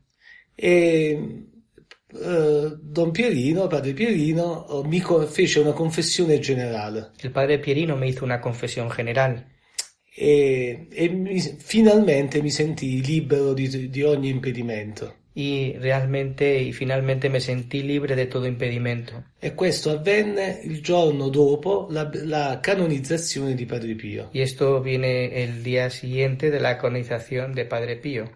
E 0.55 1.17
eh, 2.13 2.73
Don 2.81 3.11
Pierino, 3.11 3.67
Padre 3.67 3.93
Pierino, 3.93 4.43
oh, 4.69 4.83
mi 4.83 5.01
fece 5.29 5.59
una 5.59 5.73
confessione 5.73 6.41
generale 6.41 7.11
El 7.21 7.31
Padre 7.31 7.59
Pierino 7.59 7.95
me 7.95 8.07
hizo 8.07 8.25
una 8.25 8.39
confesión 8.39 8.89
general 8.89 9.45
e, 10.15 10.87
e 10.91 11.09
mi- 11.09 11.39
finalmente 11.39 12.41
mi 12.41 12.49
sentii 12.49 13.01
libero 13.01 13.53
di, 13.53 13.89
di 13.89 14.03
ogni 14.03 14.29
impedimento. 14.29 15.15
y 15.33 15.77
realmente 15.79 16.61
y 16.61 16.73
finalmente 16.73 17.29
me 17.29 17.39
sentí 17.39 17.81
libre 17.83 18.17
de 18.17 18.25
todo 18.25 18.45
impedimento. 18.47 19.23
E 19.39 19.53
questo 19.55 19.91
avvenne 19.91 20.59
il 20.65 20.81
giorno 20.81 21.29
dopo 21.29 21.87
la, 21.89 22.09
la 22.25 22.59
canonizzazione 22.61 23.55
di 23.55 23.65
Padre 23.65 23.95
Pio. 23.95 24.29
Y 24.33 24.41
esto 24.41 24.81
viene 24.81 25.41
el 25.41 25.63
día 25.63 25.89
siguiente 25.89 26.51
de 26.51 26.59
la 26.59 26.77
canonización 26.77 27.53
de 27.53 27.63
Padre 27.65 27.95
Pío. 27.95 28.29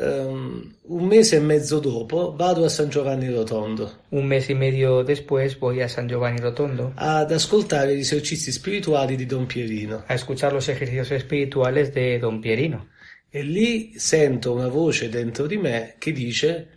Ehm, 0.00 0.74
un 0.82 1.06
mese 1.06 1.36
e 1.36 1.40
mezzo 1.40 1.80
dopo 1.80 2.32
vado 2.36 2.64
a 2.64 2.68
San 2.68 2.88
Giovanni 2.88 3.28
Rotondo 3.30 4.04
Un 4.10 4.26
mes 4.26 4.48
y 4.48 4.54
medio 4.54 5.02
después 5.02 5.58
voy 5.58 5.80
a 5.80 5.88
San 5.88 6.06
Giovanni 6.06 6.38
Rotondo 6.38 6.92
ad 6.94 7.32
ascoltare 7.32 7.96
gli 7.96 8.00
esercizi 8.00 8.52
spirituali 8.52 9.16
di 9.16 9.26
Don 9.26 9.46
Pierino 9.46 10.04
a 10.06 10.14
escuchar 10.14 10.52
los 10.52 10.68
ejercicios 10.68 11.10
espirituales 11.10 11.92
de 11.92 12.18
Don 12.20 12.38
Pierino. 12.38 12.86
e 13.30 13.42
lì 13.42 13.98
sento 13.98 14.52
una 14.52 14.68
voce 14.68 15.08
dentro 15.08 15.46
di 15.46 15.56
me 15.56 15.96
che 15.98 16.12
dice 16.12 16.68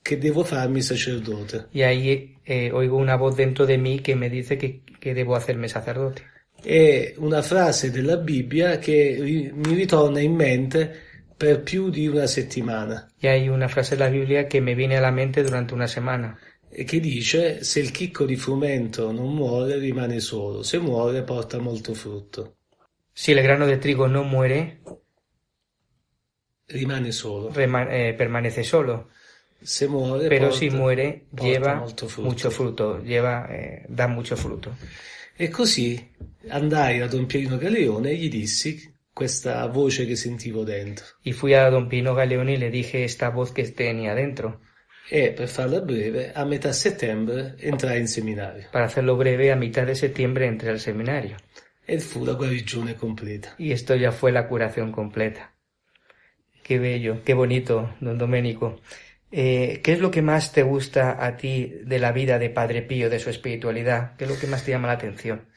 che 0.00 0.16
devo 0.16 0.42
farmi 0.42 0.80
sacerdote. 0.80 1.66
Y 1.70 1.82
ahí 1.82 2.36
eh, 2.44 2.70
oigo 2.72 2.96
una 2.96 3.16
voz 3.16 3.36
dentro 3.36 3.66
de 3.66 3.76
mí 3.76 4.00
que 4.00 4.14
me 4.14 4.30
dice 4.30 4.56
que, 4.56 4.82
que 4.98 5.12
debo 5.12 5.34
hacerme 5.34 5.68
sacerdote. 5.68 6.22
È 6.62 7.14
una 7.18 7.42
frase 7.42 7.90
della 7.90 8.16
Bibbia 8.16 8.78
che 8.78 9.52
mi 9.52 9.74
ritorna 9.74 10.20
in 10.20 10.34
mente 10.34 11.07
per 11.38 11.62
più 11.62 11.88
di 11.88 12.06
una 12.08 12.26
settimana 12.26 13.08
Y 13.20 13.28
hay 13.28 13.48
una 13.48 13.68
frase 13.68 13.96
de 13.96 14.04
la 14.04 14.10
Biblia 14.10 14.46
que 14.48 14.60
me 14.60 14.74
viene 14.74 14.96
a 14.96 15.00
la 15.00 15.12
mente 15.12 15.42
durante 15.42 15.72
una 15.72 15.86
semana, 15.86 16.36
e 16.68 16.84
che 16.84 16.98
dice 17.00 17.62
se 17.64 17.80
il 17.80 17.90
chicco 17.92 18.24
di 18.26 18.36
frumento 18.36 19.10
non 19.12 19.32
muore 19.34 19.78
rimane 19.78 20.20
solo, 20.20 20.62
se 20.62 20.78
muore 20.78 21.22
porta 21.22 21.58
molto 21.58 21.94
frutto. 21.94 22.56
si 23.12 23.30
el 23.32 23.40
grano 23.42 23.66
de 23.66 23.78
trigo 23.78 24.06
no 24.06 24.22
muere, 24.24 24.80
Rimane 26.66 27.12
solo. 27.12 27.50
rema- 27.52 27.88
eh, 27.88 28.14
permanece 28.14 28.62
solo, 28.62 29.08
Se 29.60 29.86
muore 29.88 30.28
pero 30.28 30.48
porta- 30.48 30.58
si 30.58 30.68
porta 30.68 31.42
lleva 31.46 31.74
molto 31.76 32.08
frutto. 32.08 32.28
mucho 32.28 32.50
fruto, 32.50 32.98
lleva, 32.98 33.48
eh, 33.48 33.84
da 33.88 34.06
mucho 34.06 34.36
fruto. 34.36 34.76
E 35.34 35.48
così 35.48 36.10
andai 36.48 36.98
da 36.98 37.06
Don 37.06 37.26
Pierino 37.26 37.56
Galeone 37.56 38.10
e 38.10 38.16
gli 38.16 38.28
dissi 38.28 38.92
questa 39.18 39.66
voce 39.66 40.06
che 40.06 40.14
sentivo 40.14 40.62
dentro. 40.62 41.04
Y 41.22 41.32
fui 41.32 41.52
a 41.52 41.68
don 41.70 41.88
Pino 41.88 42.14
Galeone 42.14 42.52
y 42.52 42.56
le 42.56 42.70
dije 42.70 43.02
esta 43.02 43.30
voz 43.30 43.50
que 43.50 43.64
tenía 43.64 44.14
dentro. 44.14 44.60
E 45.10 45.32
per 45.32 45.48
farla 45.48 45.80
breve, 45.80 46.32
a 46.32 46.44
metà 46.44 46.72
settembre 46.72 47.56
entrai 47.58 47.98
in 47.98 48.08
seminario 48.08 48.68
Para 48.70 48.84
hacerlo 48.84 49.16
breve, 49.16 49.50
a 49.50 49.56
mitad 49.56 49.86
de 49.86 49.94
septiembre 49.94 50.46
entré 50.46 50.68
al 50.70 50.78
seminario. 50.78 51.36
e 51.84 51.98
fu 51.98 52.24
la 52.24 52.34
guarigione 52.34 52.94
completa. 52.94 53.54
Y 53.58 53.72
esto 53.72 53.96
ya 53.96 54.12
fue 54.12 54.30
la 54.30 54.46
curación 54.46 54.92
completa. 54.92 55.54
Qué 56.62 56.78
bello, 56.78 57.22
qué 57.24 57.34
bonito, 57.34 57.96
don 58.00 58.18
Doménico. 58.18 58.80
Eh, 59.32 59.80
¿Qué 59.82 59.92
es 59.94 60.00
lo 60.00 60.10
que 60.10 60.22
más 60.22 60.52
te 60.52 60.62
gusta 60.62 61.16
a 61.24 61.36
ti 61.36 61.72
de 61.84 61.98
la 61.98 62.12
vida 62.12 62.38
de 62.38 62.50
Padre 62.50 62.82
Pío, 62.82 63.08
de 63.08 63.18
su 63.18 63.30
espiritualidad? 63.30 64.14
¿Qué 64.16 64.24
es 64.24 64.30
lo 64.30 64.38
que 64.38 64.46
más 64.46 64.62
te 64.64 64.72
llama 64.72 64.88
la 64.88 64.94
atención? 65.00 65.48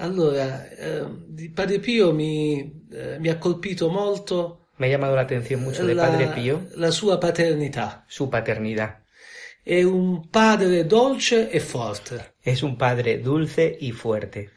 Allora, 0.00 0.68
eh, 0.70 1.04
di 1.26 1.50
Padre 1.50 1.78
Pio 1.78 2.12
mi, 2.12 2.86
eh, 2.90 3.18
mi 3.18 3.28
ha 3.28 3.36
colpito 3.36 3.90
molto 3.90 4.68
Me 4.76 4.86
ha 4.86 4.90
llamado 4.90 5.14
la 5.14 5.22
atención 5.22 5.60
mucho 5.60 5.84
de 5.84 5.92
la, 5.94 6.06
Padre 6.06 6.28
Pío 6.28 6.68
la 6.76 6.90
sua 6.90 7.18
paternità. 7.18 8.04
su 8.08 8.28
paternidad. 8.30 8.98
È 9.62 9.82
un 9.82 10.30
padre 10.30 10.86
dolce 10.86 11.50
e 11.50 11.60
forte. 11.60 12.36
Es 12.40 12.62
un 12.62 12.76
padre 12.76 13.20
dulce 13.20 13.76
y 13.78 13.92
fuerte. 13.92 14.52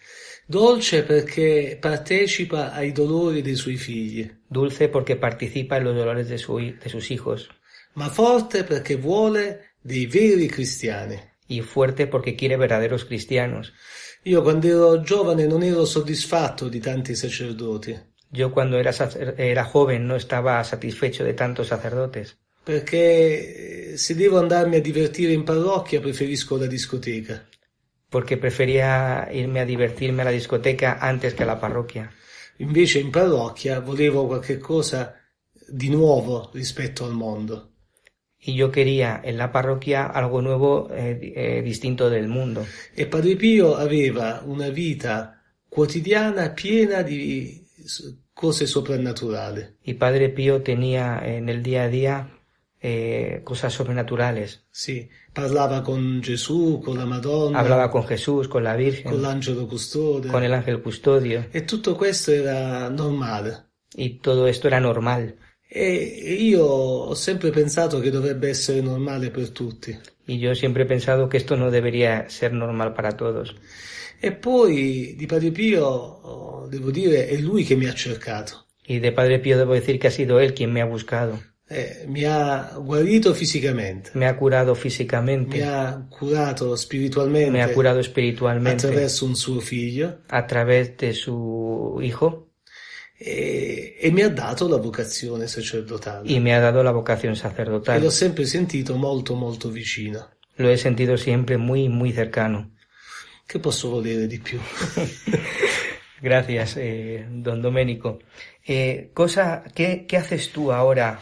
Dolce 0.45 1.03
perché 1.03 1.77
partecipa 1.79 2.71
ai 2.71 2.93
dolori 2.93 3.41
dei 3.41 3.55
suoi 3.55 3.75
figli, 3.75 4.29
Dulce 4.47 4.87
porque 4.87 5.17
participa 5.17 5.75
en 5.75 5.83
los 5.83 5.95
dolores 5.95 6.29
de, 6.29 6.37
su 6.37 6.55
de 6.57 6.89
sus 6.89 7.11
hijos. 7.11 7.49
ma 7.95 8.09
forte 8.09 8.63
perché 8.63 8.95
vuole 8.95 9.73
dei 9.81 10.05
veri 10.05 10.47
cristiani. 10.47 11.19
Y 11.47 11.61
fuerte 11.61 12.07
porque 12.07 12.35
quiere 12.35 12.55
verdaderos 12.55 13.03
cristianos. 13.03 13.73
Io 14.23 14.41
quando 14.41 14.67
ero 14.67 15.01
giovane 15.01 15.45
non 15.47 15.63
ero 15.63 15.85
soddisfatto 15.85 16.69
di 16.69 16.79
tanti 16.79 17.15
sacerdoti, 17.15 18.11
Yo 18.29 18.49
cuando 18.51 18.77
era, 18.77 18.91
era 19.35 19.63
joven 19.63 20.05
no 20.07 20.15
estaba 20.15 20.63
satisfecho 20.63 21.23
de 21.23 21.33
tantos 21.33 21.67
sacerdotes. 21.67 22.35
perché 22.63 23.91
eh, 23.91 23.97
se 23.97 24.15
devo 24.15 24.39
andarmi 24.39 24.77
a 24.77 24.81
divertire 24.81 25.33
in 25.33 25.43
parrocchia 25.43 25.99
preferisco 25.99 26.57
la 26.57 26.65
discoteca. 26.65 27.45
porque 28.09 28.37
prefería 28.37 29.27
irme 29.31 29.59
a 29.59 29.65
divertirme 29.65 30.21
a 30.21 30.25
la 30.25 30.31
discoteca 30.31 30.97
antes 30.99 31.33
que 31.33 31.43
a 31.43 31.45
la 31.47 31.57
parroquia. 31.59 32.09
Invece 32.57 32.99
in 32.99 33.09
parrocchia 33.09 33.79
volevo 33.81 34.25
qualche 34.27 34.57
cosa 34.59 35.15
di 35.67 35.89
nuovo 35.89 36.49
rispetto 36.53 37.03
al 37.05 37.13
mondo. 37.13 37.72
Y 38.45 38.55
yo 38.55 38.71
quería 38.71 39.21
en 39.23 39.37
la 39.37 39.51
parroquia 39.51 40.05
algo 40.05 40.41
nuevo, 40.41 40.89
eh, 40.91 41.33
eh, 41.35 41.61
distinto 41.61 42.09
del 42.09 42.27
mundo. 42.27 42.65
E 42.93 43.05
Padre 43.05 43.37
Pio 43.37 43.77
aveva 43.77 44.41
una 44.45 44.69
vita 44.69 45.41
quotidiana 45.69 46.53
piena 46.53 47.03
di 47.03 47.65
cose 48.33 48.67
soprannaturali. 48.67 49.77
Y 49.83 49.93
Padre 49.93 50.29
Pío 50.29 50.61
tenía 50.61 51.21
en 51.23 51.47
el 51.47 51.63
día 51.63 51.83
a 51.83 51.87
día 51.87 52.29
eh, 52.81 53.41
cosas 53.45 53.71
sobrenaturales. 53.71 54.65
Sì, 54.69 55.07
parlava 55.31 55.81
con 55.81 56.21
Gesù, 56.21 56.81
con 56.83 56.97
la 56.97 57.05
Madonna, 57.05 57.59
Hablaba 57.59 57.89
con 57.89 58.05
Jesús, 58.05 58.49
con 58.49 58.61
la 58.63 58.75
Virgen, 58.75 59.09
con 59.09 59.21
l'angelo 59.21 59.65
custode. 59.67 60.27
con 60.27 60.43
el 60.43 60.53
ángel 60.53 60.81
custodio. 60.81 61.47
E 61.51 61.63
tutto 61.63 61.95
questo 61.95 62.31
era 62.31 62.89
normale. 62.89 63.71
Y 63.95 64.19
todo 64.19 64.47
esto 64.47 64.67
era 64.67 64.81
normal. 64.81 65.37
E 65.75 66.37
io 66.39 66.63
ho 66.63 67.15
sempre 67.15 67.49
pensato 67.49 67.99
che 67.99 68.11
dovrebbe 68.11 68.47
essere 68.47 68.79
normale 68.79 69.31
per 69.31 69.49
tutti. 69.49 69.97
Y 70.27 70.37
yo 70.37 70.53
siempre 70.53 70.83
he 70.83 70.85
pensado 70.85 71.27
que 71.29 71.37
esto 71.37 71.55
no 71.57 71.71
debería 71.71 72.29
ser 72.29 72.53
normal 72.53 72.93
para 72.93 73.13
todos. 73.13 73.55
E 74.19 74.31
poi 74.33 75.15
di 75.17 75.25
Padre 75.25 75.49
Pio, 75.49 76.67
devo 76.69 76.91
dire, 76.91 77.27
è 77.27 77.35
lui 77.37 77.63
che 77.63 77.75
mi 77.75 77.87
ha 77.87 77.93
cercato. 77.93 78.67
Y 78.85 78.99
de 78.99 79.11
Padre 79.11 79.39
Pío 79.39 79.57
debo 79.57 79.73
decir 79.73 79.97
que 79.97 80.09
ha 80.09 80.11
sido 80.11 80.39
él 80.39 80.53
quien 80.53 80.71
me 80.71 80.81
ha 80.81 80.85
buscado. 80.85 81.41
Eh, 81.67 82.05
mi 82.07 82.23
ha 82.23 82.73
guarito 82.77 83.33
fisicamente, 83.33 84.11
Me 84.13 84.27
ha 84.27 84.35
curado 84.35 84.73
mi 84.73 84.79
físicamente, 84.79 85.63
ha 85.63 86.05
curato 86.07 86.75
spiritualmente 86.75 87.49
me 87.49 87.63
ha 87.63 87.73
curado 87.73 87.99
espiritualmente 87.99 88.85
attraverso 88.85 89.25
un 89.25 89.35
suo 89.35 89.59
figlio 89.59 90.19
a 90.27 90.45
través 90.45 90.95
de 90.97 91.13
su 91.13 91.99
hijo 92.01 92.52
e, 93.25 93.95
e 93.99 94.11
mi 94.11 94.21
ha 94.21 94.29
dato 94.29 94.67
la 94.67 94.77
vocazione 94.77 95.47
sacerdotale. 95.47 96.29
y 96.29 96.39
me 96.39 96.53
ha 96.53 96.59
dado 96.59 96.83
la 96.83 96.91
vocación 96.91 97.33
E 97.33 97.35
sacerdotal. 97.35 98.01
l'ho 98.01 98.09
sempre 98.11 98.45
sentito 98.45 98.95
molto 98.95 99.35
molto 99.35 99.69
vicino. 99.69 100.29
Lo 100.57 100.69
he 100.69 100.77
sentido 100.77 101.15
siempre 101.17 101.57
muy, 101.57 101.87
muy 101.89 102.11
cercano. 102.11 102.71
Che 103.45 103.59
posso 103.59 103.89
volere 103.89 104.27
di 104.27 104.39
più? 104.39 104.59
Gracias, 106.21 106.77
eh, 106.77 107.25
don 107.29 107.61
Doménico. 107.61 108.19
Eh, 108.65 109.09
cosa, 109.13 109.63
¿qué, 109.73 110.05
qué 110.07 110.17
haces 110.17 110.51
tú 110.51 110.71
ahora 110.71 111.19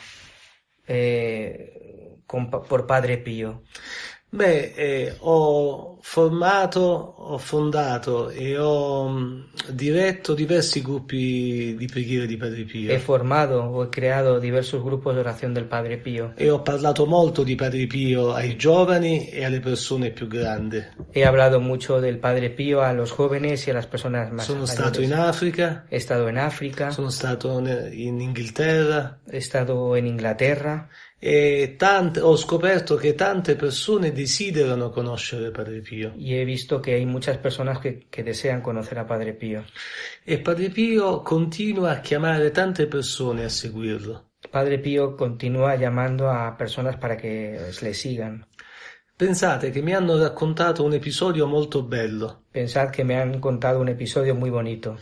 eh, 0.87 2.17
con 2.25 2.49
por 2.49 2.85
Padre 2.85 3.17
Pío? 3.17 3.63
Beh, 4.33 4.73
eh, 4.77 5.15
ho 5.19 5.97
formato, 6.01 6.79
ho 6.79 7.37
fondato 7.37 8.29
e 8.29 8.57
ho 8.57 9.09
mh, 9.09 9.49
diretto 9.71 10.33
diversi 10.33 10.81
gruppi 10.81 11.75
di 11.77 11.85
preghiera 11.87 12.25
di 12.25 12.37
Padre 12.37 12.63
Pio. 12.63 12.93
He 12.93 12.99
formado 12.99 13.59
o 13.59 13.83
he 13.83 13.89
creado 13.89 14.39
diversos 14.39 14.81
grupos 14.81 15.15
de 15.15 15.19
oración 15.19 15.53
del 15.53 15.65
Padre 15.65 15.97
Pío. 15.97 16.33
E 16.37 16.49
ho 16.49 16.61
parlato 16.61 17.05
molto 17.05 17.43
di 17.43 17.55
Padre 17.55 17.87
Pio 17.87 18.31
ai 18.31 18.55
giovani 18.55 19.27
e 19.27 19.43
alle 19.43 19.59
persone 19.59 20.11
più 20.11 20.27
grandi. 20.27 20.81
He 21.11 21.25
hablado 21.25 21.59
mucho 21.59 21.99
del 21.99 22.17
Padre 22.17 22.51
Pío 22.51 22.81
a 22.81 22.93
los 22.93 23.11
jóvenes 23.11 23.67
y 23.67 23.71
a 23.71 23.73
las 23.73 23.87
personas 23.87 24.31
más 24.31 24.45
Sono 24.45 24.65
stato 24.65 25.01
in 25.01 25.13
Africa, 25.13 25.85
He 25.89 25.97
estado 25.97 26.29
en 26.29 26.37
África, 26.37 26.91
sono 26.91 27.09
stato 27.09 27.59
in 27.59 28.21
Inghilterra 28.21 29.19
he 29.29 29.37
estado 29.37 29.95
en 29.95 30.07
Inglaterra 30.07 30.89
e 31.23 31.75
tante- 31.77 32.19
ho 32.19 32.35
scoperto 32.35 32.95
che 32.95 33.13
tante 33.13 33.55
persone 33.55 34.11
desiderano 34.11 34.89
conoscere 34.89 35.51
Padre 35.51 35.81
Pio. 35.81 36.13
y 36.17 36.33
he 36.33 36.43
visto 36.43 36.81
que 36.81 36.95
hay 36.95 37.05
muchas 37.05 37.37
personas 37.37 37.77
que, 37.79 38.07
que 38.09 38.23
desean 38.23 38.61
conocer 38.61 38.97
a 38.97 39.05
Padre 39.05 39.33
Pío. 39.33 39.63
E 40.25 40.39
Padre 40.39 40.71
Pio 40.71 41.21
continua 41.21 41.91
a 41.91 42.01
chiamare 42.01 42.49
tante 42.49 42.87
persone 42.87 43.43
a 43.43 43.49
seguirlo. 43.49 44.31
Padre 44.49 44.79
Pío 44.79 45.15
continúa 45.15 45.75
llamando 45.75 46.27
a 46.27 46.57
personas 46.57 46.97
para 46.97 47.15
que 47.15 47.59
le 47.81 47.93
sigan. 47.93 48.47
Pensate 49.15 49.69
che 49.69 49.83
mi 49.83 49.93
hanno 49.93 50.17
raccontato 50.17 50.83
un 50.83 50.93
episodio 50.93 51.45
molto 51.45 51.83
bello. 51.83 52.45
Pensad 52.51 52.89
que 52.89 53.03
me 53.03 53.19
han 53.21 53.39
contado 53.39 53.79
un 53.79 53.89
episodio 53.89 54.33
muy 54.33 54.49
bonito. 54.49 54.97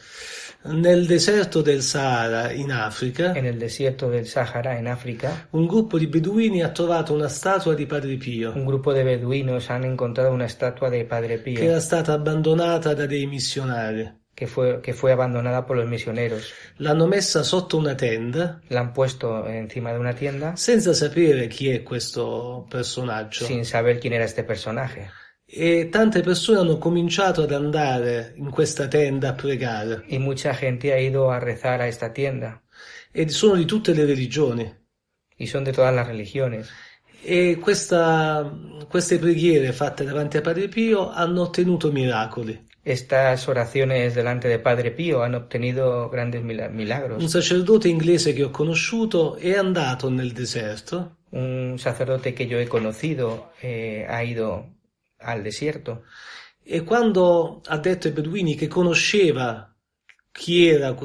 Nel 0.61 1.07
deserto 1.07 1.61
del 1.61 1.81
Sahara, 1.81 2.51
in 2.53 2.71
Africa, 2.71 3.31
En 3.33 3.45
el 3.45 3.57
desierto 3.57 4.09
del 4.09 4.27
Sáhara, 4.27 4.77
en 4.77 4.87
África, 4.87 5.47
un 5.51 5.65
gruppo 5.65 5.97
di 5.97 6.07
beduini 6.07 6.61
ha 6.61 6.71
trovato 6.71 7.13
una 7.13 7.29
statua 7.29 7.73
di 7.75 7.85
Padre 7.85 8.17
Pio 8.17 8.51
un 8.53 8.65
grupo 8.65 8.91
de 8.91 9.03
beduinos 9.03 9.69
han 9.69 9.85
encontrado 9.85 10.31
una 10.31 10.45
estatua 10.45 10.89
de 10.89 11.05
Padre 11.05 11.37
che 11.37 11.41
Pío 11.43 11.61
era 11.61 11.79
stata 11.79 12.13
abbandonata 12.13 12.93
da 12.93 13.05
dei 13.05 13.25
missionari. 13.25 14.17
que 14.35 14.47
fue, 14.47 14.79
que 14.81 14.93
fue 14.93 15.11
abandonada 15.11 15.65
por 15.65 15.75
los 15.75 15.85
misioneros. 15.85 16.53
L'hanno 16.77 17.07
messa 17.07 17.43
sotto 17.43 17.77
una 17.77 17.95
tenda 17.97 18.61
La 18.69 18.79
han 18.79 18.93
puesto 18.93 19.45
encima 19.47 19.91
de 19.91 19.99
una 19.99 20.13
tienda 20.13 20.55
senza 20.55 20.93
sapere 20.93 21.47
chi 21.49 21.69
è 21.69 21.83
questo 21.83 22.65
personaggio. 22.69 23.45
sin 23.45 23.65
saber 23.65 23.99
quién 23.99 24.13
era 24.13 24.23
este 24.23 24.43
personaje. 24.45 25.09
E 25.51 25.89
tante 25.89 26.21
persone 26.21 26.59
hanno 26.59 26.77
cominciato 26.77 27.41
ad 27.41 27.51
andare 27.51 28.33
in 28.37 28.51
questa 28.51 28.87
tenda 28.87 29.29
a 29.29 29.33
pregare. 29.33 30.03
Y 30.07 30.19
mucha 30.19 30.53
gente 30.53 30.93
ha 30.93 30.99
ido 30.99 31.31
a 31.31 31.39
rezar 31.39 31.81
a 31.81 31.87
esta 31.87 32.09
tienda. 32.11 32.61
E 33.11 33.27
sono 33.29 33.55
di 33.55 33.65
tutte 33.65 33.93
le 33.93 34.05
religioni. 34.05 34.71
Y 35.37 35.47
son 35.47 35.63
de 35.63 35.71
todas 35.71 35.93
las 35.93 36.05
religiones. 36.05 36.69
E 37.23 37.57
questa- 37.59 38.49
queste 38.87 39.17
preghiere 39.17 39.71
fatte 39.73 40.03
davanti 40.05 40.37
a 40.37 40.41
Padre 40.41 40.67
Pio 40.67 41.09
hanno 41.09 41.41
ottenuto 41.41 41.91
miracoli. 41.91 42.67
Estas 42.81 43.47
oraciones 43.47 44.13
delante 44.13 44.47
de 44.47 44.59
Padre 44.59 44.91
Pío 44.91 45.21
han 45.21 45.33
obtenido 45.35 46.09
grandes 46.09 46.41
mila- 46.43 46.69
milagros. 46.69 47.21
Un 47.21 47.29
sacerdote 47.29 47.87
inglese 47.89 48.33
che 48.33 48.43
ho 48.43 48.51
conosciuto 48.51 49.35
è 49.35 49.53
andato 49.55 50.09
nel 50.09 50.31
deserto 50.31 51.17
Un 51.31 51.75
sacerdote 51.77 52.33
que 52.33 52.47
yo 52.47 52.57
he 52.57 52.67
conocido 52.67 53.51
eh, 53.61 54.03
ha 54.09 54.23
ido 54.23 54.77
al 55.19 55.41
desierto 55.41 56.05
e 56.63 56.83
quando 56.83 57.61
ha 57.65 57.77
detto 57.77 58.07
ai 58.07 58.13
beduini 58.13 58.55
che 58.55 58.67
conosceva 58.67 59.73
chi 60.31 60.67
era, 60.67 60.95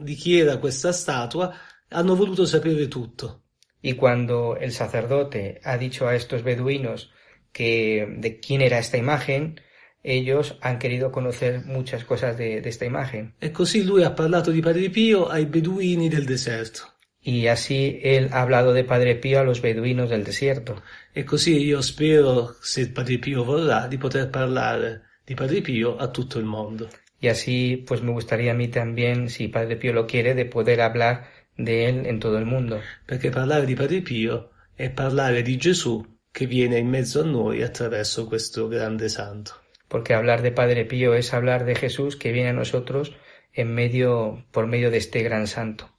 di 0.00 0.14
chi 0.14 0.38
era 0.38 0.58
questa 0.58 0.92
statua, 0.92 1.54
hanno 1.88 2.14
voluto 2.14 2.44
sapere 2.44 2.88
tutto. 2.88 3.44
y 3.84 3.92
cuando 3.96 4.56
el 4.58 4.72
sacerdote 4.72 5.60
ha 5.62 5.76
dicho 5.76 6.08
a 6.08 6.14
estos 6.14 6.42
beduinos 6.42 7.12
que 7.52 8.08
de 8.16 8.40
quién 8.40 8.62
era 8.62 8.78
esta 8.78 8.96
imagen, 8.96 9.60
ellos 10.02 10.56
han 10.62 10.78
querido 10.78 11.12
conocer 11.12 11.66
muchas 11.66 12.02
cosas 12.04 12.38
de, 12.38 12.62
de 12.62 12.68
esta 12.70 12.86
imagen. 12.86 13.34
E 13.40 13.50
così 13.50 13.84
lui 13.84 14.02
ha 14.02 14.12
parlato 14.12 14.50
di 14.50 14.62
Padre 14.62 14.88
Pio 14.88 15.26
ai 15.26 15.44
beduini 15.44 16.08
del 16.08 16.24
deserto. 16.24 16.93
Y 17.26 17.46
así 17.46 18.00
él 18.02 18.28
ha 18.32 18.42
hablado 18.42 18.74
de 18.74 18.84
Padre 18.84 19.16
Pío 19.16 19.40
a 19.40 19.44
los 19.44 19.62
beduinos 19.62 20.10
del 20.10 20.24
desierto. 20.24 20.82
E 21.14 21.24
così 21.24 21.56
io 21.56 21.80
spero, 21.80 22.54
se 22.60 22.88
Padre 22.88 23.18
Pio 23.18 23.44
vorrà, 23.44 23.88
di 23.88 23.96
poter 23.96 24.28
parlare 24.28 25.00
di 25.24 25.34
Padre 25.34 25.62
Pio 25.62 25.96
a 25.96 26.08
tutto 26.08 26.38
il 26.38 26.44
mondo. 26.44 26.86
Y 27.18 27.28
así, 27.28 27.82
pues 27.86 28.02
me 28.02 28.12
gustaría 28.12 28.52
a 28.52 28.54
mí 28.54 28.68
también, 28.68 29.30
si 29.30 29.48
Padre 29.48 29.76
Pío 29.76 29.94
lo 29.94 30.06
quiere, 30.06 30.34
de 30.34 30.44
poder 30.44 30.82
hablar 30.82 31.30
de 31.56 31.88
él 31.88 32.04
en 32.04 32.20
todo 32.20 32.36
el 32.36 32.44
mundo. 32.44 32.80
Perché 33.06 33.30
parlare 33.30 33.64
di 33.64 33.74
Padre 33.74 34.02
Pio 34.02 34.50
è 34.76 34.90
parlare 34.90 35.42
di 35.42 35.56
Gesù 35.56 36.04
che 36.30 36.46
viene 36.46 36.76
in 36.76 36.88
mezzo 36.88 37.22
a 37.22 37.24
noi 37.24 37.62
attraverso 37.62 38.26
questo 38.26 38.68
grande 38.68 39.08
santo. 39.08 39.52
Porque 39.88 40.12
hablar 40.12 40.42
de 40.42 40.52
Padre 40.52 40.84
Pío 40.84 41.14
es 41.14 41.32
hablar 41.32 41.64
de 41.64 41.74
Jesús 41.74 42.16
que 42.16 42.32
viene 42.32 42.50
a 42.50 42.52
nosotros 42.52 43.16
en 43.54 43.72
medio, 43.72 44.44
por 44.50 44.66
medio 44.66 44.90
de 44.90 44.98
este 44.98 45.22
gran 45.22 45.46
santo. 45.46 45.93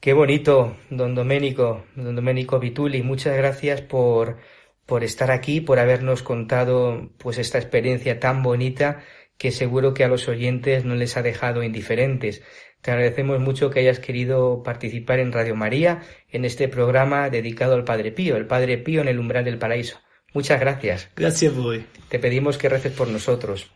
Qué 0.00 0.14
bonito, 0.14 0.78
don 0.88 1.14
Doménico, 1.14 1.84
don 1.94 2.16
Doménico 2.16 2.58
Vituli. 2.58 3.02
Muchas 3.02 3.36
gracias 3.36 3.82
por, 3.82 4.38
por 4.86 5.04
estar 5.04 5.30
aquí, 5.30 5.60
por 5.60 5.78
habernos 5.78 6.22
contado 6.22 7.10
pues 7.18 7.36
esta 7.36 7.58
experiencia 7.58 8.18
tan 8.18 8.42
bonita 8.42 9.04
que 9.36 9.50
seguro 9.50 9.92
que 9.92 10.02
a 10.02 10.08
los 10.08 10.26
oyentes 10.26 10.86
no 10.86 10.94
les 10.94 11.18
ha 11.18 11.22
dejado 11.22 11.62
indiferentes. 11.62 12.42
Te 12.80 12.92
agradecemos 12.92 13.40
mucho 13.40 13.68
que 13.68 13.80
hayas 13.80 13.98
querido 13.98 14.62
participar 14.62 15.18
en 15.18 15.32
Radio 15.32 15.54
María 15.54 16.00
en 16.30 16.46
este 16.46 16.68
programa 16.68 17.28
dedicado 17.28 17.74
al 17.74 17.84
Padre 17.84 18.10
Pío, 18.10 18.38
el 18.38 18.46
Padre 18.46 18.78
Pío 18.78 19.02
en 19.02 19.08
el 19.08 19.18
umbral 19.18 19.44
del 19.44 19.58
paraíso. 19.58 20.00
Muchas 20.32 20.60
gracias. 20.60 21.10
Grazie 21.14 21.48
a 21.48 21.52
voi. 21.52 21.84
Te 22.08 22.18
pedimos 22.18 22.56
que 22.56 22.70
reces 22.70 22.92
por 22.92 23.08
nosotros. 23.08 23.70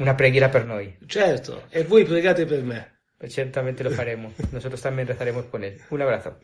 Una 0.00 0.16
preghiera 0.16 0.50
per 0.50 0.66
noi. 0.66 0.96
Certo, 1.06 1.62
e 1.70 1.84
voi 1.84 2.04
pregate 2.04 2.46
per 2.46 2.62
me. 2.62 2.91
Certamente 3.28 3.84
lo 3.84 3.90
faremos. 3.90 4.32
Nosotros 4.52 4.80
también 4.80 5.08
rezaremos 5.08 5.46
con 5.46 5.64
él. 5.64 5.78
Un 5.90 6.02
abrazo. 6.02 6.36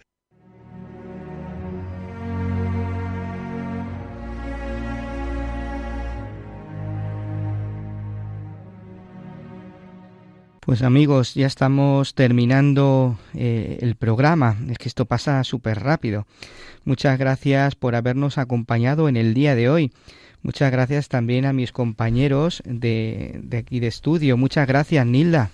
Pues 10.68 10.82
amigos, 10.82 11.32
ya 11.32 11.46
estamos 11.46 12.14
terminando 12.14 13.18
eh, 13.32 13.78
el 13.80 13.96
programa. 13.96 14.58
Es 14.68 14.76
que 14.76 14.88
esto 14.88 15.06
pasa 15.06 15.42
súper 15.42 15.80
rápido. 15.80 16.26
Muchas 16.84 17.18
gracias 17.18 17.74
por 17.74 17.94
habernos 17.94 18.36
acompañado 18.36 19.08
en 19.08 19.16
el 19.16 19.32
día 19.32 19.54
de 19.54 19.70
hoy. 19.70 19.92
Muchas 20.42 20.70
gracias 20.70 21.08
también 21.08 21.46
a 21.46 21.54
mis 21.54 21.72
compañeros 21.72 22.62
de, 22.66 23.40
de 23.42 23.56
aquí 23.56 23.80
de 23.80 23.86
estudio. 23.86 24.36
Muchas 24.36 24.68
gracias, 24.68 25.06
Nilda. 25.06 25.50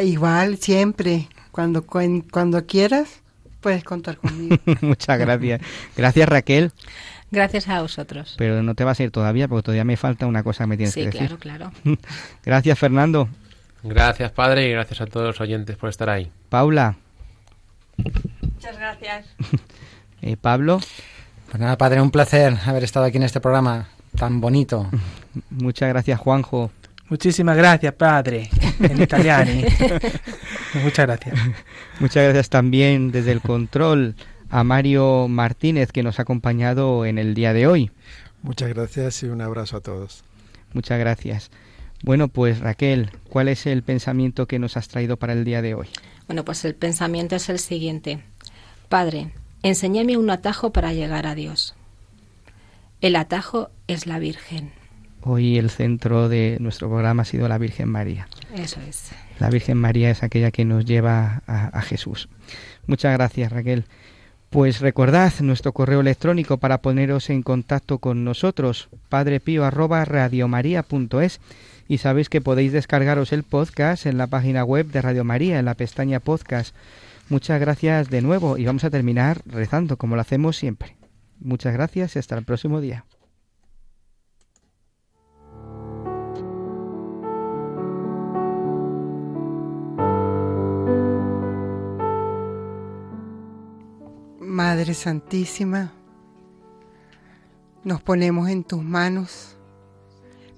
Igual, 0.00 0.58
siempre. 0.58 1.28
Cuando, 1.50 1.84
cuen- 1.86 2.24
cuando 2.30 2.66
quieras, 2.66 3.20
puedes 3.60 3.82
contar 3.84 4.16
conmigo. 4.18 4.56
Muchas 4.82 5.18
gracias. 5.18 5.60
Gracias, 5.96 6.28
Raquel. 6.28 6.72
Gracias 7.30 7.68
a 7.68 7.82
vosotros. 7.82 8.34
Pero 8.38 8.62
no 8.62 8.74
te 8.74 8.84
vas 8.84 8.98
a 9.00 9.02
ir 9.02 9.10
todavía 9.10 9.48
porque 9.48 9.64
todavía 9.64 9.84
me 9.84 9.96
falta 9.96 10.26
una 10.26 10.42
cosa 10.42 10.64
que 10.64 10.68
me 10.68 10.76
tienes 10.76 10.94
Sí, 10.94 11.00
que 11.00 11.06
decir. 11.06 11.36
claro, 11.36 11.70
claro. 11.72 11.72
Gracias, 12.44 12.78
Fernando. 12.78 13.28
Gracias, 13.82 14.30
Padre, 14.32 14.68
y 14.68 14.72
gracias 14.72 15.00
a 15.00 15.06
todos 15.06 15.26
los 15.26 15.40
oyentes 15.40 15.76
por 15.76 15.88
estar 15.90 16.08
ahí. 16.10 16.30
Paula. 16.48 16.96
Muchas 17.96 18.76
gracias. 18.78 19.26
Eh, 20.20 20.36
Pablo. 20.36 20.80
Pues 21.48 21.60
nada, 21.60 21.78
padre, 21.78 22.00
un 22.02 22.10
placer 22.10 22.52
haber 22.66 22.82
estado 22.82 23.06
aquí 23.06 23.18
en 23.18 23.22
este 23.22 23.38
programa 23.38 23.86
tan 24.16 24.40
bonito. 24.40 24.90
Muchas 25.48 25.88
gracias, 25.90 26.18
Juanjo. 26.18 26.72
Muchísimas 27.08 27.56
gracias, 27.56 27.94
padre. 27.94 28.50
En 28.80 29.02
italiano. 29.02 29.50
Muchas 30.82 31.06
gracias. 31.06 31.38
Muchas 32.00 32.24
gracias 32.24 32.50
también 32.50 33.10
desde 33.10 33.32
el 33.32 33.40
control 33.40 34.14
a 34.50 34.64
Mario 34.64 35.28
Martínez 35.28 35.92
que 35.92 36.02
nos 36.02 36.18
ha 36.18 36.22
acompañado 36.22 37.06
en 37.06 37.18
el 37.18 37.34
día 37.34 37.52
de 37.52 37.66
hoy. 37.66 37.90
Muchas 38.42 38.68
gracias 38.70 39.22
y 39.22 39.26
un 39.26 39.40
abrazo 39.40 39.78
a 39.78 39.80
todos. 39.80 40.22
Muchas 40.72 40.98
gracias. 40.98 41.50
Bueno, 42.02 42.28
pues 42.28 42.60
Raquel, 42.60 43.10
¿cuál 43.28 43.48
es 43.48 43.66
el 43.66 43.82
pensamiento 43.82 44.46
que 44.46 44.58
nos 44.58 44.76
has 44.76 44.88
traído 44.88 45.16
para 45.16 45.32
el 45.32 45.44
día 45.44 45.62
de 45.62 45.74
hoy? 45.74 45.88
Bueno, 46.26 46.44
pues 46.44 46.64
el 46.64 46.74
pensamiento 46.74 47.36
es 47.36 47.48
el 47.48 47.58
siguiente. 47.58 48.22
Padre, 48.88 49.32
enséñame 49.62 50.16
un 50.16 50.30
atajo 50.30 50.72
para 50.72 50.92
llegar 50.92 51.26
a 51.26 51.34
Dios. 51.34 51.74
El 53.00 53.16
atajo 53.16 53.70
es 53.86 54.06
la 54.06 54.18
Virgen. 54.18 54.77
Hoy 55.22 55.58
el 55.58 55.70
centro 55.70 56.28
de 56.28 56.58
nuestro 56.60 56.88
programa 56.88 57.22
ha 57.22 57.26
sido 57.26 57.48
la 57.48 57.58
Virgen 57.58 57.88
María. 57.88 58.28
Eso 58.54 58.80
es. 58.88 59.10
La 59.38 59.50
Virgen 59.50 59.76
María 59.76 60.10
es 60.10 60.22
aquella 60.22 60.50
que 60.50 60.64
nos 60.64 60.84
lleva 60.84 61.42
a, 61.46 61.66
a 61.66 61.82
Jesús. 61.82 62.28
Muchas 62.86 63.12
gracias, 63.12 63.52
Raquel. 63.52 63.84
Pues 64.50 64.80
recordad 64.80 65.32
nuestro 65.40 65.72
correo 65.72 66.00
electrónico 66.00 66.56
para 66.56 66.78
poneros 66.78 67.28
en 67.28 67.42
contacto 67.42 67.98
con 67.98 68.24
nosotros, 68.24 68.88
padrepío@radiomaria.es 69.10 71.40
y 71.86 71.98
sabéis 71.98 72.30
que 72.30 72.40
podéis 72.40 72.72
descargaros 72.72 73.34
el 73.34 73.42
podcast 73.42 74.06
en 74.06 74.16
la 74.16 74.26
página 74.26 74.64
web 74.64 74.86
de 74.86 75.02
Radio 75.02 75.24
María 75.24 75.58
en 75.58 75.66
la 75.66 75.74
pestaña 75.74 76.20
podcast. 76.20 76.74
Muchas 77.28 77.60
gracias 77.60 78.08
de 78.08 78.22
nuevo 78.22 78.56
y 78.56 78.64
vamos 78.64 78.84
a 78.84 78.90
terminar 78.90 79.42
rezando 79.44 79.98
como 79.98 80.14
lo 80.14 80.22
hacemos 80.22 80.56
siempre. 80.56 80.96
Muchas 81.40 81.74
gracias 81.74 82.16
y 82.16 82.18
hasta 82.18 82.38
el 82.38 82.44
próximo 82.44 82.80
día. 82.80 83.04
Madre 94.58 94.92
Santísima, 94.92 95.92
nos 97.84 98.02
ponemos 98.02 98.48
en 98.48 98.64
tus 98.64 98.82
manos 98.82 99.56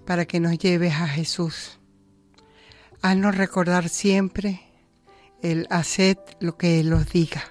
para 0.06 0.24
que 0.24 0.40
nos 0.40 0.56
lleves 0.56 0.94
a 0.94 1.06
Jesús. 1.06 1.78
Haznos 3.02 3.36
recordar 3.36 3.90
siempre 3.90 4.62
el 5.42 5.66
haced 5.68 6.16
lo 6.40 6.56
que 6.56 6.80
Él 6.80 6.94
os 6.94 7.12
diga. 7.12 7.42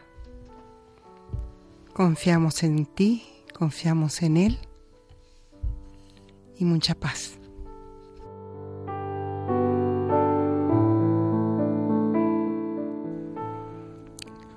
Confiamos 1.93 2.63
en 2.63 2.87
ti, 2.87 3.23
confiamos 3.53 4.23
en 4.23 4.37
Él 4.37 4.57
y 6.57 6.65
mucha 6.65 6.95
paz. 6.95 7.37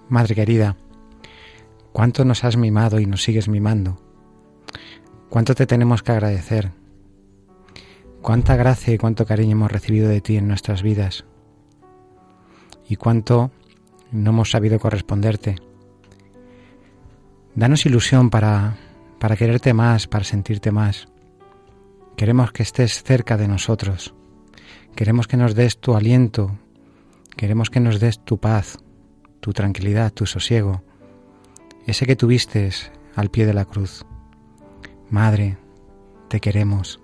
Madre 0.09 0.35
querida, 0.35 0.75
cuánto 1.93 2.25
nos 2.25 2.45
has 2.45 2.57
mimado 2.57 3.01
y 3.01 3.07
nos 3.07 3.23
sigues 3.23 3.49
mimando. 3.49 4.01
Cuánto 5.29 5.55
te 5.55 5.67
tenemos 5.67 6.03
que 6.03 6.13
agradecer. 6.13 6.73
Cuánta 8.21 8.57
gracia 8.57 8.95
y 8.95 8.99
cuánto 8.99 9.27
cariño 9.27 9.53
hemos 9.53 9.73
recibido 9.73 10.09
de 10.09 10.21
ti 10.21 10.37
en 10.37 10.49
nuestras 10.49 10.83
vidas. 10.83 11.25
Y 12.89 12.97
cuánto 12.97 13.51
no 14.11 14.31
hemos 14.31 14.51
sabido 14.51 14.79
corresponderte. 14.79 15.57
Danos 17.55 17.87
ilusión 17.87 18.31
para, 18.31 18.77
para 19.19 19.37
quererte 19.37 19.75
más, 19.75 20.07
para 20.07 20.25
sentirte 20.25 20.71
más. 20.71 21.09
Queremos 22.17 22.53
que 22.53 22.63
estés 22.63 23.03
cerca 23.03 23.37
de 23.37 23.49
nosotros. 23.49 24.15
Queremos 24.95 25.27
que 25.27 25.37
nos 25.37 25.55
des 25.55 25.79
tu 25.79 25.95
aliento. 25.97 26.59
Queremos 27.37 27.71
que 27.71 27.81
nos 27.81 28.01
des 28.01 28.21
tu 28.21 28.39
paz, 28.39 28.79
tu 29.41 29.53
tranquilidad, 29.53 30.13
tu 30.13 30.27
sosiego, 30.27 30.83
ese 31.87 32.07
que 32.07 32.17
tuviste 32.17 32.71
al 33.15 33.31
pie 33.31 33.47
de 33.47 33.55
la 33.55 33.65
cruz. 33.65 34.05
Madre, 35.11 35.59
te 36.29 36.41
queremos. 36.41 37.01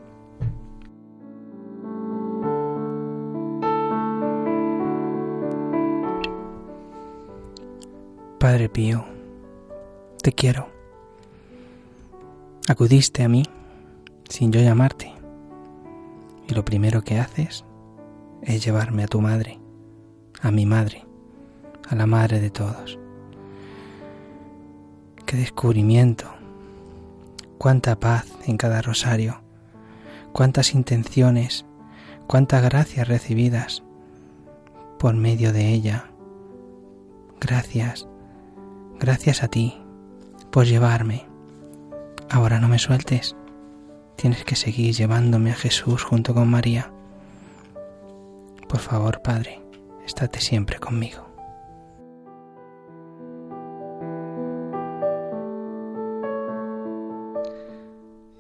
Padre 8.38 8.68
Pío, 8.68 9.04
te 10.22 10.32
quiero. 10.32 10.68
Acudiste 12.68 13.24
a 13.24 13.28
mí 13.28 13.44
sin 14.28 14.52
yo 14.52 14.60
llamarte. 14.60 15.12
Y 16.48 16.54
lo 16.54 16.64
primero 16.64 17.02
que 17.02 17.18
haces 17.18 17.64
es 18.42 18.64
llevarme 18.64 19.04
a 19.04 19.08
tu 19.08 19.20
madre, 19.20 19.58
a 20.40 20.50
mi 20.50 20.64
madre, 20.64 21.04
a 21.88 21.94
la 21.94 22.06
madre 22.06 22.40
de 22.40 22.50
todos. 22.50 22.98
Qué 25.28 25.36
descubrimiento, 25.36 26.24
cuánta 27.58 28.00
paz 28.00 28.24
en 28.46 28.56
cada 28.56 28.80
rosario, 28.80 29.42
cuántas 30.32 30.74
intenciones, 30.74 31.66
cuántas 32.26 32.62
gracias 32.62 33.06
recibidas 33.06 33.82
por 34.98 35.14
medio 35.16 35.52
de 35.52 35.68
ella. 35.68 36.06
Gracias, 37.42 38.08
gracias 38.98 39.42
a 39.42 39.48
ti 39.48 39.76
por 40.50 40.64
llevarme. 40.64 41.26
Ahora 42.30 42.58
no 42.58 42.68
me 42.68 42.78
sueltes. 42.78 43.36
Tienes 44.16 44.46
que 44.46 44.56
seguir 44.56 44.94
llevándome 44.94 45.50
a 45.50 45.56
Jesús 45.56 46.04
junto 46.04 46.32
con 46.32 46.48
María. 46.48 46.90
Por 48.66 48.80
favor, 48.80 49.20
Padre, 49.20 49.60
estate 50.06 50.40
siempre 50.40 50.78
conmigo. 50.78 51.27